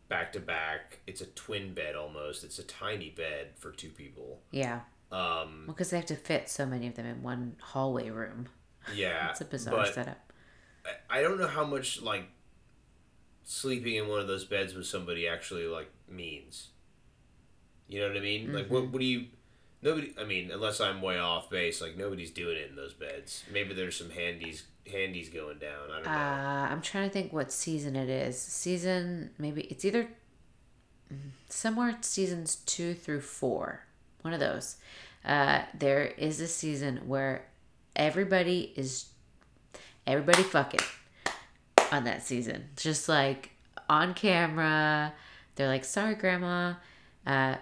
back 0.09 0.33
to 0.33 0.41
back. 0.41 0.99
It's 1.07 1.21
a 1.21 1.27
twin 1.27 1.73
bed 1.73 1.95
almost. 1.95 2.43
It's 2.45 2.59
a 2.59 2.65
tiny 2.65 3.11
bed 3.11 3.53
for 3.57 3.71
two 3.71 3.91
people. 3.91 4.41
Yeah. 4.51 4.81
Um, 5.13 5.65
Well, 5.67 5.75
because 5.75 5.91
they 5.91 5.97
have 5.97 6.07
to 6.07 6.17
fit 6.17 6.49
so 6.49 6.67
many 6.67 6.87
of 6.87 6.95
them 6.95 7.07
in 7.07 7.23
one 7.23 7.57
hallway 7.61 8.11
room. 8.11 8.49
yeah, 8.95 9.31
It's 9.31 9.41
a 9.41 9.45
bizarre 9.45 9.87
setup. 9.87 10.33
I- 11.09 11.23
don't 11.23 11.39
know 11.39 11.47
how 11.47 11.65
much 11.65 12.01
like 12.01 12.25
sleeping 13.45 13.97
in 13.97 14.09
one 14.09 14.21
of 14.21 14.27
those 14.29 14.45
beds 14.45 14.75
with 14.75 14.87
somebody 14.87 15.27
actually 15.29 15.67
like 15.67 15.91
means. 16.09 16.69
You 17.89 18.01
know 18.01 18.09
what 18.09 18.17
I 18.17 18.21
mean? 18.21 18.53
Like 18.53 18.71
what 18.71 18.89
what 18.91 19.01
do 19.01 19.05
you 19.05 19.27
nobody 19.83 20.15
I 20.19 20.25
mean, 20.25 20.51
unless 20.51 20.81
I'm 20.81 21.03
way 21.03 21.19
off 21.19 21.51
base, 21.51 21.81
like 21.81 21.97
nobody's 21.97 22.31
doing 22.31 22.57
it 22.57 22.71
in 22.71 22.77
those 22.77 22.95
beds. 22.95 23.43
Maybe 23.53 23.75
there's 23.75 23.97
some 23.97 24.11
handies 24.11 24.65
handies 24.91 25.29
going 25.29 25.59
down. 25.59 25.91
I 25.91 25.95
don't 25.97 26.05
know. 26.05 26.11
Uh, 26.11 26.69
I'm 26.71 26.81
trying 26.83 27.09
to 27.09 27.13
think 27.13 27.33
what 27.33 27.53
season 27.53 27.97
it 27.97 28.09
is. 28.09 28.41
Season 28.41 29.31
maybe 29.39 29.63
it's 29.63 29.85
either 29.85 30.09
mm, 31.13 31.19
somewhere 31.49 31.99
seasons 32.01 32.57
two 32.67 32.95
through 32.95 33.21
four. 33.23 33.87
One 34.23 34.35
of 34.35 34.41
those. 34.41 34.77
Uh, 35.25 35.63
there 35.79 36.07
is 36.07 36.41
a 36.41 36.49
season 36.49 37.03
where 37.07 37.45
everybody 37.97 38.73
is 38.77 39.07
everybody 40.07 40.43
fucking 40.43 40.81
on 41.93 42.05
that 42.05 42.23
season. 42.23 42.69
Just 42.77 43.09
like 43.09 43.51
on 43.89 44.15
camera. 44.15 45.13
They're 45.57 45.69
like, 45.69 45.85
sorry, 45.85 46.15
grandma. 46.15 46.75
Uh, 47.27 47.57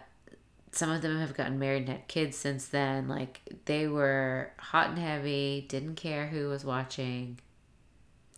some 0.72 0.90
of 0.90 1.02
them 1.02 1.18
have 1.18 1.34
gotten 1.34 1.58
married 1.58 1.80
and 1.80 1.88
had 1.88 2.08
kids 2.08 2.36
since 2.36 2.66
then. 2.68 3.08
Like 3.08 3.40
they 3.64 3.88
were 3.88 4.52
hot 4.58 4.90
and 4.90 4.98
heavy, 4.98 5.66
didn't 5.68 5.96
care 5.96 6.26
who 6.26 6.48
was 6.48 6.64
watching. 6.64 7.40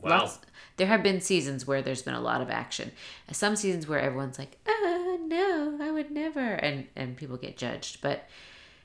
wow. 0.00 0.20
Lots, 0.20 0.38
there 0.76 0.86
have 0.86 1.02
been 1.02 1.20
seasons 1.20 1.66
where 1.66 1.82
there's 1.82 2.02
been 2.02 2.14
a 2.14 2.20
lot 2.20 2.40
of 2.40 2.48
action. 2.48 2.92
Some 3.32 3.56
seasons 3.56 3.86
where 3.86 4.00
everyone's 4.00 4.38
like, 4.38 4.56
"Uh, 4.66 4.99
no, 5.31 5.78
I 5.81 5.91
would 5.91 6.11
never," 6.11 6.55
and 6.55 6.87
and 6.95 7.16
people 7.16 7.37
get 7.37 7.57
judged. 7.57 8.01
But 8.01 8.28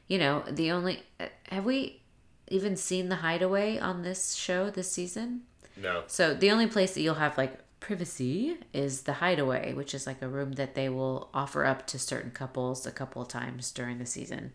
you 0.08 0.18
know, 0.18 0.44
the 0.50 0.72
only 0.72 1.04
have 1.50 1.66
we 1.66 2.02
even 2.48 2.76
seen 2.76 3.10
the 3.10 3.18
Hideaway 3.18 3.80
on 3.80 4.04
this 4.04 4.36
show 4.36 4.70
this 4.70 4.92
season? 4.92 5.42
No. 5.76 6.04
So 6.08 6.34
the 6.34 6.52
only 6.52 6.68
place 6.68 6.94
that 6.94 7.02
you'll 7.02 7.16
have 7.16 7.38
like 7.38 7.60
privacy 7.80 8.58
is 8.74 9.04
the 9.04 9.14
hideaway, 9.14 9.74
which 9.74 9.94
is 9.94 10.08
like 10.08 10.22
a 10.22 10.28
room 10.28 10.54
that 10.54 10.74
they 10.74 10.90
will 10.90 11.30
offer 11.34 11.66
up 11.66 11.86
to 11.88 12.00
certain 12.00 12.32
couples 12.32 12.86
a 12.88 12.92
couple 12.92 13.22
of 13.22 13.28
times 13.28 13.72
during 13.72 14.00
the 14.00 14.06
season. 14.06 14.54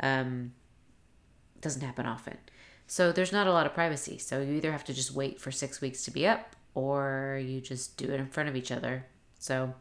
Um, 0.00 0.52
doesn't 1.60 1.82
happen 1.82 2.06
often. 2.06 2.38
So 2.86 3.12
there's 3.12 3.32
not 3.32 3.46
a 3.46 3.52
lot 3.52 3.66
of 3.66 3.74
privacy. 3.74 4.16
So 4.18 4.40
you 4.40 4.54
either 4.54 4.72
have 4.72 4.84
to 4.84 4.94
just 4.94 5.12
wait 5.12 5.40
for 5.40 5.50
six 5.50 5.80
weeks 5.80 6.04
to 6.04 6.10
be 6.10 6.26
up 6.26 6.56
or 6.74 7.40
you 7.44 7.60
just 7.60 7.96
do 7.96 8.06
it 8.06 8.18
in 8.18 8.26
front 8.26 8.48
of 8.48 8.56
each 8.56 8.72
other. 8.72 9.04
So 9.38 9.74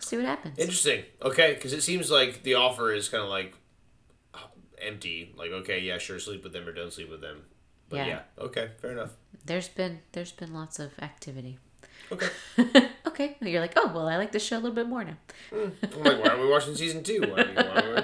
we'll 0.00 0.06
see 0.08 0.16
what 0.16 0.26
happens. 0.26 0.58
Interesting. 0.58 1.04
Okay, 1.22 1.54
cuz 1.56 1.72
it 1.72 1.82
seems 1.82 2.10
like 2.10 2.42
the 2.42 2.54
offer 2.54 2.92
is 2.92 3.08
kind 3.08 3.22
of 3.22 3.28
like 3.28 3.54
uh, 4.34 4.38
empty. 4.80 5.32
Like 5.36 5.50
okay, 5.50 5.80
yeah, 5.80 5.98
sure, 5.98 6.18
sleep 6.18 6.42
with 6.42 6.52
them 6.52 6.66
or 6.66 6.72
don't 6.72 6.92
sleep 6.92 7.10
with 7.10 7.20
them. 7.20 7.44
But 7.88 7.96
Yeah. 7.96 8.06
yeah, 8.06 8.22
okay, 8.38 8.70
fair 8.80 8.92
enough. 8.92 9.12
There's 9.44 9.68
been 9.68 10.00
there's 10.12 10.32
been 10.32 10.52
lots 10.54 10.78
of 10.78 10.98
activity. 11.00 11.58
Okay. 12.12 12.28
okay. 13.06 13.36
You're 13.40 13.60
like, 13.60 13.74
oh 13.76 13.90
well 13.94 14.08
I 14.08 14.16
like 14.16 14.32
this 14.32 14.44
show 14.44 14.56
a 14.56 14.60
little 14.60 14.74
bit 14.74 14.88
more 14.88 15.04
now. 15.04 15.16
I'm 15.52 15.72
like, 16.02 16.24
why 16.24 16.30
are 16.30 16.40
we 16.40 16.48
watching 16.48 16.74
season 16.74 17.02
2? 17.02 17.20
Why 17.20 17.42
are 17.42 17.48
we, 17.48 17.54
why 17.54 17.82
we... 17.94 18.02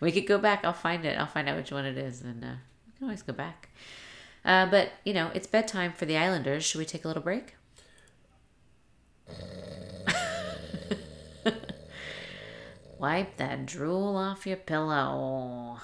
we 0.00 0.12
could 0.12 0.26
go 0.26 0.38
back. 0.38 0.64
I'll 0.64 0.72
find 0.72 1.04
it. 1.04 1.18
I'll 1.18 1.26
find 1.26 1.48
out 1.48 1.56
which 1.56 1.72
one 1.72 1.84
it 1.84 1.96
is, 1.98 2.22
and 2.22 2.44
uh, 2.44 2.54
we 2.86 2.92
can 2.96 3.04
always 3.04 3.22
go 3.22 3.32
back. 3.32 3.70
Uh, 4.44 4.66
but 4.66 4.92
you 5.04 5.14
know, 5.14 5.30
it's 5.34 5.46
bedtime 5.46 5.92
for 5.92 6.04
the 6.06 6.16
Islanders. 6.16 6.64
Should 6.64 6.78
we 6.78 6.84
take 6.84 7.04
a 7.04 7.08
little 7.08 7.22
break? 7.22 7.54
Wipe 12.98 13.36
that 13.36 13.64
drool 13.64 14.16
off 14.16 14.44
your 14.44 14.56
pillow. 14.56 15.78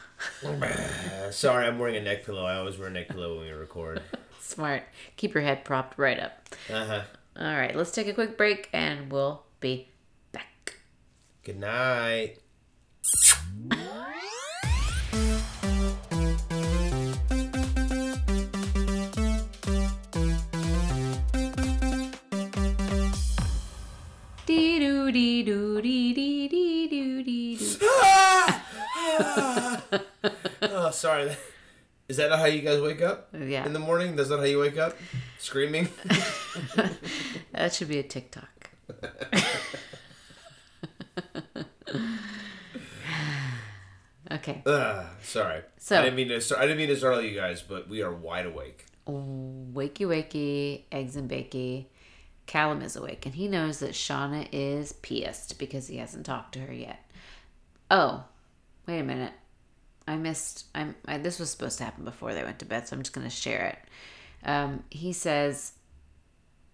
Uh, 0.44 1.30
sorry, 1.30 1.66
I'm 1.66 1.78
wearing 1.78 1.94
a 1.96 2.00
neck 2.00 2.26
pillow. 2.26 2.44
I 2.44 2.56
always 2.56 2.76
wear 2.76 2.88
a 2.88 2.90
neck 2.90 3.08
pillow 3.08 3.36
when 3.36 3.46
we 3.46 3.52
record. 3.52 4.02
Smart. 4.40 4.82
Keep 5.16 5.34
your 5.34 5.44
head 5.44 5.64
propped 5.64 5.96
right 5.96 6.18
up. 6.18 6.48
Uh-huh. 6.68 7.02
All 7.38 7.54
right, 7.56 7.74
let's 7.74 7.92
take 7.92 8.08
a 8.08 8.12
quick 8.14 8.36
break, 8.36 8.68
and 8.72 9.12
we'll 9.12 9.44
be 9.60 9.88
back. 10.32 10.76
Good 11.44 11.60
night. 11.60 12.38
Dee 24.46 24.78
doo 24.78 25.10
dee 25.10 25.42
doo 25.42 25.80
dee 25.80 26.12
dee 26.12 26.48
Oh, 30.62 30.90
sorry. 30.90 31.36
Is 32.08 32.16
that 32.16 32.30
not 32.30 32.38
how 32.38 32.46
you 32.46 32.60
guys 32.62 32.80
wake 32.80 33.00
up 33.02 33.28
Yeah, 33.38 33.64
in 33.66 33.72
the 33.72 33.78
morning? 33.78 34.16
That's 34.16 34.28
not 34.30 34.38
how 34.40 34.44
you 34.44 34.58
wake 34.58 34.76
up? 34.78 34.96
Screaming? 35.38 35.88
that 37.52 37.72
should 37.72 37.88
be 37.88 37.98
a 37.98 38.02
TikTok. 38.02 38.70
okay. 44.32 44.62
Ugh, 44.66 45.06
sorry. 45.22 45.62
So- 45.78 45.98
I 45.98 46.02
didn't 46.02 46.16
mean 46.16 46.28
to. 46.28 46.58
I 46.58 46.62
didn't 46.62 46.78
mean 46.78 46.88
to 46.88 46.96
startle 46.96 47.22
you 47.22 47.34
guys, 47.38 47.62
but 47.62 47.88
we 47.88 48.02
are 48.02 48.12
wide 48.12 48.46
awake. 48.46 48.86
Wakey 49.06 50.06
wakey, 50.06 50.82
eggs 50.90 51.16
and 51.16 51.30
bakey. 51.30 51.86
Callum 52.46 52.82
is 52.82 52.94
awake 52.94 53.24
and 53.24 53.34
he 53.34 53.48
knows 53.48 53.78
that 53.78 53.92
Shaughna 53.92 54.46
is 54.52 54.92
pissed 54.92 55.58
because 55.58 55.86
he 55.88 55.96
hasn't 55.96 56.26
talked 56.26 56.52
to 56.54 56.60
her 56.60 56.72
yet. 56.74 57.02
Oh, 57.90 58.24
wait 58.86 59.00
a 59.00 59.04
minute. 59.04 59.32
I 60.06 60.16
missed. 60.16 60.66
I'm. 60.74 60.94
I, 61.06 61.18
this 61.18 61.38
was 61.38 61.50
supposed 61.50 61.78
to 61.78 61.84
happen 61.84 62.04
before 62.04 62.34
they 62.34 62.42
went 62.44 62.58
to 62.58 62.64
bed, 62.64 62.86
so 62.86 62.96
I'm 62.96 63.02
just 63.02 63.14
gonna 63.14 63.30
share 63.30 63.66
it. 63.66 64.48
Um, 64.48 64.84
he 64.90 65.12
says, 65.12 65.72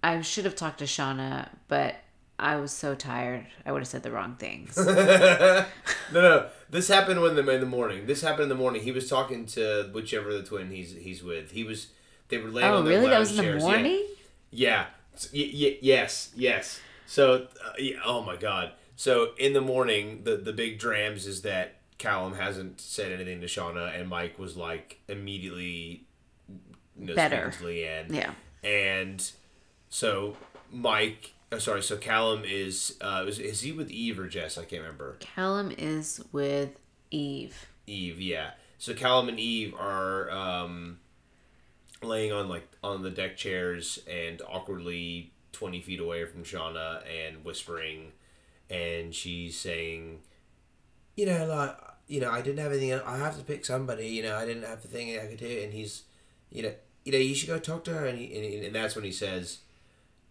"I 0.03 0.21
should 0.23 0.45
have 0.45 0.57
talked 0.57 0.79
to 0.79 0.85
Shaughna, 0.87 1.49
but 1.69 1.97
I 2.39 2.57
was 2.57 2.73
so 2.73 2.95
tired. 2.95 3.47
I 3.65 3.73
would 3.73 3.83
have 3.83 3.89
said 3.89 4.03
the 4.03 4.11
wrong 4.11 4.37
things." 4.37 4.77
No, 6.13 6.21
no. 6.21 6.47
This 6.69 6.89
happened 6.89 7.21
when 7.21 7.37
the 7.37 7.49
in 7.49 7.61
the 7.61 7.67
morning. 7.67 8.07
This 8.07 8.21
happened 8.23 8.45
in 8.45 8.49
the 8.49 8.55
morning. 8.57 8.83
He 8.83 8.91
was 8.91 9.09
talking 9.09 9.47
to 9.47 9.89
whichever 9.93 10.33
the 10.33 10.43
twin 10.43 10.71
he's 10.71 10.93
he's 10.93 11.23
with. 11.23 11.53
He 11.53 11.63
was. 11.65 11.89
They 12.29 12.39
were 12.39 12.49
laying 12.51 12.69
oh, 12.69 12.83
really? 12.83 13.09
That 13.09 13.21
was 13.21 13.31
in 13.31 13.37
the 13.37 13.43
chairs. 13.45 13.63
Yeah. 13.63 13.69
morning. 13.69 14.05
Yeah. 14.51 14.87
S- 15.15 15.31
y- 15.33 15.51
y- 15.53 15.79
yes. 15.81 16.31
Yes. 16.35 16.81
So, 17.07 17.49
uh, 17.65 17.73
yeah, 17.79 17.97
oh 18.05 18.23
my 18.23 18.37
God. 18.37 18.73
So 18.97 19.31
in 19.39 19.53
the 19.53 19.61
morning, 19.61 20.23
the 20.25 20.37
the 20.37 20.53
big 20.53 20.79
drams 20.79 21.27
is 21.27 21.43
that 21.43 21.77
Callum 22.01 22.33
hasn't 22.33 22.81
said 22.81 23.13
anything 23.13 23.43
to 23.43 23.47
Shaughna, 23.47 23.95
and 23.95 24.09
Mike 24.09 24.39
was 24.39 24.57
like 24.57 25.01
immediately 25.07 26.07
you 26.49 27.07
know, 27.07 27.15
Better. 27.15 27.53
Leanne. 27.61 28.11
Yeah. 28.11 28.33
And 28.65 29.31
so 29.91 30.35
Mike, 30.73 31.35
oh, 31.53 31.59
sorry, 31.59 31.83
so 31.83 31.99
Callum 31.99 32.43
is 32.45 32.97
uh, 33.03 33.27
is 33.29 33.39
is 33.39 33.61
he 33.61 33.73
with 33.73 33.91
Eve 33.91 34.19
or 34.19 34.29
Jess? 34.29 34.57
I 34.57 34.65
can't 34.65 34.83
remember. 34.83 35.19
Callum 35.21 35.73
is 35.77 36.25
with 36.33 36.81
Eve. 37.11 37.67
Eve, 37.87 38.19
yeah. 38.19 38.53
So 38.79 38.95
Callum 38.95 39.29
and 39.29 39.39
Eve 39.39 39.75
are 39.79 40.31
um, 40.31 41.01
laying 42.03 42.33
on 42.33 42.49
like 42.49 42.67
on 42.83 43.03
the 43.03 43.11
deck 43.11 43.37
chairs 43.37 43.99
and 44.11 44.41
awkwardly 44.49 45.33
twenty 45.53 45.83
feet 45.83 46.01
away 46.01 46.25
from 46.25 46.45
Shaughna 46.45 47.03
and 47.07 47.45
whispering, 47.45 48.13
and 48.71 49.15
she's 49.15 49.59
saying, 49.59 50.21
you 51.15 51.27
know, 51.27 51.45
like 51.45 51.77
you 52.11 52.21
know, 52.21 52.31
I 52.31 52.43
didn't 52.43 52.59
have 52.59 52.73
anything. 52.73 52.93
I 52.93 53.19
have 53.19 53.39
to 53.39 53.45
pick 53.45 53.65
somebody. 53.65 54.09
You 54.09 54.25
know, 54.25 54.37
I 54.37 54.45
didn't 54.45 54.65
have 54.65 54.83
the 54.83 54.89
thing 54.89 55.17
I 55.17 55.27
could 55.27 55.39
do. 55.39 55.61
And 55.63 55.73
he's, 55.73 56.03
you 56.51 56.65
know, 56.65 56.73
you 57.05 57.13
know, 57.13 57.19
you 57.19 57.37
should 57.37 57.49
go 57.49 57.59
talk 57.59 57.85
to 57.85 57.95
her. 57.95 58.05
And 58.05 58.19
he, 58.19 58.57
and, 58.57 58.65
and 58.67 58.75
that's 58.75 58.97
when 58.97 59.05
he 59.05 59.13
says, 59.13 59.59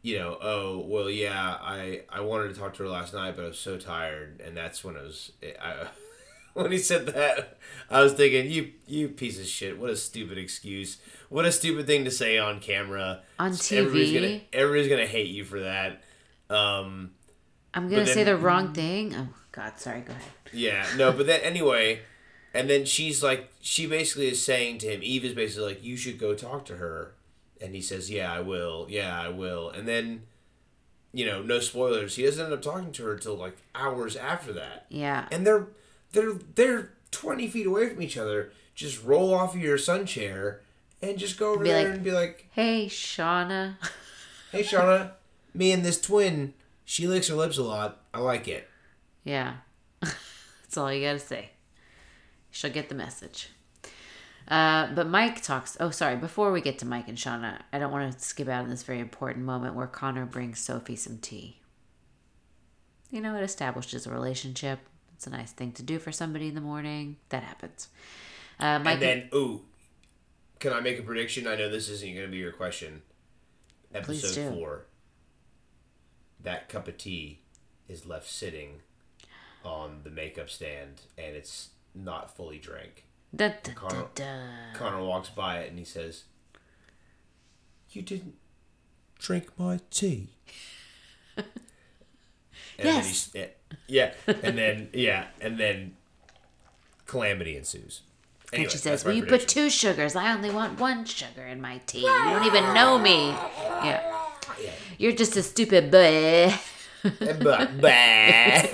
you 0.01 0.19
know, 0.19 0.37
oh 0.41 0.79
well, 0.79 1.09
yeah, 1.09 1.57
I 1.61 2.01
I 2.09 2.19
wanted 2.19 2.53
to 2.53 2.59
talk 2.59 2.73
to 2.75 2.83
her 2.83 2.89
last 2.89 3.13
night, 3.13 3.35
but 3.37 3.45
I 3.45 3.47
was 3.47 3.59
so 3.59 3.77
tired, 3.77 4.41
and 4.45 4.55
that's 4.55 4.83
when 4.83 4.95
it 4.95 5.03
was. 5.03 5.31
I, 5.61 5.87
when 6.53 6.71
he 6.71 6.77
said 6.77 7.07
that, 7.07 7.57
I 7.89 8.01
was 8.01 8.13
thinking, 8.13 8.51
you 8.51 8.71
you 8.85 9.09
piece 9.09 9.39
of 9.39 9.45
shit! 9.45 9.79
What 9.79 9.89
a 9.89 9.95
stupid 9.95 10.37
excuse! 10.37 10.97
What 11.29 11.45
a 11.45 11.51
stupid 11.51 11.85
thing 11.85 12.05
to 12.05 12.11
say 12.11 12.37
on 12.37 12.59
camera. 12.59 13.21
On 13.39 13.47
Everybody's 13.51 14.09
TV. 14.09 14.13
gonna 14.13 14.41
everybody's 14.53 14.89
gonna 14.89 15.05
hate 15.07 15.27
you 15.29 15.43
for 15.43 15.61
that. 15.61 16.01
Um, 16.49 17.11
I'm 17.73 17.89
gonna 17.89 18.03
But 18.03 18.13
say 18.13 18.23
the 18.23 18.37
wrong 18.37 18.69
mm. 18.69 18.75
thing. 18.75 19.15
Oh 19.15 19.27
God, 19.51 19.77
sorry. 19.79 20.01
Go 20.01 20.11
ahead. 20.13 20.23
yeah, 20.53 20.85
no, 20.97 21.11
but 21.11 21.27
then 21.27 21.41
anyway, 21.41 22.01
and 22.53 22.69
then 22.69 22.85
she's 22.85 23.21
like, 23.23 23.51
she 23.61 23.85
basically 23.85 24.27
is 24.29 24.43
saying 24.43 24.79
to 24.79 24.87
him, 24.87 25.01
Eve 25.03 25.25
is 25.25 25.33
basically 25.33 25.67
like, 25.73 25.83
you 25.83 25.95
should 25.97 26.17
go 26.19 26.33
talk 26.33 26.65
to 26.65 26.77
her, 26.77 27.11
and 27.61 27.75
he 27.75 27.81
says, 27.81 28.09
yeah, 28.09 28.31
I 28.33 28.39
will, 28.39 28.87
yeah, 28.89 29.19
I 29.21 29.29
will, 29.29 29.69
and 29.69 29.87
then, 29.87 30.23
you 31.13 31.25
know, 31.25 31.41
no 31.43 31.59
spoilers, 31.59 32.15
he 32.15 32.23
doesn't 32.23 32.43
end 32.43 32.53
up 32.53 32.61
talking 32.61 32.91
to 32.93 33.05
her 33.05 33.15
till 33.17 33.35
like 33.35 33.57
hours 33.75 34.15
after 34.15 34.51
that, 34.53 34.85
Yeah. 34.89 35.27
and 35.31 35.45
they're 35.45 35.67
they're 36.11 36.33
they're 36.55 36.89
twenty 37.11 37.47
feet 37.47 37.67
away 37.67 37.89
from 37.89 38.01
each 38.01 38.17
other. 38.17 38.51
Just 38.75 39.03
roll 39.03 39.33
off 39.33 39.53
of 39.55 39.61
your 39.61 39.77
sun 39.77 40.05
chair 40.05 40.61
and 41.01 41.17
just 41.17 41.37
go 41.37 41.51
over 41.53 41.63
Be 41.63 41.69
there 41.69 41.85
like- 41.87 41.93
and 41.95 42.03
be 42.03 42.11
like, 42.11 42.47
Hey, 42.51 42.87
Shaughna. 42.87 43.75
hey, 44.51 44.63
Shaughna, 44.63 45.11
me 45.53 45.71
and 45.71 45.83
this 45.85 45.99
twin, 46.01 46.53
she 46.89 47.05
licks 47.05 47.27
her 47.27 47.35
lips 47.35 47.59
a 47.59 47.63
lot. 47.63 48.01
I 48.15 48.19
like 48.19 48.47
it. 48.47 48.67
Yeah. 49.23 49.57
That's 50.01 50.75
all 50.75 50.91
you 50.91 51.05
gotta 51.05 51.19
say. 51.19 51.51
She'll 52.49 52.71
get 52.71 52.89
the 52.89 52.95
message. 52.95 53.49
Uh, 54.47 54.87
but 54.95 55.07
Mike 55.07 55.43
talks. 55.43 55.77
Oh, 55.79 55.91
sorry. 55.91 56.15
Before 56.15 56.51
we 56.51 56.61
get 56.61 56.79
to 56.79 56.87
Mike 56.87 57.07
and 57.07 57.15
Shaughna, 57.15 57.59
I 57.71 57.77
don't 57.77 57.91
want 57.91 58.11
to 58.11 58.19
skip 58.19 58.47
out 58.47 58.63
on 58.63 58.71
this 58.71 58.81
very 58.81 58.99
important 59.01 59.45
moment 59.45 59.75
where 59.75 59.85
Connor 59.85 60.25
brings 60.25 60.57
Sophie 60.57 60.95
some 60.95 61.19
tea. 61.19 61.59
You 63.11 63.21
know, 63.21 63.35
it 63.35 63.43
establishes 63.43 64.07
a 64.07 64.11
relationship. 64.11 64.79
It's 65.13 65.27
a 65.27 65.29
nice 65.29 65.51
thing 65.51 65.73
to 65.73 65.83
do 65.83 65.99
for 65.99 66.11
somebody 66.11 66.47
in 66.47 66.55
the 66.55 66.61
morning. 66.61 67.17
That 67.29 67.43
happens. 67.43 67.89
Uh, 68.59 68.79
Mike 68.79 68.93
And 68.95 69.01
then, 69.03 69.29
ooh, 69.35 69.61
can 70.57 70.73
I 70.73 70.79
make 70.79 70.97
a 70.97 71.03
prediction? 71.03 71.45
I 71.45 71.55
know 71.55 71.69
this 71.69 71.87
isn't 71.87 72.15
going 72.15 72.25
to 72.25 72.31
be 72.31 72.37
your 72.37 72.51
question. 72.51 73.03
Episode 73.93 74.55
four. 74.55 74.85
That 76.41 76.69
cup 76.69 76.87
of 76.87 76.97
tea 76.97 77.41
is 77.87 78.05
left 78.05 78.29
sitting 78.29 78.81
on 79.63 80.01
the 80.03 80.09
makeup 80.09 80.49
stand, 80.49 81.01
and 81.17 81.35
it's 81.35 81.69
not 81.93 82.35
fully 82.35 82.57
drank. 82.59 83.05
da, 83.35 83.49
da, 83.61 83.73
Connor- 83.73 84.07
da. 84.15 84.73
Connor 84.73 85.03
walks 85.03 85.29
by 85.29 85.59
it 85.59 85.69
and 85.69 85.77
he 85.77 85.85
says, 85.85 86.23
"You 87.91 88.01
didn't 88.01 88.35
drink 89.19 89.49
my 89.57 89.79
tea." 89.91 90.29
and 91.35 91.45
Yes. 92.77 93.27
Then 93.27 93.49
yeah, 93.87 94.11
yeah, 94.27 94.35
and 94.41 94.57
then 94.57 94.89
yeah, 94.93 95.27
and 95.41 95.59
then 95.59 95.95
calamity 97.05 97.57
ensues. 97.57 98.01
And 98.51 98.71
she 98.71 98.77
says, 98.79 99.03
Well, 99.03 99.13
"Will 99.13 99.21
you 99.21 99.27
put 99.27 99.47
two 99.47 99.69
sugars? 99.69 100.15
I 100.15 100.33
only 100.33 100.49
want 100.49 100.79
one 100.79 101.05
sugar 101.05 101.45
in 101.45 101.61
my 101.61 101.81
tea. 101.85 101.99
You 102.01 102.07
don't 102.07 102.45
even 102.45 102.73
know 102.73 102.97
me. 102.97 103.27
Yeah, 103.27 104.01
you're 104.99 105.13
just 105.13 105.35
a 105.35 105.41
stupid 105.41 105.89
boy." 105.89 106.53
Bah. 107.03 108.63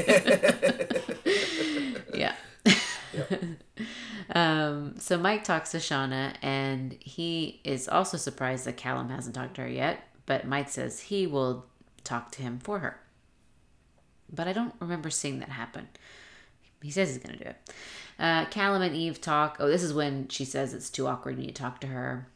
Yeah. 2.13 2.34
um, 4.34 4.95
so 4.97 5.17
Mike 5.17 5.43
talks 5.43 5.71
to 5.71 5.78
Shaughna, 5.78 6.36
and 6.41 6.95
he 6.99 7.59
is 7.63 7.88
also 7.89 8.17
surprised 8.17 8.65
that 8.65 8.78
Callum 8.78 9.09
hasn't 9.09 9.36
talked 9.36 9.55
to 9.55 9.61
her 9.63 9.67
yet. 9.67 10.07
But 10.26 10.47
Mike 10.47 10.69
says 10.69 10.99
he 11.01 11.28
will 11.28 11.65
talk 12.03 12.32
to 12.32 12.41
him 12.41 12.59
for 12.59 12.80
her. 12.80 12.99
But 14.32 14.47
I 14.47 14.53
don't 14.53 14.73
remember 14.80 15.09
seeing 15.09 15.39
that 15.39 15.49
happen. 15.49 15.88
He 16.82 16.89
says 16.91 17.09
he's 17.09 17.17
going 17.17 17.38
to 17.38 17.43
do 17.43 17.49
it. 17.49 17.69
Uh, 18.17 18.45
Callum 18.45 18.82
and 18.82 18.95
Eve 18.95 19.19
talk. 19.21 19.57
Oh, 19.59 19.67
this 19.67 19.84
is 19.84 19.93
when 19.93 20.28
she 20.30 20.45
says 20.45 20.73
it's 20.73 20.89
too 20.89 21.05
awkward. 21.07 21.38
You 21.38 21.45
need 21.47 21.55
to 21.55 21.61
talk 21.61 21.82
to 21.82 21.88
her. 21.88 22.28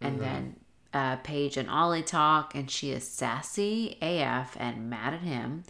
And 0.00 0.20
then 0.20 0.56
uh, 0.92 1.16
Paige 1.16 1.56
and 1.56 1.70
Ollie 1.70 2.02
talk, 2.02 2.54
and 2.54 2.70
she 2.70 2.90
is 2.90 3.06
sassy 3.06 3.96
AF 4.02 4.56
and 4.58 4.90
mad 4.90 5.14
at 5.14 5.20
him. 5.20 5.64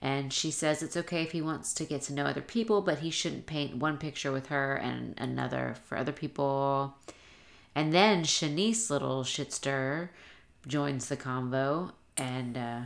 And 0.00 0.32
she 0.32 0.50
says 0.50 0.82
it's 0.82 0.96
okay 0.98 1.22
if 1.22 1.32
he 1.32 1.40
wants 1.40 1.72
to 1.74 1.84
get 1.84 2.02
to 2.02 2.12
know 2.12 2.26
other 2.26 2.42
people, 2.42 2.82
but 2.82 2.98
he 2.98 3.10
shouldn't 3.10 3.46
paint 3.46 3.76
one 3.76 3.96
picture 3.96 4.32
with 4.32 4.48
her 4.48 4.74
and 4.74 5.14
another 5.16 5.76
for 5.86 5.96
other 5.96 6.12
people. 6.12 6.94
And 7.74 7.92
then 7.92 8.24
Siânnise, 8.24 8.90
little 8.90 9.24
shitster, 9.24 10.10
joins 10.66 11.08
the 11.08 11.16
convo, 11.16 11.92
and 12.16 12.56
uh, 12.56 12.80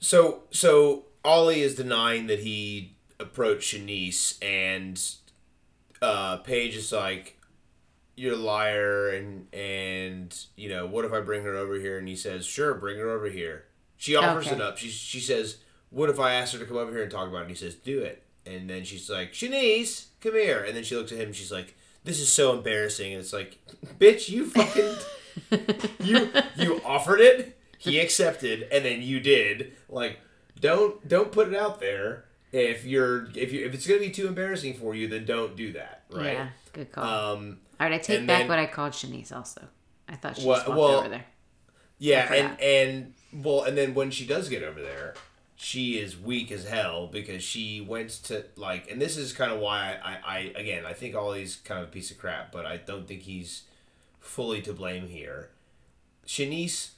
So 0.00 0.42
so 0.50 1.04
Ollie 1.24 1.60
is 1.62 1.74
denying 1.74 2.26
that 2.28 2.40
he 2.40 2.94
approached 3.20 3.74
Siânnise 3.74 4.42
and 4.42 5.00
uh 6.00 6.36
Paige 6.38 6.76
is 6.76 6.92
like 6.92 7.37
you're 8.18 8.34
a 8.34 8.36
liar 8.36 9.08
and 9.10 9.46
and 9.54 10.36
you 10.56 10.68
know 10.68 10.86
what 10.86 11.04
if 11.04 11.12
I 11.12 11.20
bring 11.20 11.44
her 11.44 11.54
over 11.56 11.76
here? 11.76 11.98
And 11.98 12.08
he 12.08 12.16
says 12.16 12.44
sure 12.46 12.74
bring 12.74 12.98
her 12.98 13.08
over 13.10 13.26
here. 13.28 13.64
She 13.96 14.16
offers 14.16 14.46
Okay. 14.46 14.56
it 14.56 14.60
up. 14.62 14.76
She 14.78 14.88
she 14.88 15.20
says 15.20 15.58
what 15.90 16.10
if 16.10 16.18
I 16.20 16.32
ask 16.34 16.52
her 16.52 16.58
to 16.58 16.66
come 16.66 16.76
over 16.76 16.90
here 16.92 17.02
and 17.02 17.10
talk 17.10 17.28
about 17.28 17.38
it? 17.38 17.42
And 17.42 17.50
he 17.50 17.56
says 17.56 17.74
do 17.74 18.00
it. 18.00 18.22
And 18.44 18.68
then 18.68 18.84
she's 18.84 19.08
like 19.08 19.32
Siânnise 19.32 20.06
come 20.20 20.34
here. 20.34 20.62
And 20.64 20.76
then 20.76 20.84
she 20.84 20.96
looks 20.96 21.12
at 21.12 21.18
him 21.18 21.26
and 21.28 21.36
she's 21.36 21.52
like 21.52 21.74
this 22.04 22.20
is 22.20 22.32
so 22.32 22.54
embarrassing. 22.56 23.12
And 23.12 23.20
it's 23.20 23.32
like 23.32 23.58
bitch 23.98 24.28
you 24.28 24.46
fucking 24.46 24.96
you 26.00 26.30
you 26.56 26.80
offered 26.84 27.20
it. 27.20 27.58
He 27.78 27.98
accepted. 28.00 28.66
And 28.72 28.84
then 28.84 29.02
you 29.02 29.20
did. 29.20 29.72
Like 29.88 30.18
don't 30.60 31.06
don't 31.06 31.30
put 31.32 31.48
it 31.48 31.54
out 31.54 31.80
there. 31.80 32.24
If 32.50 32.84
you're 32.84 33.28
if 33.34 33.52
you 33.52 33.64
if 33.66 33.74
it's 33.74 33.86
gonna 33.86 34.00
be 34.00 34.10
too 34.10 34.26
embarrassing 34.26 34.74
for 34.74 34.94
you 34.94 35.06
then 35.06 35.24
don't 35.26 35.54
do 35.54 35.72
that 35.74 36.02
right? 36.10 36.32
Yeah, 36.32 36.48
good 36.72 36.90
call. 36.90 37.04
um 37.34 37.58
All 37.80 37.86
right, 37.88 37.94
I 37.94 37.98
take 37.98 38.18
and 38.18 38.26
back 38.26 38.40
then- 38.40 38.48
what 38.48 38.58
I 38.58 38.66
called 38.66 38.92
Siânnise. 38.92 39.32
Also, 39.32 39.62
I 40.08 40.16
thought 40.16 40.36
she 40.36 40.46
Well- 40.46 40.56
walked 40.58 40.68
well, 40.68 40.98
over 41.00 41.08
there. 41.08 41.26
yeah 41.98 42.32
and 42.32 42.60
and 42.60 43.14
well 43.44 43.62
and 43.64 43.76
then 43.76 43.92
when 43.94 44.10
she 44.10 44.24
does 44.26 44.48
get 44.48 44.62
over 44.62 44.80
there 44.80 45.14
she 45.56 45.98
is 45.98 46.16
weak 46.16 46.52
as 46.52 46.64
hell 46.68 47.08
because 47.08 47.42
she 47.42 47.80
went 47.80 48.08
to 48.10 48.44
like 48.54 48.88
and 48.88 49.02
this 49.02 49.16
is 49.16 49.32
kind 49.32 49.50
of 49.50 49.58
why 49.58 49.96
I, 50.02 50.10
I, 50.12 50.18
I 50.24 50.38
again 50.54 50.86
i 50.86 50.92
think 50.92 51.16
Ollie's 51.16 51.56
kind 51.56 51.82
of 51.82 51.88
a 51.88 51.90
piece 51.90 52.12
of 52.12 52.18
crap 52.18 52.52
but 52.52 52.64
i 52.64 52.76
don't 52.76 53.08
think 53.08 53.22
he's 53.22 53.64
fully 54.20 54.62
to 54.62 54.72
blame 54.72 55.08
here 55.08 55.50
Siânnise 56.24 56.90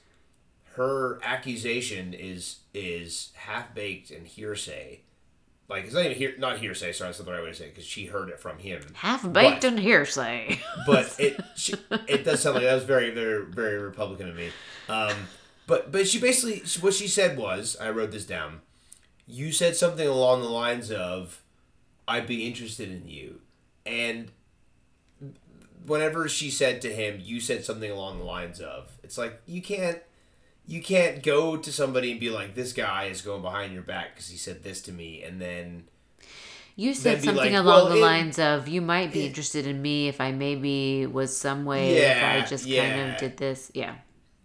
her 0.75 1.19
accusation 1.23 2.13
is 2.13 2.59
is 2.75 3.31
half 3.35 3.75
baked 3.75 4.11
and 4.11 4.27
hearsay 4.27 5.01
like 5.71 5.85
it's 5.85 5.95
not 5.95 6.05
even 6.05 6.17
hear, 6.17 6.35
not 6.37 6.59
hearsay 6.59 6.93
sorry 6.93 7.09
that's 7.09 7.21
not 7.21 7.27
the 7.27 7.33
right 7.33 7.43
way 7.43 7.51
to 7.51 7.55
say 7.55 7.67
it 7.67 7.75
because 7.75 7.87
she 7.87 8.07
heard 8.07 8.29
it 8.29 8.41
from 8.41 8.59
him 8.59 8.83
Half 8.95 9.33
baked 9.33 9.65
and 9.65 9.79
hearsay. 9.79 10.61
but 10.87 11.15
it 11.19 11.41
she, 11.57 11.75
it 12.09 12.25
does 12.25 12.41
sound 12.41 12.57
like 12.57 12.65
that 12.65 12.75
was 12.75 12.85
very 12.85 13.11
very 13.11 13.45
very 13.47 13.79
Republican 13.79 14.29
of 14.29 14.37
me. 14.37 14.51
Um, 14.89 15.15
but 15.67 15.93
but 15.93 16.09
she 16.09 16.19
basically 16.21 16.63
what 16.81 16.93
she 16.93 17.09
said 17.09 17.39
was 17.39 17.77
I 17.81 17.91
wrote 17.91 18.11
this 18.11 18.27
down. 18.27 18.61
You 19.27 19.53
said 19.53 19.77
something 19.77 20.07
along 20.07 20.43
the 20.43 20.49
lines 20.49 20.91
of, 20.91 21.41
"I'd 22.09 22.27
be 22.27 22.47
interested 22.47 22.91
in 22.91 23.07
you," 23.07 23.41
and 23.87 24.33
whenever 25.87 26.29
she 26.29 26.51
said 26.51 26.83
to 26.83 26.93
him, 26.93 27.21
"You 27.23 27.41
said 27.41 27.65
something 27.65 27.91
along 27.91 28.19
the 28.19 28.25
lines 28.25 28.61
of," 28.61 28.99
it's 29.05 29.17
like 29.17 29.41
you 29.47 29.63
can't. 29.63 30.01
You 30.71 30.81
can't 30.83 31.23
go 31.23 31.57
to 31.57 31.73
somebody 31.73 32.13
and 32.13 32.21
be 32.21 32.31
like, 32.31 32.55
"This 32.55 32.73
guy 32.73 33.05
is 33.07 33.23
going 33.23 33.43
behind 33.43 33.73
your 33.73 33.83
back 33.83 34.15
because 34.15 34.29
he 34.29 34.37
said 34.37 34.63
this 34.63 34.81
to 34.83 34.93
me," 34.93 35.23
and 35.25 35.41
then 35.41 35.89
You 36.77 36.95
said 36.95 37.23
something 37.25 37.37
like, 37.37 37.53
along 37.53 37.67
well, 37.67 37.89
the 37.89 37.97
it- 37.97 38.01
lines 38.03 38.39
of, 38.39 38.69
"You 38.69 38.81
might 38.81 39.13
be 39.13 39.27
interested 39.27 39.67
in 39.67 39.83
me 39.83 40.07
if 40.09 40.21
I 40.21 40.31
maybe 40.31 41.07
was 41.07 41.37
some 41.37 41.65
way 41.65 41.97
if 41.97 42.17
I 42.23 42.37
Yeah, 42.37 42.47
just 42.47 42.65
kind 42.71 43.11
of 43.11 43.19
did 43.19 43.37
this." 43.37 43.71
Yeah, 43.75 43.97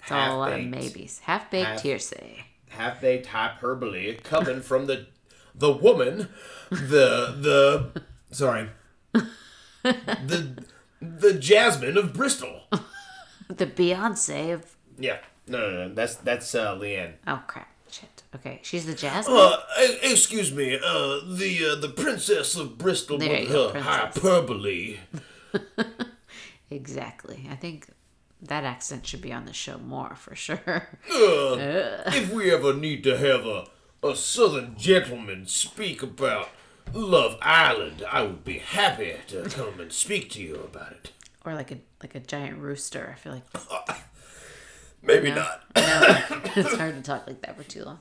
it's 0.01 0.11
all 0.11 0.37
a 0.37 0.39
lot 0.39 0.53
of 0.53 0.65
maybes. 0.65 1.19
Half 1.19 1.51
baked 1.51 1.67
Half- 1.67 1.81
hearsay. 1.83 2.45
half 2.69 2.99
baked 3.01 3.27
hyperbole 3.27 4.15
coming 4.23 4.61
from 4.61 4.87
the 4.87 5.05
the 5.53 5.71
woman, 5.71 6.29
the 6.71 7.35
the 7.39 8.01
sorry, 8.31 8.69
the 9.83 10.63
the 11.01 11.33
Jasmine 11.33 11.97
of 11.97 12.13
Bristol. 12.13 12.63
The 13.47 13.67
Beyonce 13.67 14.53
of 14.55 14.75
Yeah, 14.97 15.19
no, 15.47 15.59
no, 15.59 15.87
no, 15.87 15.93
that's 15.93 16.15
that's 16.15 16.53
uh, 16.55 16.75
Leanne. 16.75 17.13
oh 17.27 17.43
crap, 17.47 17.69
shit. 17.89 18.23
Okay, 18.35 18.59
she's 18.63 18.85
the 18.85 18.93
Jasmine. 18.93 19.35
Uh, 19.37 19.57
excuse 20.03 20.51
me, 20.53 20.75
uh, 20.75 21.19
the 21.27 21.71
uh, 21.71 21.81
the 21.81 21.89
Princess 21.95 22.55
of 22.55 22.77
Bristol 22.77 23.17
There 23.17 23.29
with 23.29 23.39
you 23.41 23.47
go, 23.47 23.65
her 23.67 23.71
princess. 23.71 23.93
hyperbole. 24.21 24.97
exactly. 26.69 27.47
I 27.49 27.55
think 27.55 27.87
that 28.41 28.63
accent 28.63 29.07
should 29.07 29.21
be 29.21 29.31
on 29.33 29.45
the 29.45 29.53
show 29.53 29.77
more 29.77 30.15
for 30.15 30.35
sure. 30.35 30.59
Uh, 31.09 31.55
if 32.07 32.31
we 32.31 32.51
ever 32.51 32.73
need 32.73 33.03
to 33.03 33.17
have 33.17 33.45
a 33.45 33.65
a 34.03 34.15
southern 34.15 34.75
gentleman 34.77 35.47
speak 35.47 36.03
about 36.03 36.49
Love 36.93 37.37
Island, 37.41 38.03
I 38.11 38.21
would 38.21 38.43
be 38.43 38.59
happy 38.59 39.15
to 39.29 39.43
come 39.49 39.79
and 39.79 39.91
speak 39.91 40.29
to 40.31 40.41
you 40.43 40.55
about 40.57 40.91
it. 40.91 41.11
Or 41.43 41.55
like 41.55 41.71
a 41.71 41.77
like 42.03 42.13
a 42.15 42.19
giant 42.19 42.59
rooster. 42.59 43.15
I 43.15 43.19
feel 43.19 43.33
like 43.33 43.97
Maybe 45.05 45.29
No. 45.29 45.35
not. 45.35 45.63
no, 45.75 46.41
it's 46.55 46.75
hard 46.75 46.95
to 46.95 47.01
talk 47.01 47.27
like 47.27 47.41
that 47.41 47.57
for 47.57 47.63
too 47.63 47.83
long. 47.83 47.99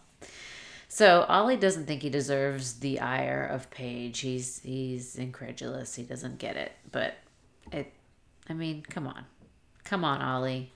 So 0.88 1.22
Ollie 1.28 1.56
doesn't 1.56 1.86
think 1.86 2.02
he 2.02 2.10
deserves 2.10 2.74
the 2.74 3.00
ire 3.00 3.44
of 3.44 3.68
Paige. 3.70 4.20
He's 4.20 4.60
he's 4.60 5.16
incredulous. 5.16 5.94
He 5.96 6.04
doesn't 6.04 6.38
get 6.38 6.56
it. 6.56 6.72
But 6.92 7.14
it, 7.72 7.92
I 8.48 8.52
mean, 8.52 8.82
come 8.88 9.06
on, 9.08 9.24
come 9.82 10.04
on, 10.04 10.22
Ollie. 10.22 10.70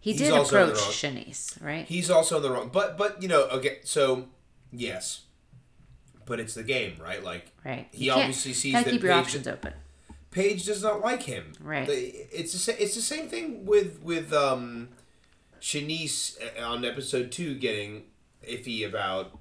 He 0.00 0.10
He's 0.12 0.20
did 0.20 0.32
also 0.32 0.60
in 0.60 0.66
the 0.68 0.72
approach 0.74 0.86
Siânnise, 0.88 1.62
right? 1.64 1.86
He's 1.86 2.10
also 2.10 2.36
in 2.36 2.42
the 2.42 2.50
wrong. 2.50 2.68
But 2.70 2.98
but 2.98 3.22
you 3.22 3.28
know 3.28 3.44
okay. 3.44 3.78
So 3.84 4.26
yes, 4.70 5.22
but 6.26 6.40
it's 6.40 6.52
the 6.54 6.62
game, 6.62 6.96
right? 7.02 7.24
Like 7.24 7.50
right. 7.64 7.88
he 7.90 8.10
obviously 8.10 8.52
sees 8.52 8.74
that 8.74 8.84
keep 8.84 9.02
your 9.02 9.12
Paige- 9.14 9.22
options 9.22 9.48
open. 9.48 9.72
Paige 10.30 10.66
does 10.66 10.82
not 10.82 11.00
like 11.00 11.22
him. 11.22 11.52
Right. 11.60 11.88
It's 11.88 12.66
the, 12.66 12.82
it's 12.82 12.96
the 12.96 13.00
same 13.00 13.28
thing 13.28 13.64
with 13.64 14.02
with 14.02 14.30
um, 14.34 14.90
Siânnise 15.64 16.36
uh, 16.60 16.62
on 16.62 16.84
episode 16.84 17.32
two 17.32 17.54
getting 17.54 18.02
iffy 18.46 18.86
about 18.86 19.38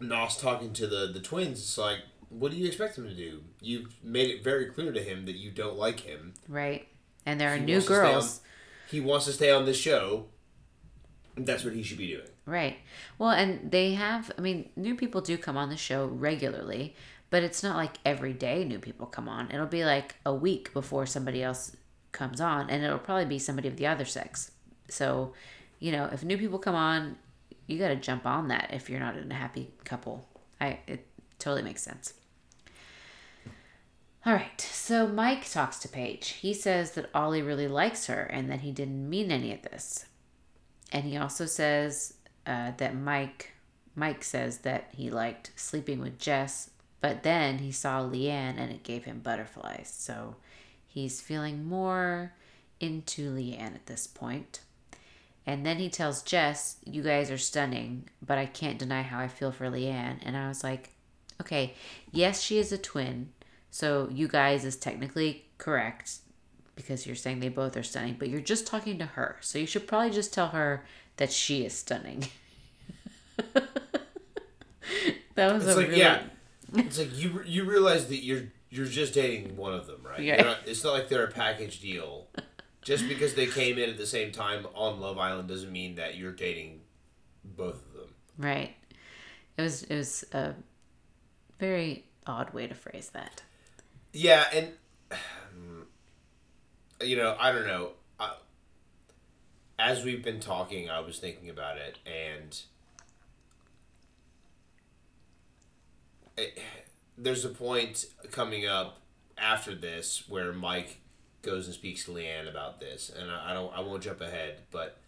Nas 0.00 0.38
talking 0.38 0.72
to 0.72 0.86
the 0.86 1.10
the 1.12 1.20
twins. 1.20 1.58
It's 1.58 1.76
like, 1.76 1.98
what 2.30 2.50
do 2.50 2.56
you 2.56 2.66
expect 2.66 2.96
him 2.96 3.06
to 3.06 3.14
do? 3.14 3.42
You've 3.60 4.02
made 4.02 4.30
it 4.30 4.42
very 4.42 4.64
clear 4.70 4.92
to 4.92 5.02
him 5.02 5.26
that 5.26 5.36
you 5.36 5.50
don't 5.50 5.76
like 5.76 6.00
him. 6.00 6.32
Right. 6.48 6.88
And 7.26 7.38
there 7.38 7.52
are 7.52 7.58
He 7.58 7.64
new 7.64 7.74
wants 7.74 7.86
to 7.86 7.92
stay 7.92 8.12
girls. 8.12 8.40
He 8.90 9.00
wants 9.00 9.26
to 9.26 9.32
stay 9.32 9.50
on 9.50 9.66
this 9.66 9.76
show. 9.76 10.24
That's 11.36 11.64
what 11.64 11.74
he 11.74 11.82
should 11.82 11.98
be 11.98 12.08
doing. 12.08 12.28
Right. 12.46 12.78
Well, 13.18 13.30
and 13.30 13.70
they 13.70 13.92
have, 13.94 14.30
I 14.38 14.40
mean, 14.40 14.70
new 14.74 14.94
people 14.94 15.20
do 15.20 15.36
come 15.36 15.58
on 15.58 15.68
the 15.68 15.76
show 15.76 16.06
regularly, 16.06 16.94
but 17.28 17.42
it's 17.42 17.62
not 17.62 17.76
like 17.76 17.96
every 18.06 18.32
day 18.32 18.64
new 18.64 18.78
people 18.78 19.06
come 19.06 19.28
on. 19.28 19.50
It'll 19.50 19.66
be 19.66 19.84
like 19.84 20.14
a 20.24 20.34
week 20.34 20.72
before 20.72 21.04
somebody 21.04 21.42
else 21.42 21.76
comes 22.12 22.40
on, 22.40 22.70
and 22.70 22.82
it'll 22.82 22.98
probably 22.98 23.26
be 23.26 23.38
somebody 23.38 23.68
of 23.68 23.76
the 23.76 23.86
other 23.86 24.04
sex. 24.06 24.52
So, 24.88 25.32
you 25.80 25.92
know, 25.92 26.08
if 26.12 26.24
new 26.24 26.38
people 26.38 26.58
come 26.58 26.74
on, 26.74 27.16
you 27.66 27.78
got 27.78 27.88
to 27.88 27.96
jump 27.96 28.26
on 28.26 28.48
that 28.48 28.70
if 28.72 28.90
you're 28.90 29.00
not 29.00 29.16
in 29.16 29.30
a 29.30 29.34
happy 29.34 29.70
couple. 29.84 30.28
I 30.60 30.78
it 30.86 31.06
totally 31.38 31.62
makes 31.62 31.82
sense. 31.82 32.14
All 34.26 34.32
right, 34.32 34.58
so 34.58 35.06
Mike 35.06 35.50
talks 35.50 35.78
to 35.80 35.88
Paige. 35.88 36.28
He 36.30 36.54
says 36.54 36.92
that 36.92 37.10
Ollie 37.14 37.42
really 37.42 37.68
likes 37.68 38.06
her 38.06 38.22
and 38.22 38.50
that 38.50 38.60
he 38.60 38.72
didn't 38.72 39.10
mean 39.10 39.30
any 39.30 39.52
of 39.52 39.60
this. 39.60 40.06
And 40.92 41.04
he 41.04 41.18
also 41.18 41.44
says 41.44 42.14
uh, 42.46 42.72
that 42.78 42.96
Mike 42.96 43.52
Mike 43.96 44.24
says 44.24 44.58
that 44.58 44.88
he 44.96 45.10
liked 45.10 45.52
sleeping 45.56 46.00
with 46.00 46.18
Jess, 46.18 46.70
but 47.00 47.22
then 47.22 47.58
he 47.58 47.70
saw 47.70 48.00
Leanne 48.00 48.58
and 48.58 48.72
it 48.72 48.82
gave 48.82 49.04
him 49.04 49.20
butterflies. 49.20 49.92
So 49.94 50.36
he's 50.86 51.20
feeling 51.20 51.64
more 51.64 52.32
into 52.80 53.30
Leanne 53.32 53.74
at 53.74 53.86
this 53.86 54.06
point. 54.06 54.60
And 55.46 55.64
then 55.64 55.78
he 55.78 55.90
tells 55.90 56.22
Jess, 56.22 56.76
"You 56.84 57.02
guys 57.02 57.30
are 57.30 57.38
stunning, 57.38 58.08
but 58.24 58.38
I 58.38 58.46
can't 58.46 58.78
deny 58.78 59.02
how 59.02 59.18
I 59.18 59.28
feel 59.28 59.52
for 59.52 59.66
Leanne." 59.66 60.18
And 60.22 60.36
I 60.36 60.48
was 60.48 60.64
like, 60.64 60.90
"Okay, 61.40 61.74
yes, 62.12 62.40
she 62.40 62.58
is 62.58 62.72
a 62.72 62.78
twin, 62.78 63.32
so 63.70 64.08
you 64.10 64.28
guys 64.28 64.64
is 64.64 64.76
technically 64.76 65.44
correct 65.58 66.18
because 66.76 67.06
you're 67.06 67.16
saying 67.16 67.40
they 67.40 67.48
both 67.48 67.76
are 67.76 67.82
stunning, 67.82 68.16
but 68.18 68.28
you're 68.28 68.40
just 68.40 68.66
talking 68.66 68.98
to 68.98 69.06
her. 69.06 69.36
So 69.40 69.58
you 69.58 69.66
should 69.66 69.86
probably 69.86 70.10
just 70.10 70.32
tell 70.32 70.48
her 70.48 70.84
that 71.16 71.32
she 71.32 71.64
is 71.64 71.72
stunning. 71.74 72.26
that 75.34 75.52
was 75.52 75.66
It's 75.66 75.74
a 75.74 75.76
like 75.76 75.88
really 75.88 76.00
yeah, 76.00 76.22
it's 76.74 76.98
like 76.98 77.16
you 77.16 77.42
you 77.46 77.64
realize 77.64 78.08
that 78.08 78.24
you're 78.24 78.44
you're 78.70 78.86
just 78.86 79.14
dating 79.14 79.56
one 79.56 79.72
of 79.72 79.86
them, 79.86 80.00
right? 80.04 80.20
Yeah. 80.20 80.42
Not, 80.42 80.58
it's 80.66 80.82
not 80.82 80.94
like 80.94 81.08
they're 81.08 81.24
a 81.24 81.30
package 81.30 81.80
deal. 81.80 82.26
Just 82.84 83.08
because 83.08 83.34
they 83.34 83.46
came 83.46 83.78
in 83.78 83.88
at 83.88 83.96
the 83.96 84.06
same 84.06 84.30
time 84.30 84.66
on 84.74 85.00
Love 85.00 85.18
Island 85.18 85.48
doesn't 85.48 85.72
mean 85.72 85.94
that 85.94 86.16
you're 86.16 86.32
dating 86.32 86.80
both 87.42 87.76
of 87.86 87.92
them. 87.94 88.08
right. 88.38 88.74
It 89.56 89.62
was 89.62 89.84
it 89.84 89.96
was 89.96 90.24
a 90.32 90.54
very 91.58 92.04
odd 92.26 92.52
way 92.52 92.66
to 92.66 92.74
phrase 92.74 93.10
that. 93.14 93.42
Yeah, 94.12 94.44
and 94.52 94.72
you 97.02 97.16
know, 97.16 97.36
I 97.38 97.52
don't 97.52 97.66
know. 97.66 97.90
I, 98.18 98.34
as 99.78 100.04
we've 100.04 100.24
been 100.24 100.40
talking, 100.40 100.90
I 100.90 101.00
was 101.00 101.18
thinking 101.18 101.48
about 101.48 101.78
it, 101.78 101.98
and 102.06 102.60
it, 106.36 106.58
there's 107.16 107.44
a 107.44 107.50
point 107.50 108.06
coming 108.30 108.66
up 108.66 109.00
after 109.38 109.74
this 109.74 110.24
where 110.28 110.52
Mike 110.52 111.00
goes 111.44 111.66
and 111.66 111.74
speaks 111.74 112.04
to 112.04 112.12
Leanne 112.12 112.48
about 112.50 112.80
this, 112.80 113.10
and 113.16 113.30
I, 113.30 113.50
I 113.50 113.54
don't, 113.54 113.72
I 113.76 113.80
won't 113.80 114.02
jump 114.02 114.20
ahead, 114.20 114.60
but 114.70 114.98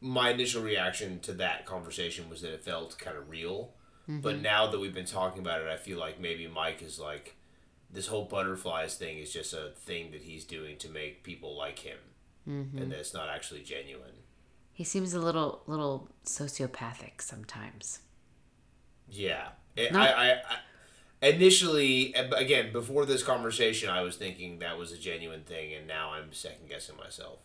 my 0.00 0.30
initial 0.30 0.62
reaction 0.62 1.18
to 1.20 1.32
that 1.34 1.64
conversation 1.66 2.28
was 2.28 2.42
that 2.42 2.52
it 2.52 2.64
felt 2.64 2.98
kind 2.98 3.16
of 3.16 3.30
real. 3.30 3.70
Mm-hmm. 4.08 4.20
But 4.20 4.42
now 4.42 4.66
that 4.66 4.78
we've 4.78 4.92
been 4.94 5.06
talking 5.06 5.40
about 5.40 5.62
it, 5.62 5.68
I 5.68 5.76
feel 5.76 5.98
like 5.98 6.20
maybe 6.20 6.46
Mike 6.46 6.82
is 6.82 6.98
like, 6.98 7.36
this 7.90 8.08
whole 8.08 8.24
butterflies 8.26 8.96
thing 8.96 9.18
is 9.18 9.32
just 9.32 9.54
a 9.54 9.70
thing 9.76 10.10
that 10.10 10.20
he's 10.22 10.44
doing 10.44 10.76
to 10.78 10.88
make 10.90 11.22
people 11.22 11.56
like 11.56 11.78
him, 11.78 11.98
mm-hmm. 12.46 12.76
and 12.76 12.92
that 12.92 12.98
it's 12.98 13.14
not 13.14 13.30
actually 13.30 13.62
genuine. 13.62 14.22
He 14.72 14.84
seems 14.84 15.14
a 15.14 15.20
little 15.20 15.62
little 15.66 16.10
sociopathic 16.26 17.20
sometimes. 17.22 18.00
Yeah, 19.08 19.48
It- 19.76 19.92
Not- 19.92 20.08
I, 20.08 20.12
I, 20.12 20.30
I 20.32 20.56
initially 21.22 22.12
again 22.14 22.72
before 22.72 23.06
this 23.06 23.22
conversation, 23.22 23.88
I 23.88 24.02
was 24.02 24.16
thinking 24.16 24.58
that 24.58 24.78
was 24.78 24.92
a 24.92 24.98
genuine 24.98 25.42
thing, 25.42 25.74
and 25.74 25.86
now 25.86 26.12
I'm 26.12 26.32
second 26.32 26.68
guessing 26.68 26.96
myself. 26.96 27.38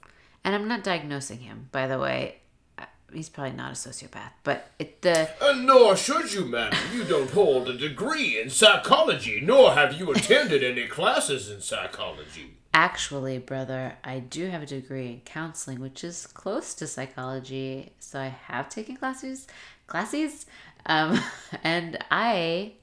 And 0.43 0.55
I'm 0.55 0.67
not 0.67 0.83
diagnosing 0.83 1.39
him, 1.39 1.69
by 1.71 1.87
the 1.87 1.99
way. 1.99 2.37
Uh, 2.77 2.85
He's 3.11 3.29
probably 3.29 3.55
not 3.55 3.71
a 3.71 3.75
sociopath, 3.75 4.31
but 4.43 4.71
it 4.77 5.01
the 5.01 5.29
And 5.41 5.65
nor 5.65 5.95
should 5.95 6.31
you, 6.31 6.45
madam. 6.45 6.79
You 6.93 7.03
don't 7.03 7.31
hold 7.31 7.67
a 7.69 7.77
degree 7.77 8.39
in 8.39 8.49
psychology, 8.49 9.41
nor 9.41 9.73
have 9.73 9.93
you 9.93 10.11
attended 10.11 10.63
any 10.63 10.87
classes 10.87 11.49
in 11.49 11.61
psychology. 11.61 12.57
Actually, 12.73 13.39
brother, 13.39 13.97
I 14.03 14.19
do 14.19 14.47
have 14.47 14.61
a 14.61 14.65
degree 14.65 15.07
in 15.07 15.21
counseling, 15.25 15.79
which 15.79 16.03
is 16.03 16.27
close 16.27 16.75
to 16.75 16.87
psychology. 16.87 17.91
So 17.99 18.19
I 18.19 18.27
have 18.27 18.69
taken 18.69 18.95
classes, 18.95 19.47
classes, 19.87 20.45
um, 20.85 21.19
and 21.63 21.97
I 22.11 22.73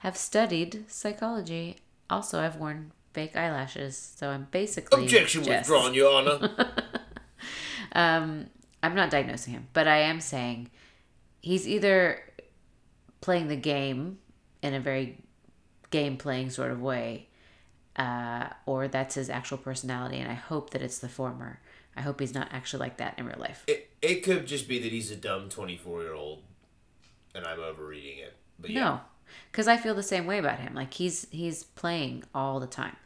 have 0.00 0.16
studied 0.16 0.84
psychology. 0.88 1.76
Also, 2.08 2.40
I've 2.40 2.56
worn 2.56 2.92
fake 3.12 3.36
eyelashes, 3.36 3.96
so 4.16 4.30
I'm 4.30 4.48
basically 4.50 5.04
Objection 5.04 5.42
Jess. 5.44 5.68
withdrawn, 5.68 5.94
Your 5.94 6.12
Honor. 6.12 6.74
Um, 7.92 8.46
I'm 8.84 8.94
not 8.94 9.10
diagnosing 9.10 9.52
him, 9.52 9.66
but 9.72 9.88
I 9.88 9.98
am 9.98 10.20
saying 10.20 10.70
he's 11.40 11.66
either 11.66 12.20
playing 13.20 13.48
the 13.48 13.56
game 13.56 14.18
in 14.62 14.74
a 14.74 14.80
very 14.80 15.18
game 15.90 16.16
playing 16.16 16.50
sort 16.50 16.70
of 16.70 16.80
way, 16.80 17.28
uh, 17.96 18.48
or 18.64 18.86
that's 18.86 19.16
his 19.16 19.28
actual 19.28 19.58
personality, 19.58 20.18
and 20.18 20.30
I 20.30 20.34
hope 20.34 20.70
that 20.70 20.82
it's 20.82 21.00
the 21.00 21.08
former. 21.08 21.60
I 21.96 22.02
hope 22.02 22.20
he's 22.20 22.32
not 22.32 22.48
actually 22.52 22.78
like 22.80 22.98
that 22.98 23.18
in 23.18 23.26
real 23.26 23.40
life. 23.40 23.64
it, 23.66 23.90
it 24.00 24.22
could 24.22 24.46
just 24.46 24.68
be 24.68 24.78
that 24.78 24.92
he's 24.92 25.10
a 25.10 25.16
dumb 25.16 25.48
24 25.48 26.02
year 26.02 26.14
old, 26.14 26.42
and 27.34 27.44
I'm 27.44 27.58
overreading 27.58 28.18
it. 28.18 28.36
But 28.60 28.70
yeah. 28.70 28.80
No, 28.80 29.00
because 29.50 29.68
I 29.68 29.76
feel 29.76 29.94
the 29.94 30.02
same 30.02 30.26
way 30.26 30.38
about 30.38 30.60
him. 30.60 30.74
Like 30.74 30.94
he's 30.94 31.26
he's 31.30 31.64
playing 31.64 32.24
all 32.34 32.60
the 32.60 32.66
time. 32.66 32.96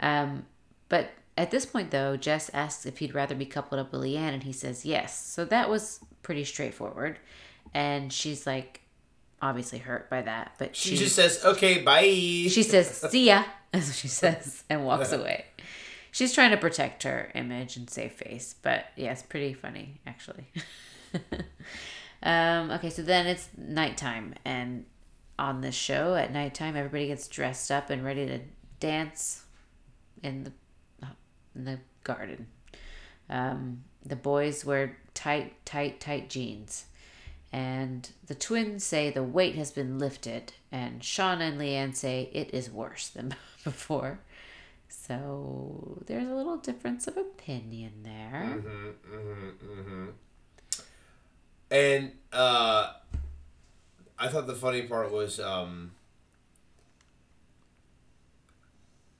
Um, 0.00 0.46
but 0.88 1.10
at 1.36 1.50
this 1.50 1.64
point, 1.66 1.90
though, 1.90 2.16
Jess 2.16 2.50
asks 2.52 2.84
if 2.86 2.98
he'd 2.98 3.14
rather 3.14 3.34
be 3.34 3.46
coupled 3.46 3.80
up 3.80 3.92
with 3.92 4.00
Leanne, 4.02 4.34
and 4.34 4.42
he 4.42 4.52
says 4.52 4.84
yes. 4.84 5.24
So 5.24 5.44
that 5.46 5.70
was 5.70 6.00
pretty 6.22 6.44
straightforward. 6.44 7.18
And 7.74 8.12
she's 8.12 8.46
like, 8.46 8.80
obviously 9.40 9.78
hurt 9.78 10.10
by 10.10 10.22
that, 10.22 10.54
but 10.58 10.74
She 10.74 10.90
she 10.90 10.96
just 10.96 11.14
says, 11.14 11.44
okay, 11.44 11.82
bye. 11.82 12.02
she 12.04 12.62
says, 12.62 12.88
"See 13.10 13.26
ya," 13.26 13.44
as 13.72 13.96
she 13.96 14.08
says, 14.08 14.64
and 14.68 14.84
walks 14.84 15.12
away. 15.18 15.44
She's 16.10 16.32
trying 16.32 16.50
to 16.50 16.56
protect 16.56 17.02
her 17.04 17.30
image 17.34 17.76
and 17.76 17.88
save 17.88 18.12
face, 18.12 18.54
but 18.62 18.86
yeah, 18.96 19.12
it's 19.12 19.22
pretty 19.22 19.52
funny 19.52 20.00
actually. 20.06 20.46
um, 22.22 22.70
okay, 22.72 22.90
so 22.90 23.02
then 23.02 23.26
it's 23.26 23.48
nighttime, 23.56 24.34
and 24.44 24.86
on 25.38 25.60
this 25.60 25.74
show 25.74 26.14
at 26.14 26.32
nighttime, 26.32 26.76
everybody 26.76 27.06
gets 27.06 27.28
dressed 27.28 27.70
up 27.70 27.90
and 27.90 28.04
ready 28.04 28.26
to 28.26 28.40
dance 28.80 29.44
in 30.22 30.44
the 30.44 30.52
in 31.54 31.64
the 31.64 31.78
garden. 32.04 32.46
Um, 33.28 33.84
the 34.04 34.16
boys 34.16 34.64
wear 34.64 34.96
tight, 35.14 35.64
tight, 35.64 36.00
tight 36.00 36.30
jeans. 36.30 36.86
And 37.52 38.08
the 38.26 38.34
twins 38.34 38.84
say 38.84 39.10
the 39.10 39.22
weight 39.22 39.54
has 39.54 39.70
been 39.70 39.98
lifted, 39.98 40.52
and 40.70 41.00
Shaughna 41.00 41.48
and 41.48 41.60
Leanne 41.60 41.94
say 41.94 42.28
it 42.32 42.52
is 42.52 42.70
worse 42.70 43.08
than 43.08 43.34
before. 43.64 44.20
So 44.88 46.02
there's 46.06 46.28
a 46.28 46.34
little 46.34 46.58
difference 46.58 47.06
of 47.06 47.16
opinion 47.16 47.92
there. 48.02 48.58
Mm-hmm, 48.58 49.16
mm-hmm, 49.16 49.80
mm-hmm. 49.80 50.06
And 51.70 52.12
uh, 52.32 52.92
I 54.18 54.28
thought 54.28 54.46
the 54.46 54.54
funny 54.54 54.82
part 54.82 55.12
was 55.12 55.38
um, 55.38 55.92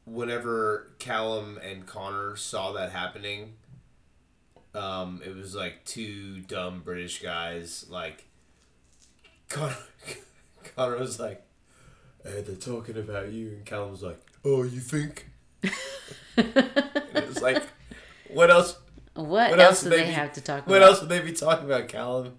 whenever 0.05 0.91
Callum 0.99 1.59
and 1.63 1.87
Connor 1.87 2.37
saw 2.37 2.73
that 2.73 2.91
happening. 2.93 3.55
Um, 4.75 5.23
it 5.25 5.35
was 5.35 5.55
like 5.55 5.85
two 5.85 6.41
dumb 6.41 6.81
British 6.85 7.23
guys. 7.23 7.87
Like 7.89 8.25
Connor, 9.49 9.77
Connor 10.77 10.99
was 10.99 11.19
like, 11.19 11.43
hey, 12.25 12.43
"They're 12.43 12.57
talking 12.57 12.97
about 12.99 13.33
you," 13.33 13.49
and 13.49 13.65
Callum 13.65 13.91
was 13.91 14.03
like, 14.03 14.21
"Oh, 14.45 14.63
you 14.63 14.81
think?" 14.81 15.29
it 16.37 17.27
was 17.29 17.41
like, 17.43 17.63
"What 18.29 18.51
else? 18.51 18.79
What, 19.15 19.51
What 19.51 19.59
else 19.59 19.61
else 19.61 19.83
do 19.85 19.91
they 19.91 19.97
they 19.99 20.05
be- 20.07 20.13
have 20.13 20.33
to 20.35 20.41
talk 20.41 20.67
What 20.67 20.77
about? 20.77 20.89
else 20.91 21.01
would 21.01 21.09
they 21.09 21.21
be 21.21 21.33
talking 21.33 21.65
about, 21.65 21.89
Callum? 21.89 22.39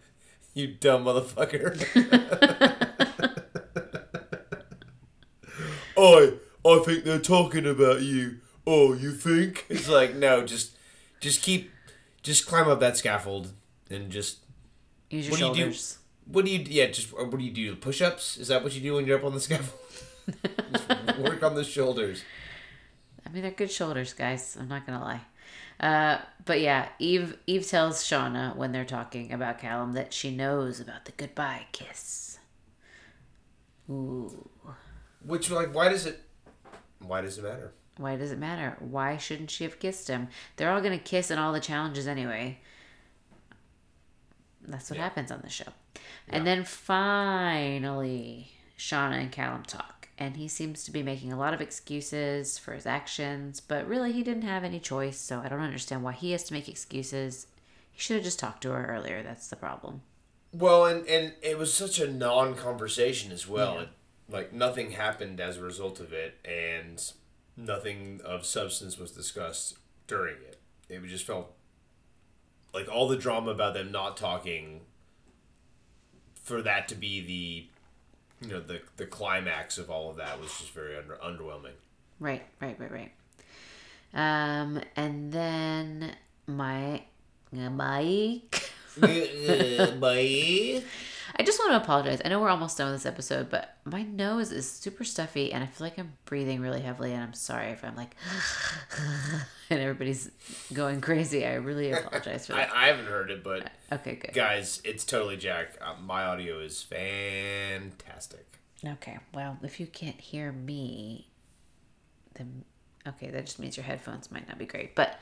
You 0.59 0.67
dumb 0.67 1.05
motherfucker. 1.05 1.79
I 5.97 6.33
I 6.65 6.79
think 6.85 7.05
they're 7.05 7.17
talking 7.19 7.65
about 7.65 8.01
you. 8.01 8.39
Oh, 8.67 8.91
you 8.93 9.13
think? 9.13 9.65
It's 9.69 9.87
like 9.87 10.15
no, 10.15 10.45
just 10.45 10.75
just 11.21 11.41
keep 11.41 11.71
just 12.23 12.45
climb 12.45 12.67
up 12.67 12.81
that 12.81 12.97
scaffold 12.97 13.53
and 13.89 14.11
just 14.11 14.39
Use 15.09 15.29
your 15.29 15.47
what 15.47 15.55
do 15.55 15.61
you 15.61 15.71
do? 15.71 15.77
what 16.25 16.43
do 16.43 16.51
you 16.51 16.59
yeah 16.67 16.87
just 16.87 17.13
uh, 17.13 17.23
what 17.23 17.39
do 17.39 17.45
you 17.45 17.53
do? 17.53 17.73
Push 17.77 18.01
ups? 18.01 18.35
Is 18.35 18.49
that 18.49 18.61
what 18.61 18.75
you 18.75 18.81
do 18.81 18.95
when 18.95 19.07
you're 19.07 19.17
up 19.17 19.23
on 19.23 19.33
the 19.33 19.39
scaffold? 19.39 19.79
Work 21.19 21.41
on 21.41 21.55
the 21.55 21.63
shoulders. 21.63 22.21
I 23.25 23.29
mean, 23.29 23.43
they're 23.43 23.51
good 23.51 23.71
shoulders, 23.71 24.11
guys. 24.11 24.57
I'm 24.59 24.67
not 24.67 24.85
gonna 24.85 25.01
lie. 25.01 25.21
Uh, 25.79 26.17
but 26.45 26.59
yeah, 26.59 26.89
Eve 26.99 27.37
Eve 27.47 27.65
tells 27.67 28.03
Shaughna 28.03 28.55
when 28.55 28.71
they're 28.71 28.85
talking 28.85 29.31
about 29.31 29.59
Callum 29.59 29.93
that 29.93 30.13
she 30.13 30.29
knows 30.35 30.79
about 30.79 31.05
the 31.05 31.11
goodbye 31.13 31.67
kiss. 31.71 32.39
Ooh, 33.89 34.49
Which 35.25 35.49
like 35.49 35.73
why 35.73 35.89
does 35.89 36.05
it 36.05 36.21
why 36.99 37.21
does 37.21 37.37
it 37.37 37.43
matter? 37.43 37.73
why 37.97 38.15
does 38.15 38.31
it 38.31 38.39
matter? 38.39 38.77
Why 38.79 39.17
shouldn't 39.17 39.51
she 39.51 39.63
have 39.65 39.79
kissed 39.79 40.07
him? 40.07 40.29
They're 40.55 40.71
all 40.71 40.81
gonna 40.81 40.97
kiss 40.99 41.31
in 41.31 41.37
all 41.39 41.51
the 41.53 41.59
challenges 41.59 42.07
anyway. 42.07 42.59
That's 44.65 44.89
what 44.89 44.99
happens 44.99 45.31
on 45.31 45.41
the 45.43 45.49
show. 45.49 45.65
And 46.29 46.45
then 46.45 46.63
finally, 46.63 48.51
Shaughna 48.77 49.19
and 49.19 49.31
Callum 49.31 49.63
talk. 49.63 49.98
And 50.21 50.35
he 50.35 50.49
seems 50.49 50.83
to 50.83 50.91
be 50.91 51.01
making 51.01 51.31
a 51.31 51.39
lot 51.39 51.53
of 51.53 51.61
excuses 51.61 52.57
for 52.57 52.73
his 52.73 52.85
actions, 52.85 53.61
but 53.61 53.87
really 53.87 54.11
he 54.11 54.21
didn't 54.21 54.43
have 54.43 54.65
any 54.65 54.79
choice, 54.79 55.17
so 55.17 55.39
I 55.39 55.47
don't 55.47 55.61
understand 55.61 56.03
why 56.03 56.11
he 56.11 56.33
has 56.33 56.43
to 56.43 56.53
make 56.53 56.67
excuses. 56.67 57.47
He 57.89 58.01
should 58.01 58.15
have 58.15 58.25
just 58.25 58.37
talked 58.37 58.61
to 58.63 58.71
her 58.71 58.85
earlier. 58.85 59.23
That's 59.23 59.47
the 59.47 59.55
problem. 59.55 60.01
Well, 60.51 60.85
and 60.85 61.07
and 61.07 61.33
it 61.41 61.57
was 61.57 61.73
such 61.73 61.99
a 61.99 62.11
non-conversation 62.11 63.31
as 63.31 63.47
well. 63.47 63.79
It, 63.79 63.89
like 64.29 64.51
nothing 64.51 64.91
happened 64.91 65.39
as 65.39 65.57
a 65.57 65.63
result 65.63 66.01
of 66.01 66.11
it, 66.11 66.37
and 66.43 67.01
nothing 67.55 68.19
of 68.25 68.45
substance 68.45 68.97
was 68.97 69.11
discussed 69.11 69.77
during 70.05 70.35
it. 70.35 70.59
It 70.89 71.01
just 71.07 71.25
felt 71.25 71.53
like 72.73 72.89
all 72.89 73.07
the 73.07 73.15
drama 73.15 73.51
about 73.51 73.73
them 73.73 73.91
not 73.91 74.17
talking. 74.17 74.81
For 76.43 76.61
that 76.63 76.87
to 76.87 76.95
be 76.95 77.21
the, 77.21 77.67
you 78.41 78.47
know, 78.47 78.59
the 78.59 78.81
the 78.97 79.05
climax 79.05 79.77
of 79.77 79.89
all 79.89 80.09
of 80.09 80.17
that 80.17 80.39
was 80.39 80.49
just 80.59 80.71
very 80.71 80.97
under, 80.97 81.15
underwhelming. 81.15 81.73
Right, 82.19 82.43
right, 82.61 82.79
right, 82.79 82.91
right. 82.91 83.11
Um, 84.13 84.81
and 84.95 85.31
then 85.31 86.15
my 86.47 87.03
uh, 87.57 87.69
Mike. 87.69 88.71
Bye. 89.99 90.83
I 91.39 91.43
just 91.43 91.57
want 91.57 91.71
to 91.71 91.77
apologize. 91.77 92.21
I 92.25 92.27
know 92.27 92.41
we're 92.41 92.49
almost 92.49 92.77
done 92.77 92.91
with 92.91 93.01
this 93.01 93.05
episode, 93.09 93.49
but 93.49 93.77
my 93.85 94.01
nose 94.03 94.51
is 94.51 94.69
super 94.69 95.05
stuffy 95.05 95.53
and 95.53 95.63
I 95.63 95.67
feel 95.67 95.87
like 95.87 95.97
I'm 95.97 96.11
breathing 96.25 96.59
really 96.59 96.81
heavily 96.81 97.13
and 97.13 97.23
I'm 97.23 97.33
sorry 97.33 97.67
if 97.69 97.81
I'm 97.85 97.95
like 97.95 98.13
and 99.69 99.79
everybody's 99.79 100.29
going 100.73 100.99
crazy. 100.99 101.45
I 101.45 101.53
really 101.53 101.91
apologize 101.93 102.45
for 102.47 102.53
that. 102.53 102.69
I 102.75 102.87
haven't 102.87 103.05
heard 103.05 103.31
it, 103.31 103.41
but 103.41 103.71
Okay, 103.89 104.15
good. 104.15 104.33
guys, 104.33 104.81
it's 104.83 105.05
totally 105.05 105.37
Jack. 105.37 105.77
Uh, 105.81 105.95
my 106.01 106.25
audio 106.25 106.59
is 106.59 106.83
fantastic. 106.83 108.45
Okay. 108.85 109.17
Well, 109.33 109.57
if 109.63 109.79
you 109.79 109.87
can't 109.87 110.19
hear 110.19 110.51
me, 110.51 111.29
then 112.35 112.65
okay, 113.07 113.29
that 113.29 113.45
just 113.45 113.59
means 113.59 113.77
your 113.77 113.85
headphones 113.85 114.29
might 114.29 114.47
not 114.49 114.57
be 114.57 114.65
great. 114.65 114.93
But 114.93 115.17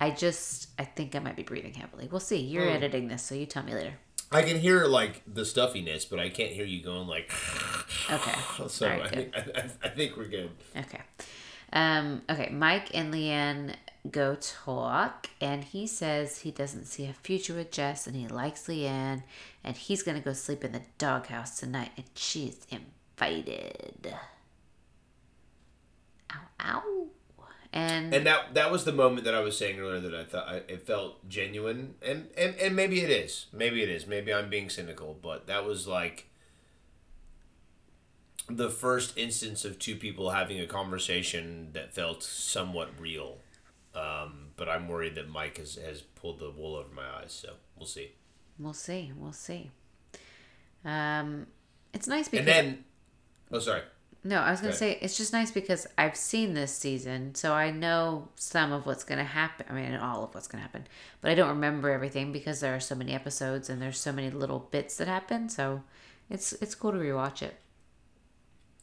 I 0.00 0.10
just 0.12 0.68
I 0.78 0.84
think 0.84 1.14
I 1.14 1.18
might 1.18 1.36
be 1.36 1.42
breathing 1.42 1.74
heavily. 1.74 2.08
We'll 2.10 2.20
see. 2.20 2.38
You're 2.38 2.68
editing 2.68 3.08
this, 3.08 3.22
so 3.22 3.34
you 3.34 3.44
tell 3.44 3.62
me 3.64 3.74
later. 3.74 3.94
I 4.30 4.42
can 4.42 4.58
hear 4.58 4.84
like 4.86 5.22
the 5.26 5.44
stuffiness, 5.44 6.04
but 6.04 6.18
I 6.18 6.28
can't 6.28 6.50
hear 6.52 6.64
you 6.66 6.82
going 6.82 7.06
like. 7.08 7.30
Okay. 8.10 8.32
So 8.68 8.88
right, 8.88 9.02
I, 9.02 9.08
think, 9.08 9.36
I, 9.36 9.40
I- 9.60 9.70
I 9.84 9.88
think 9.90 10.16
we're 10.16 10.28
good. 10.28 10.50
Okay. 10.76 11.00
Um, 11.74 12.22
okay, 12.30 12.48
Mike 12.50 12.88
and 12.94 13.12
Leanne 13.12 13.74
go 14.10 14.34
talk, 14.36 15.28
and 15.42 15.62
he 15.64 15.86
says 15.86 16.38
he 16.38 16.50
doesn't 16.50 16.86
see 16.86 17.06
a 17.06 17.12
future 17.12 17.54
with 17.54 17.70
Jess, 17.70 18.06
and 18.06 18.16
he 18.16 18.26
likes 18.28 18.66
Leanne, 18.66 19.24
and 19.62 19.76
he's 19.76 20.02
gonna 20.02 20.20
go 20.20 20.32
sleep 20.32 20.64
in 20.64 20.72
the 20.72 20.80
doghouse 20.96 21.58
tonight, 21.60 21.90
and 21.98 22.06
she's 22.14 22.66
invited. 22.70 24.14
Ow, 26.32 26.40
ow. 26.62 27.06
And, 27.72 28.14
And 28.14 28.26
that 28.26 28.54
that 28.54 28.70
was 28.72 28.84
the 28.84 28.92
moment 28.92 29.24
that 29.24 29.34
I 29.34 29.40
was 29.40 29.56
saying 29.58 29.78
earlier 29.78 30.00
that 30.00 30.14
I 30.14 30.24
thought 30.24 30.48
I, 30.48 30.56
it 30.68 30.86
felt 30.86 31.28
genuine, 31.28 31.94
and, 32.00 32.28
and 32.36 32.54
and 32.56 32.74
maybe 32.74 33.02
it 33.02 33.10
is, 33.10 33.46
maybe 33.52 33.82
it 33.82 33.90
is, 33.90 34.06
maybe 34.06 34.32
I'm 34.32 34.48
being 34.48 34.70
cynical, 34.70 35.18
but 35.20 35.46
that 35.48 35.66
was 35.66 35.86
like 35.86 36.28
the 38.48 38.70
first 38.70 39.18
instance 39.18 39.64
of 39.66 39.78
two 39.78 39.96
people 39.96 40.30
having 40.30 40.58
a 40.58 40.66
conversation 40.66 41.70
that 41.74 41.92
felt 41.92 42.22
somewhat 42.22 42.88
real. 42.98 43.38
Um, 43.94 44.48
but 44.56 44.68
I'm 44.68 44.88
worried 44.88 45.14
that 45.16 45.28
Mike 45.28 45.58
has, 45.58 45.74
has 45.76 46.00
pulled 46.02 46.38
the 46.38 46.50
wool 46.50 46.76
over 46.76 46.94
my 46.94 47.06
eyes, 47.20 47.32
so 47.32 47.54
we'll 47.76 47.86
see. 47.86 48.12
we'll 48.58 48.72
see, 48.72 49.12
we'll 49.16 49.32
see. 49.32 49.70
Um, 50.84 51.46
it's 51.92 52.06
nice 52.06 52.28
because 52.28 52.46
And 52.46 52.48
then, 52.48 52.84
oh 53.50 53.58
sorry, 53.58 53.82
No, 54.28 54.42
I 54.42 54.50
was 54.50 54.60
going 54.60 54.72
to 54.72 54.78
say 54.78 54.98
it's 55.00 55.16
just 55.16 55.32
nice 55.32 55.50
because 55.50 55.86
I've 55.96 56.14
seen 56.14 56.52
this 56.52 56.70
season, 56.70 57.34
so 57.34 57.54
I 57.54 57.70
know 57.70 58.28
some 58.36 58.72
of 58.72 58.84
what's 58.84 59.02
going 59.02 59.16
to 59.16 59.24
happen. 59.24 59.64
I 59.70 59.72
mean, 59.72 59.94
all 59.94 60.22
of 60.22 60.34
what's 60.34 60.46
going 60.46 60.58
to 60.58 60.62
happen, 60.62 60.86
but 61.22 61.30
I 61.30 61.34
don't 61.34 61.48
remember 61.48 61.88
everything 61.88 62.30
because 62.30 62.60
there 62.60 62.76
are 62.76 62.80
so 62.80 62.94
many 62.94 63.14
episodes 63.14 63.70
and 63.70 63.80
there's 63.80 63.98
so 63.98 64.12
many 64.12 64.28
little 64.28 64.68
bits 64.70 64.98
that 64.98 65.08
happen. 65.08 65.48
So 65.48 65.82
it's 66.28 66.52
it's 66.52 66.74
cool 66.74 66.92
to 66.92 66.98
rewatch 66.98 67.40
it. 67.40 67.58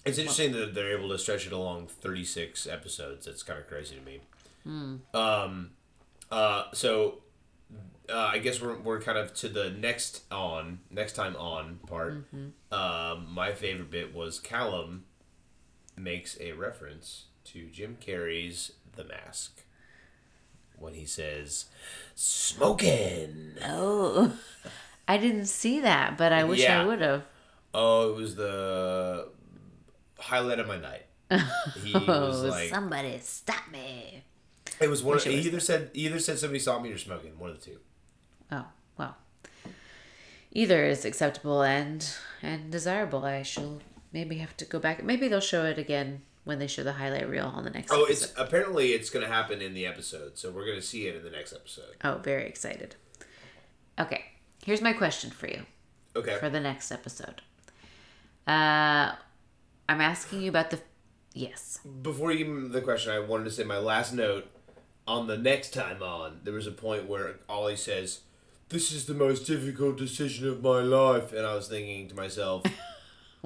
It's 0.04 0.18
interesting 0.18 0.52
that 0.54 0.74
they're 0.74 0.98
able 0.98 1.10
to 1.10 1.20
stretch 1.20 1.46
it 1.46 1.52
along 1.52 1.90
36 1.90 2.66
episodes. 2.66 3.28
That's 3.28 3.44
kind 3.44 3.60
of 3.60 3.68
crazy 3.68 3.98
to 3.98 4.02
me. 4.02 4.22
Um, 5.14 5.72
uh, 6.32 6.64
so 6.74 7.20
uh, 8.10 8.32
I 8.34 8.40
guess 8.40 8.60
we're, 8.60 8.78
we're 8.80 9.00
kind 9.00 9.20
of 9.20 9.36
to 9.36 9.48
the 9.48 9.70
next 9.70 10.24
on 10.32 10.80
next 10.90 11.14
time 11.14 11.36
on 11.36 11.82
part. 11.86 12.14
Um, 12.72 13.28
my 13.30 13.54
favorite 13.54 13.92
bit 13.92 14.16
was 14.16 14.40
Callum 14.40 15.04
makes 15.98 16.38
a 16.40 16.54
reference 16.54 17.26
to 17.46 17.68
Jim 17.68 17.98
Carrey's 18.06 18.72
The 18.96 19.04
Mask 19.04 19.64
when 20.78 20.94
he 20.94 21.06
says 21.06 21.66
"smoking." 22.16 23.54
Oh, 23.64 24.38
I 25.08 25.18
didn't 25.18 25.46
see 25.46 25.80
that, 25.82 26.18
but 26.18 26.32
I 26.34 26.44
wish 26.44 26.66
I 26.66 26.84
would 26.86 27.02
have. 27.02 27.24
Oh, 27.74 28.12
it 28.12 28.16
was 28.16 28.36
the 28.36 29.28
highlight 30.20 30.60
of 30.60 30.68
my 30.68 30.78
night. 30.78 31.06
He 31.84 31.94
oh, 31.94 32.28
was 32.28 32.44
Oh, 32.44 32.48
like, 32.48 32.70
somebody 32.70 33.20
stop 33.20 33.70
me! 33.72 34.24
It 34.80 34.90
was 34.90 35.04
one. 35.04 35.18
It 35.18 35.24
He 35.24 35.40
either 35.40 35.60
said 35.60 35.92
he 35.94 36.06
either 36.06 36.20
said 36.20 36.40
somebody 36.40 36.60
saw 36.60 36.80
me 36.80 36.92
or 36.92 36.98
smoking. 36.98 37.38
One 37.40 37.52
of 37.52 37.60
the 37.60 37.72
two. 37.72 37.80
Oh 38.52 38.66
well, 38.98 39.16
either 40.52 40.86
is 40.86 41.06
acceptable 41.06 41.62
and 41.64 42.08
and 42.42 42.72
desirable. 42.72 43.26
I 43.26 43.42
shall 43.44 43.80
maybe 44.16 44.38
have 44.38 44.56
to 44.58 44.66
go 44.66 44.80
back. 44.80 45.04
Maybe 45.04 45.28
they'll 45.28 45.40
show 45.42 45.66
it 45.66 45.78
again 45.78 46.22
when 46.46 46.58
they 46.60 46.68
show 46.68 46.84
the 46.84 46.94
highlight 46.94 47.30
reel 47.30 47.46
on 47.48 47.64
the 47.66 47.70
next. 47.70 47.92
Episode. 47.92 48.02
Oh, 48.02 48.06
episode. 48.06 48.24
it's 48.30 48.34
apparently 48.40 48.94
it's 48.94 49.10
going 49.10 49.26
to 49.26 49.32
happen 49.32 49.62
in 49.62 49.74
the 49.74 49.86
episode, 49.86 50.38
so 50.38 50.50
we're 50.52 50.66
going 50.66 50.80
to 50.80 50.86
see 50.94 51.06
it 51.08 51.16
in 51.16 51.24
the 51.24 51.30
next 51.30 51.54
episode. 51.54 51.96
Oh, 52.04 52.18
very 52.24 52.48
excited. 52.48 52.96
Okay, 54.00 54.24
here's 54.64 54.82
my 54.82 54.94
question 54.94 55.30
for 55.32 55.48
you 55.48 55.66
Okay. 56.16 56.38
for 56.38 56.50
the 56.50 56.60
next 56.60 56.92
episode. 56.92 57.42
Uh, 58.48 59.12
I'm 59.90 60.02
asking 60.02 60.42
you 60.42 60.50
about 60.50 60.72
the. 60.72 60.80
Yes. 61.34 61.80
Before 62.02 62.32
you 62.32 62.46
give 62.46 62.72
the 62.72 62.82
question, 62.82 63.12
I 63.12 63.20
wanted 63.20 63.44
to 63.46 63.52
say 63.52 63.64
my 63.64 63.78
last 63.78 64.14
note 64.14 64.48
on 65.08 65.28
the 65.28 65.38
next 65.38 65.74
time 65.74 66.02
on. 66.02 66.40
There 66.44 66.54
was 66.54 66.68
a 66.68 66.72
point 66.72 67.08
where 67.08 67.36
Ollie 67.50 67.76
says, 67.76 68.22
"This 68.70 68.92
is 68.92 69.06
the 69.06 69.14
most 69.14 69.46
difficult 69.46 69.98
decision 69.98 70.48
of 70.48 70.64
my 70.64 70.80
life," 70.82 71.34
and 71.34 71.46
I 71.46 71.56
was 71.56 71.68
thinking 71.68 72.08
to 72.10 72.16
myself, 72.16 72.64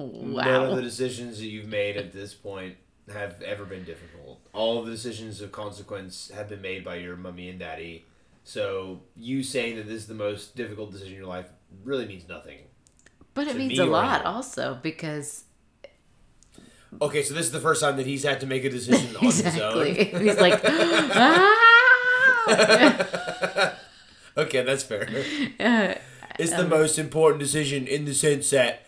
None 0.08 0.64
of 0.70 0.76
the 0.76 0.82
decisions 0.82 1.38
that 1.38 1.46
you've 1.46 1.68
made 1.68 1.96
at 1.96 2.12
this 2.12 2.34
point 2.34 2.76
have 3.12 3.40
ever 3.42 3.64
been 3.64 3.84
difficult. 3.84 4.40
All 4.52 4.78
of 4.78 4.86
the 4.86 4.92
decisions 4.92 5.40
of 5.40 5.50
consequence 5.52 6.30
have 6.34 6.48
been 6.48 6.62
made 6.62 6.84
by 6.84 6.96
your 6.96 7.16
mummy 7.16 7.48
and 7.48 7.58
daddy. 7.58 8.04
So 8.44 9.00
you 9.16 9.42
saying 9.42 9.76
that 9.76 9.86
this 9.86 10.02
is 10.02 10.06
the 10.06 10.14
most 10.14 10.56
difficult 10.56 10.92
decision 10.92 11.12
in 11.14 11.18
your 11.18 11.28
life 11.28 11.46
really 11.84 12.06
means 12.06 12.28
nothing. 12.28 12.58
But 13.34 13.48
it 13.48 13.56
means 13.56 13.72
me 13.72 13.78
a 13.78 13.86
lot 13.86 14.24
also 14.24 14.78
because 14.82 15.44
Okay, 17.00 17.22
so 17.22 17.34
this 17.34 17.46
is 17.46 17.52
the 17.52 17.60
first 17.60 17.80
time 17.80 17.96
that 17.98 18.06
he's 18.06 18.24
had 18.24 18.40
to 18.40 18.46
make 18.46 18.64
a 18.64 18.70
decision 18.70 19.14
on 19.16 19.24
exactly 19.26 19.94
his 19.94 20.14
own. 20.14 20.20
he's 20.22 20.36
like 20.40 20.60
ah! 20.64 21.56
Okay, 24.36 24.62
that's 24.62 24.82
fair. 24.82 25.08
Uh, 25.60 25.94
It's 26.38 26.52
the 26.54 26.66
most 26.66 26.98
important 26.98 27.40
decision 27.40 27.86
in 27.86 28.04
the 28.06 28.14
sense 28.14 28.48
that 28.50 28.86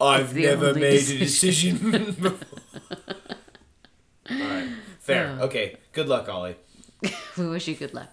I've 0.00 0.34
never 0.34 0.74
made 0.74 0.98
decision. 0.98 1.16
a 1.16 1.18
decision 1.20 2.14
before. 2.20 2.48
All 4.30 4.38
right, 4.38 4.68
fair. 5.00 5.36
Oh. 5.40 5.44
Okay, 5.44 5.76
good 5.92 6.08
luck, 6.08 6.28
Ollie. 6.28 6.56
we 7.36 7.48
wish 7.48 7.68
you 7.68 7.74
good 7.74 7.92
luck. 7.92 8.08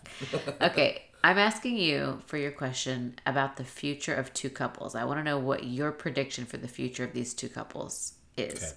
Okay, 0.62 1.04
I'm 1.24 1.38
asking 1.38 1.78
you 1.78 2.22
for 2.26 2.38
your 2.38 2.52
question 2.52 3.16
about 3.26 3.58
the 3.58 3.64
future 3.64 4.14
of 4.14 4.34
two 4.34 4.50
couples. 4.50 4.96
I 4.96 5.06
want 5.06 5.20
to 5.20 5.24
know 5.24 5.40
what 5.40 5.64
your 5.64 5.92
prediction 5.92 6.46
for 6.46 6.58
the 6.58 6.68
future 6.68 7.04
of 7.04 7.14
these 7.14 7.34
two 7.34 7.50
couples 7.50 8.14
is. 8.38 8.64
Okay. 8.64 8.72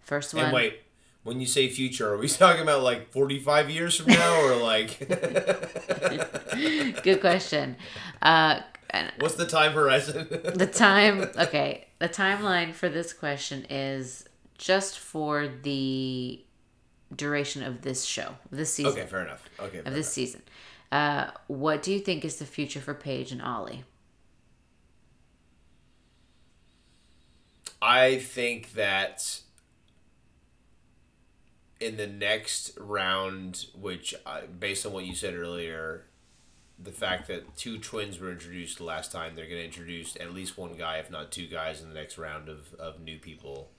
First 0.00 0.32
one. 0.32 0.44
And 0.44 0.54
wait, 0.54 0.80
when 1.22 1.40
you 1.40 1.46
say 1.46 1.68
future, 1.68 2.14
are 2.14 2.16
we 2.16 2.28
talking 2.28 2.62
about 2.62 2.82
like 2.82 3.12
45 3.12 3.68
years 3.68 3.96
from 3.96 4.12
now 4.12 4.40
or 4.40 4.56
like 4.56 4.98
Good 7.02 7.20
question. 7.20 7.76
Uh, 8.22 8.60
what's 9.18 9.34
the 9.34 9.46
time 9.46 9.72
horizon? 9.72 10.26
the 10.54 10.66
time. 10.66 11.30
Okay, 11.36 11.87
the 11.98 12.08
timeline 12.08 12.72
for 12.72 12.88
this 12.88 13.12
question 13.12 13.66
is 13.68 14.24
just 14.56 14.98
for 14.98 15.48
the 15.48 16.44
duration 17.14 17.62
of 17.62 17.82
this 17.82 18.04
show, 18.04 18.34
this 18.50 18.72
season. 18.72 18.92
okay, 18.92 19.06
fair 19.06 19.22
enough. 19.24 19.48
Okay. 19.58 19.78
of 19.78 19.86
this 19.86 19.94
enough. 19.94 20.06
season. 20.06 20.42
Uh, 20.90 21.30
what 21.46 21.82
do 21.82 21.92
you 21.92 21.98
think 21.98 22.24
is 22.24 22.36
the 22.36 22.46
future 22.46 22.80
for 22.80 22.94
Paige 22.94 23.32
and 23.32 23.42
Ollie? 23.42 23.84
I 27.80 28.18
think 28.18 28.72
that 28.72 29.40
in 31.80 31.96
the 31.96 32.06
next 32.06 32.76
round, 32.78 33.66
which 33.74 34.14
I, 34.26 34.42
based 34.46 34.84
on 34.84 34.92
what 34.92 35.04
you 35.04 35.14
said 35.14 35.34
earlier, 35.34 36.06
the 36.80 36.92
fact 36.92 37.26
that 37.28 37.56
two 37.56 37.78
twins 37.78 38.20
were 38.20 38.30
introduced 38.30 38.80
last 38.80 39.10
time, 39.10 39.34
they're 39.34 39.46
going 39.46 39.58
to 39.58 39.64
introduce 39.64 40.16
at 40.16 40.32
least 40.32 40.56
one 40.56 40.76
guy, 40.76 40.98
if 40.98 41.10
not 41.10 41.32
two 41.32 41.46
guys, 41.46 41.82
in 41.82 41.88
the 41.88 41.94
next 41.94 42.18
round 42.18 42.48
of, 42.48 42.74
of 42.78 43.00
new 43.00 43.18
people. 43.18 43.70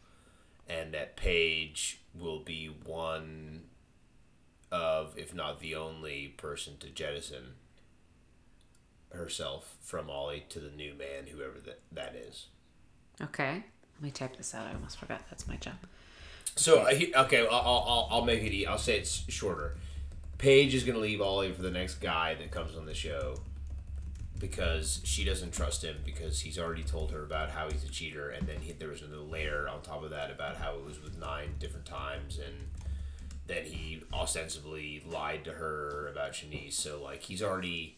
And 0.67 0.93
that 0.93 1.15
Paige 1.15 2.01
will 2.13 2.39
be 2.39 2.67
one 2.85 3.63
of, 4.71 5.17
if 5.17 5.33
not 5.33 5.59
the 5.59 5.75
only 5.75 6.27
person 6.37 6.77
to 6.79 6.89
jettison 6.89 7.55
herself 9.11 9.77
from 9.81 10.09
Ollie 10.09 10.45
to 10.49 10.59
the 10.59 10.69
new 10.69 10.93
man, 10.93 11.27
whoever 11.31 11.59
that, 11.65 11.79
that 11.91 12.15
is. 12.15 12.47
Okay, 13.21 13.63
let 13.95 14.01
me 14.01 14.11
type 14.11 14.37
this 14.37 14.53
out. 14.53 14.67
I 14.67 14.73
almost 14.73 14.97
forgot. 14.97 15.21
That's 15.29 15.47
my 15.47 15.55
job. 15.55 15.75
So 16.55 16.79
uh, 16.81 16.93
he, 16.93 17.13
okay, 17.15 17.47
I'll, 17.47 17.49
I'll 17.51 18.07
I'll 18.11 18.25
make 18.25 18.43
it. 18.43 18.65
I'll 18.65 18.77
say 18.77 18.97
it's 18.99 19.23
shorter. 19.29 19.77
Paige 20.39 20.73
is 20.73 20.83
gonna 20.85 20.99
leave 20.99 21.21
Ollie 21.21 21.51
for 21.51 21.61
the 21.61 21.69
next 21.69 21.95
guy 21.95 22.33
that 22.35 22.49
comes 22.49 22.75
on 22.75 22.85
the 22.85 22.93
show 22.93 23.35
because 24.39 25.01
she 25.03 25.25
doesn't 25.25 25.51
trust 25.51 25.83
him 25.83 25.97
because 26.05 26.39
he's 26.39 26.57
already 26.57 26.81
told 26.81 27.11
her 27.11 27.23
about 27.23 27.49
how 27.49 27.69
he's 27.69 27.83
a 27.83 27.89
cheater, 27.89 28.29
and 28.29 28.47
then 28.47 28.55
he, 28.61 28.71
there 28.71 28.87
was 28.87 29.01
another 29.01 29.21
layer 29.21 29.67
on 29.67 29.81
top 29.81 30.01
of 30.01 30.11
that 30.11 30.31
about 30.31 30.55
how 30.55 30.75
it 30.75 30.85
was 30.85 31.01
with 31.03 31.19
nine 31.19 31.55
different 31.59 31.85
times, 31.85 32.39
and 32.39 32.55
then 33.47 33.65
he 33.65 34.01
ostensibly 34.13 35.03
lied 35.05 35.43
to 35.43 35.51
her 35.51 36.07
about 36.07 36.31
Siânnise. 36.31 36.73
So 36.73 37.03
like 37.03 37.21
he's 37.23 37.43
already 37.43 37.97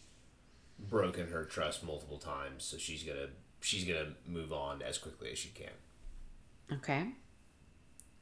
broken 0.90 1.28
her 1.28 1.46
trust 1.46 1.84
multiple 1.84 2.18
times. 2.18 2.64
So 2.64 2.78
she's 2.78 3.04
gonna 3.04 3.28
she's 3.60 3.86
gonna 3.86 4.14
move 4.28 4.52
on 4.52 4.82
as 4.82 4.98
quickly 4.98 5.32
as 5.32 5.38
she 5.38 5.50
can. 5.50 5.74
Okay. 6.74 7.10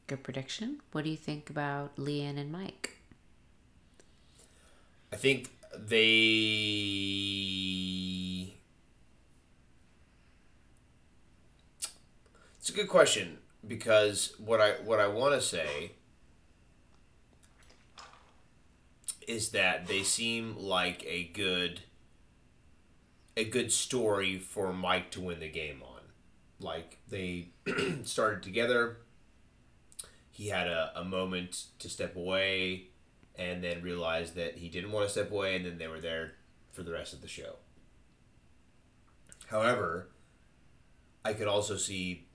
Good 0.08 0.22
prediction. 0.22 0.80
What 0.92 1.04
do 1.04 1.10
you 1.10 1.16
think 1.16 1.48
about 1.48 1.96
Leanne 1.96 2.36
and 2.36 2.52
Mike? 2.52 2.99
I 5.12 5.16
think 5.16 5.50
they. 5.74 6.12
It's 12.58 12.68
a 12.68 12.72
good 12.72 12.88
question 12.88 13.38
because 13.66 14.34
what 14.38 14.60
I 14.60 14.72
what 14.84 15.00
I 15.00 15.06
want 15.08 15.34
to 15.34 15.40
say 15.40 15.92
is 19.26 19.50
that 19.50 19.86
they 19.86 20.02
seem 20.02 20.56
like 20.56 21.04
a 21.06 21.24
good 21.24 21.80
a 23.36 23.44
good 23.44 23.72
story 23.72 24.38
for 24.38 24.72
Mike 24.72 25.10
to 25.12 25.20
win 25.20 25.40
the 25.40 25.48
game 25.48 25.82
on. 25.82 26.00
Like 26.60 26.98
they 27.08 27.48
started 28.04 28.42
together. 28.42 28.98
He 30.30 30.48
had 30.48 30.66
a, 30.66 30.92
a 30.96 31.04
moment 31.04 31.64
to 31.78 31.88
step 31.88 32.16
away 32.16 32.89
and 33.40 33.64
then 33.64 33.82
realized 33.82 34.34
that 34.34 34.58
he 34.58 34.68
didn't 34.68 34.92
want 34.92 35.06
to 35.06 35.10
step 35.10 35.32
away, 35.32 35.56
and 35.56 35.64
then 35.64 35.78
they 35.78 35.88
were 35.88 36.00
there 36.00 36.34
for 36.72 36.82
the 36.82 36.92
rest 36.92 37.14
of 37.14 37.22
the 37.22 37.28
show. 37.28 37.56
However, 39.46 40.10
I 41.24 41.32
could 41.32 41.48
also 41.48 41.76
see 41.76 42.26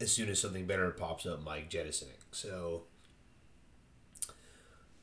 as 0.00 0.10
soon 0.10 0.30
as 0.30 0.40
something 0.40 0.66
better 0.66 0.90
pops 0.90 1.26
up, 1.26 1.44
Mike 1.44 1.68
jettisoning. 1.68 2.16
So 2.32 2.84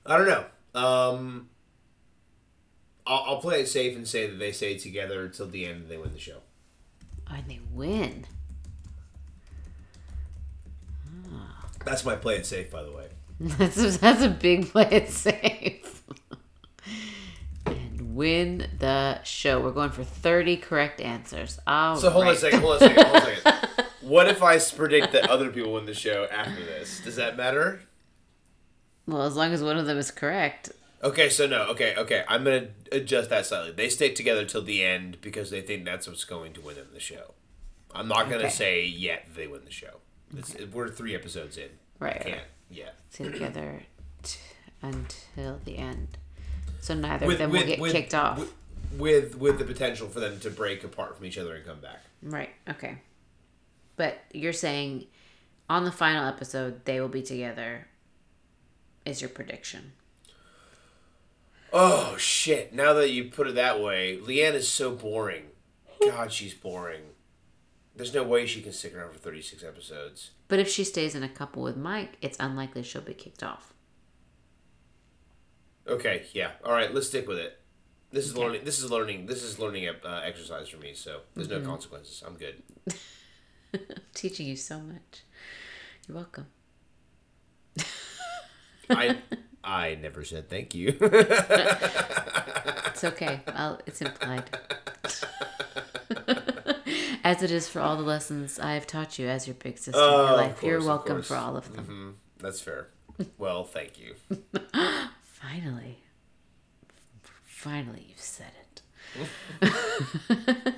I 0.05 0.17
don't 0.17 0.27
know. 0.27 0.45
Um, 0.80 1.49
I'll, 3.05 3.23
I'll 3.27 3.41
play 3.41 3.61
it 3.61 3.67
safe 3.67 3.95
and 3.95 4.07
say 4.07 4.27
that 4.27 4.39
they 4.39 4.51
stay 4.51 4.77
together 4.77 5.23
until 5.23 5.47
the 5.47 5.65
end 5.65 5.84
and 5.84 5.89
they 5.89 5.97
win 5.97 6.11
the 6.11 6.19
show. 6.19 6.39
And 7.27 7.47
they 7.47 7.59
win. 7.73 8.25
That's 11.86 12.03
my 12.03 12.15
play 12.15 12.36
it 12.36 12.45
safe, 12.45 12.71
by 12.71 12.84
the 12.84 12.91
way. 12.91 13.07
That's 13.57 13.77
a, 13.77 13.97
that's 13.97 14.21
a 14.21 14.27
big 14.29 14.69
play 14.69 14.87
it 14.91 15.09
safe. 15.09 16.03
and 17.65 18.15
win 18.15 18.67
the 18.79 19.23
show. 19.23 19.61
We're 19.61 19.71
going 19.71 19.91
for 19.91 20.03
30 20.03 20.57
correct 20.57 20.99
answers. 20.99 21.57
All 21.65 21.95
So 21.95 22.09
hold 22.09 22.25
on 22.27 22.33
a 22.33 22.37
second. 22.37 22.59
Hold 22.59 22.81
on 22.81 22.91
a 22.91 22.95
second. 22.95 23.03
Hold 23.05 23.15
on 23.23 23.29
a 23.31 23.35
second. 23.41 23.69
What 24.01 24.27
if 24.27 24.41
I 24.41 24.57
predict 24.57 25.11
that 25.11 25.29
other 25.29 25.51
people 25.51 25.73
win 25.73 25.85
the 25.85 25.93
show 25.93 26.25
after 26.31 26.65
this? 26.65 26.99
Does 27.01 27.17
that 27.17 27.37
matter? 27.37 27.81
Well, 29.05 29.21
as 29.23 29.35
long 29.35 29.53
as 29.53 29.61
one 29.61 29.77
of 29.77 29.85
them 29.85 29.97
is 29.99 30.09
correct. 30.09 30.71
Okay, 31.03 31.29
so 31.29 31.45
no. 31.45 31.63
Okay, 31.67 31.93
okay. 31.95 32.23
I'm 32.27 32.43
gonna 32.43 32.69
adjust 32.91 33.29
that 33.29 33.45
slightly. 33.45 33.71
They 33.71 33.87
stay 33.89 34.09
together 34.13 34.45
till 34.45 34.63
the 34.63 34.83
end 34.83 35.17
because 35.21 35.51
they 35.51 35.61
think 35.61 35.85
that's 35.85 36.07
what's 36.07 36.23
going 36.23 36.53
to 36.53 36.61
win 36.61 36.75
them 36.75 36.87
the 36.91 36.99
show. 36.99 37.35
I'm 37.93 38.07
not 38.07 38.29
gonna 38.29 38.43
Okay. 38.45 38.49
say 38.49 38.85
yet 38.85 39.27
they 39.35 39.45
win 39.47 39.65
the 39.65 39.71
show. 39.71 39.97
It's, 40.35 40.55
We're 40.73 40.89
three 40.89 41.13
episodes 41.13 41.57
in. 41.57 41.69
Right, 41.99 42.23
I 42.25 42.29
right. 42.31 42.41
Can't 42.74 43.34
together 43.34 43.84
t- 44.24 44.39
until 44.82 45.59
the 45.65 45.78
end. 45.78 46.17
So 46.82 46.93
neither 46.93 47.30
of 47.30 47.38
them 47.38 47.51
will 47.51 47.65
get 47.65 47.80
kicked 47.91 48.13
off. 48.13 48.39
With, 48.39 48.53
with 48.97 49.38
with 49.38 49.59
the 49.59 49.65
potential 49.65 50.07
for 50.07 50.20
them 50.20 50.39
to 50.39 50.49
break 50.49 50.84
apart 50.84 51.17
from 51.17 51.26
each 51.26 51.38
other 51.38 51.55
and 51.55 51.65
come 51.65 51.80
back. 51.80 52.01
right. 52.24 52.49
Okay. 52.70 52.99
But 53.97 54.20
you're 54.34 54.53
saying 54.53 55.05
on 55.70 55.84
the 55.84 55.91
final 55.91 56.26
episode 56.28 56.86
they 56.86 56.99
will 56.99 57.09
be 57.09 57.22
together. 57.22 57.88
Is 59.05 59.22
your 59.22 59.30
prediction? 59.30 59.93
Oh 61.72 62.15
shit! 62.17 62.74
Now 62.74 62.93
that 62.93 63.11
you 63.11 63.26
put 63.26 63.47
it 63.47 63.55
that 63.55 63.82
way, 63.82 64.17
Leanne 64.17 64.53
is 64.53 64.67
so 64.67 64.91
boring. 64.91 65.43
God, 66.01 66.32
she's 66.32 66.53
boring. 66.53 67.01
There's 67.99 68.13
no 68.13 68.23
way 68.23 68.45
she 68.45 68.61
can 68.61 68.71
stick 68.71 68.95
around 68.95 69.11
for 69.11 69.19
36 69.19 69.61
episodes. 69.61 70.31
But 70.47 70.59
if 70.59 70.69
she 70.69 70.85
stays 70.85 71.15
in 71.15 71.23
a 71.23 71.27
couple 71.27 71.61
with 71.61 71.75
Mike, 71.75 72.13
it's 72.21 72.37
unlikely 72.39 72.83
she'll 72.83 73.01
be 73.01 73.13
kicked 73.13 73.43
off. 73.43 73.73
Okay, 75.85 76.23
yeah. 76.31 76.51
All 76.63 76.71
right, 76.71 76.93
let's 76.93 77.07
stick 77.07 77.27
with 77.27 77.37
it. 77.37 77.59
This 78.13 78.23
is 78.25 78.31
Okay. 78.31 78.41
learning. 78.41 78.61
This 78.63 78.79
is 78.81 78.89
learning. 78.89 79.25
This 79.25 79.43
is 79.43 79.59
learning 79.59 79.89
uh, 79.89 80.21
exercise 80.23 80.69
for 80.69 80.77
me. 80.77 80.93
So 80.93 81.19
there's 81.35 81.49
Mm-hmm. 81.49 81.61
no 81.63 81.69
consequences. 81.69 82.23
I'm 82.25 82.35
good. 82.35 82.63
teaching 84.13 84.47
you 84.47 84.55
so 84.55 84.79
much. 84.79 85.23
You're 86.07 86.15
welcome. 86.15 86.45
I 88.89 89.17
I 89.61 89.95
never 90.01 90.23
said 90.23 90.49
thank 90.49 90.73
you. 90.73 90.97
It's 91.01 93.03
okay. 93.03 93.41
I'll, 93.47 93.81
it's 93.85 94.01
implied. 94.01 94.49
As 97.30 97.43
it 97.43 97.51
is 97.51 97.69
for 97.69 97.80
all 97.80 97.95
the 97.95 98.01
lessons 98.03 98.57
I 98.59 98.73
have 98.73 98.88
taught 98.88 99.19
you 99.19 99.27
as 99.27 99.45
your 99.47 99.53
big 99.53 99.77
sister 99.77 99.99
in 99.99 100.03
Oh, 100.07 100.17
your 100.17 100.30
of 100.32 100.38
life. 100.38 100.63
You're 100.63 100.84
welcome 100.84 101.21
for 101.21 101.36
all 101.36 101.55
of 101.55 101.71
them. 101.75 102.17
That's 102.39 102.59
fair. 102.59 102.88
Well, 103.38 103.63
thank 103.65 103.99
you. 103.99 104.15
Finally. 105.21 105.99
Finally, 107.43 108.05
you've 108.09 108.19
said 108.19 108.51
it. 108.59 108.82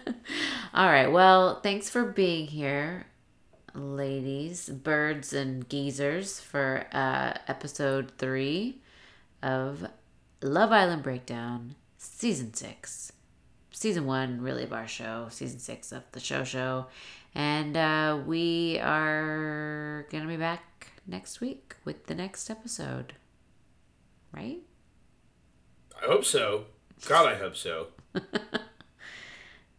all 0.74 0.88
right. 0.88 1.12
Well, 1.12 1.60
thanks 1.62 1.89
for 1.89 2.04
being 2.06 2.47
here, 2.47 3.06
ladies, 3.74 4.68
birds, 4.70 5.32
and 5.34 5.68
geezers, 5.70 6.39
for 6.39 6.86
uh, 6.91 7.34
episode 7.47 8.12
three 8.18 8.82
of 9.43 9.86
Love 10.41 10.72
Island 10.72 11.04
Breakdown, 11.04 11.76
season 11.97 12.54
six, 12.54 13.12
season 13.82 14.06
one, 14.06 14.40
really, 14.42 14.64
of 14.64 14.72
our 14.72 14.88
show, 14.88 15.26
season 15.32 15.58
six 15.58 15.92
of 15.92 16.04
the 16.12 16.20
show 16.20 16.44
show. 16.44 16.86
And 17.34 17.76
uh, 17.76 18.20
we 18.28 18.78
are 18.80 20.06
going 20.12 20.22
to 20.22 20.30
be 20.30 20.38
back 20.38 20.92
next 21.08 21.42
week 21.42 21.76
with 21.84 22.06
the 22.06 22.14
next 22.14 22.52
episode. 22.52 23.14
Right? 24.32 24.60
I 26.00 26.06
hope 26.06 26.26
so. 26.26 26.66
God, 27.08 27.28
I 27.28 27.36
hope 27.36 27.56
so. 27.56 27.88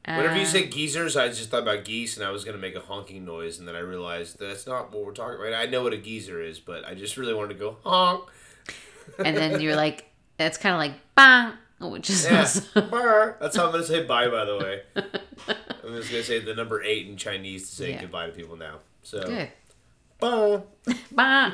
Whenever 0.05 0.37
you 0.37 0.47
say 0.47 0.67
geezers, 0.67 1.17
I 1.17 1.29
just 1.29 1.51
thought 1.51 1.63
about 1.63 1.85
geese, 1.85 2.17
and 2.17 2.27
I 2.27 2.31
was 2.31 2.45
gonna 2.45 2.59
make 2.59 2.75
a 2.75 2.81
honking 2.81 3.25
noise, 3.25 3.61
and 3.61 3.69
then 3.69 3.77
I 3.77 3.79
realized 3.79 4.41
that's 4.41 4.67
not 4.67 4.93
what 4.93 5.05
we're 5.05 5.13
talking 5.13 5.39
about. 5.41 5.55
I 5.55 5.67
know 5.67 5.85
what 5.85 5.93
a 5.93 5.97
geezer 5.97 6.43
is, 6.43 6.59
but 6.59 6.85
I 6.85 6.95
just 6.95 7.17
really 7.17 7.33
wanted 7.33 7.55
to 7.55 7.61
go 7.61 7.77
honk. 7.85 8.29
And 9.25 9.37
then 9.37 9.61
you're 9.61 9.77
like, 9.85 10.07
it's 10.41 10.59
kind 10.59 10.75
of 10.75 10.81
like 10.81 10.95
bang, 11.15 11.53
which 11.91 12.09
is 12.11 12.25
Yeah, 12.25 12.41
also- 12.41 12.81
Brr. 12.83 13.37
that's 13.41 13.57
how 13.57 13.67
I'm 13.67 13.73
gonna 13.73 13.85
say 13.85 14.05
bye. 14.05 14.29
By 14.29 14.45
the 14.45 14.59
way, 14.59 14.81
I'm 14.97 15.95
just 15.97 16.11
gonna 16.11 16.23
say 16.23 16.39
the 16.41 16.55
number 16.55 16.83
eight 16.83 17.07
in 17.09 17.17
Chinese 17.17 17.69
to 17.71 17.75
say 17.77 17.91
Yeah. 17.93 18.01
goodbye 18.03 18.27
to 18.27 18.33
people 18.33 18.57
now. 18.57 18.79
So, 19.03 19.25
good. 19.27 19.49
bye, 20.21 20.63
Bye. 21.13 21.53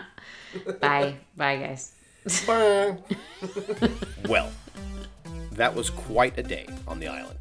Bye. 0.81 1.14
Bye, 1.37 1.57
guys. 1.57 1.95
bye. 2.47 2.97
well, 4.29 4.51
that 5.53 5.74
was 5.74 5.91
quite 5.91 6.37
a 6.39 6.43
day 6.43 6.66
on 6.87 7.01
the 7.01 7.09
island. 7.09 7.39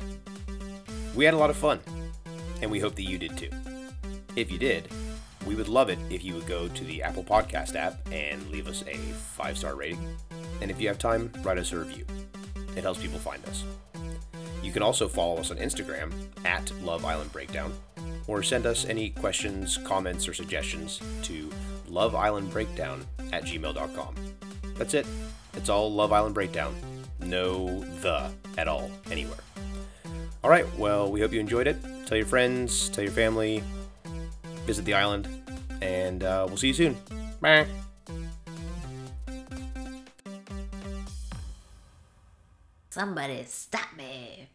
We 1.15 1.25
had 1.25 1.33
a 1.33 1.38
lot 1.38 1.49
of 1.49 1.57
fun, 1.57 1.79
and 2.61 2.69
we 2.71 2.79
hope 2.79 2.95
that 2.95 3.03
you 3.03 3.17
did 3.17 3.38
too. 3.38 3.49
If 4.35 4.51
you 4.51 4.57
did, 4.57 4.88
we 5.45 5.55
would 5.55 5.67
love 5.67 5.89
it 5.89 5.97
if 6.09 6.23
you 6.23 6.35
would 6.35 6.45
go 6.47 6.67
to 6.67 6.83
the 6.83 7.01
Apple 7.01 7.23
Podcast 7.23 7.75
app 7.75 7.95
and 8.11 8.47
leave 8.49 8.67
us 8.67 8.83
a 8.88 8.95
five 8.95 9.57
star 9.57 9.75
rating. 9.75 10.15
And 10.61 10.69
if 10.71 10.79
you 10.79 10.88
have 10.88 10.97
time, 10.99 11.31
write 11.43 11.57
us 11.57 11.71
a 11.71 11.79
review. 11.79 12.05
It 12.78 12.84
helps 12.84 13.01
people 13.01 13.17
find 13.17 13.43
us. 13.45 13.63
You 14.61 14.71
can 14.71 14.84
also 14.84 15.07
follow 15.07 15.38
us 15.38 15.49
on 15.49 15.57
Instagram 15.57 16.11
at 16.45 16.71
Love 16.84 17.05
Island 17.05 17.32
Breakdown, 17.32 17.73
or 18.28 18.43
send 18.43 18.65
us 18.65 18.86
any 18.86 19.09
questions, 19.09 19.78
comments, 19.78 20.28
or 20.28 20.34
suggestions 20.34 21.01
to 21.23 21.49
loveislandbreakdown 21.89 23.03
at 23.34 23.45
gmail.com. 23.45 24.15
That's 24.75 24.93
it. 24.93 25.07
It's 25.55 25.69
all 25.69 25.91
Love 25.91 26.13
Island 26.13 26.36
Breakdown. 26.36 26.75
No 27.19 27.80
the 28.01 28.32
at 28.57 28.67
all 28.67 28.91
anywhere. 29.09 29.39
All 30.43 30.49
right, 30.49 30.65
well, 30.78 31.11
we 31.11 31.19
hope 31.19 31.34
you 31.34 31.39
enjoyed 31.39 31.67
it. 31.67 31.78
Tell 32.05 32.17
your 32.17 32.28
friends, 32.28 32.89
tell 32.89 33.03
your 33.03 33.13
family, 33.13 33.63
visit 34.65 34.86
the 34.86 34.93
island, 34.93 35.28
and 35.82 36.23
uh, 36.23 36.45
we'll 36.47 36.57
see 36.57 36.67
you 36.67 36.73
soon. 36.73 36.97
Bye. 37.41 37.65
Somebody 42.97 43.43
stop 43.45 43.95
me. 43.95 44.49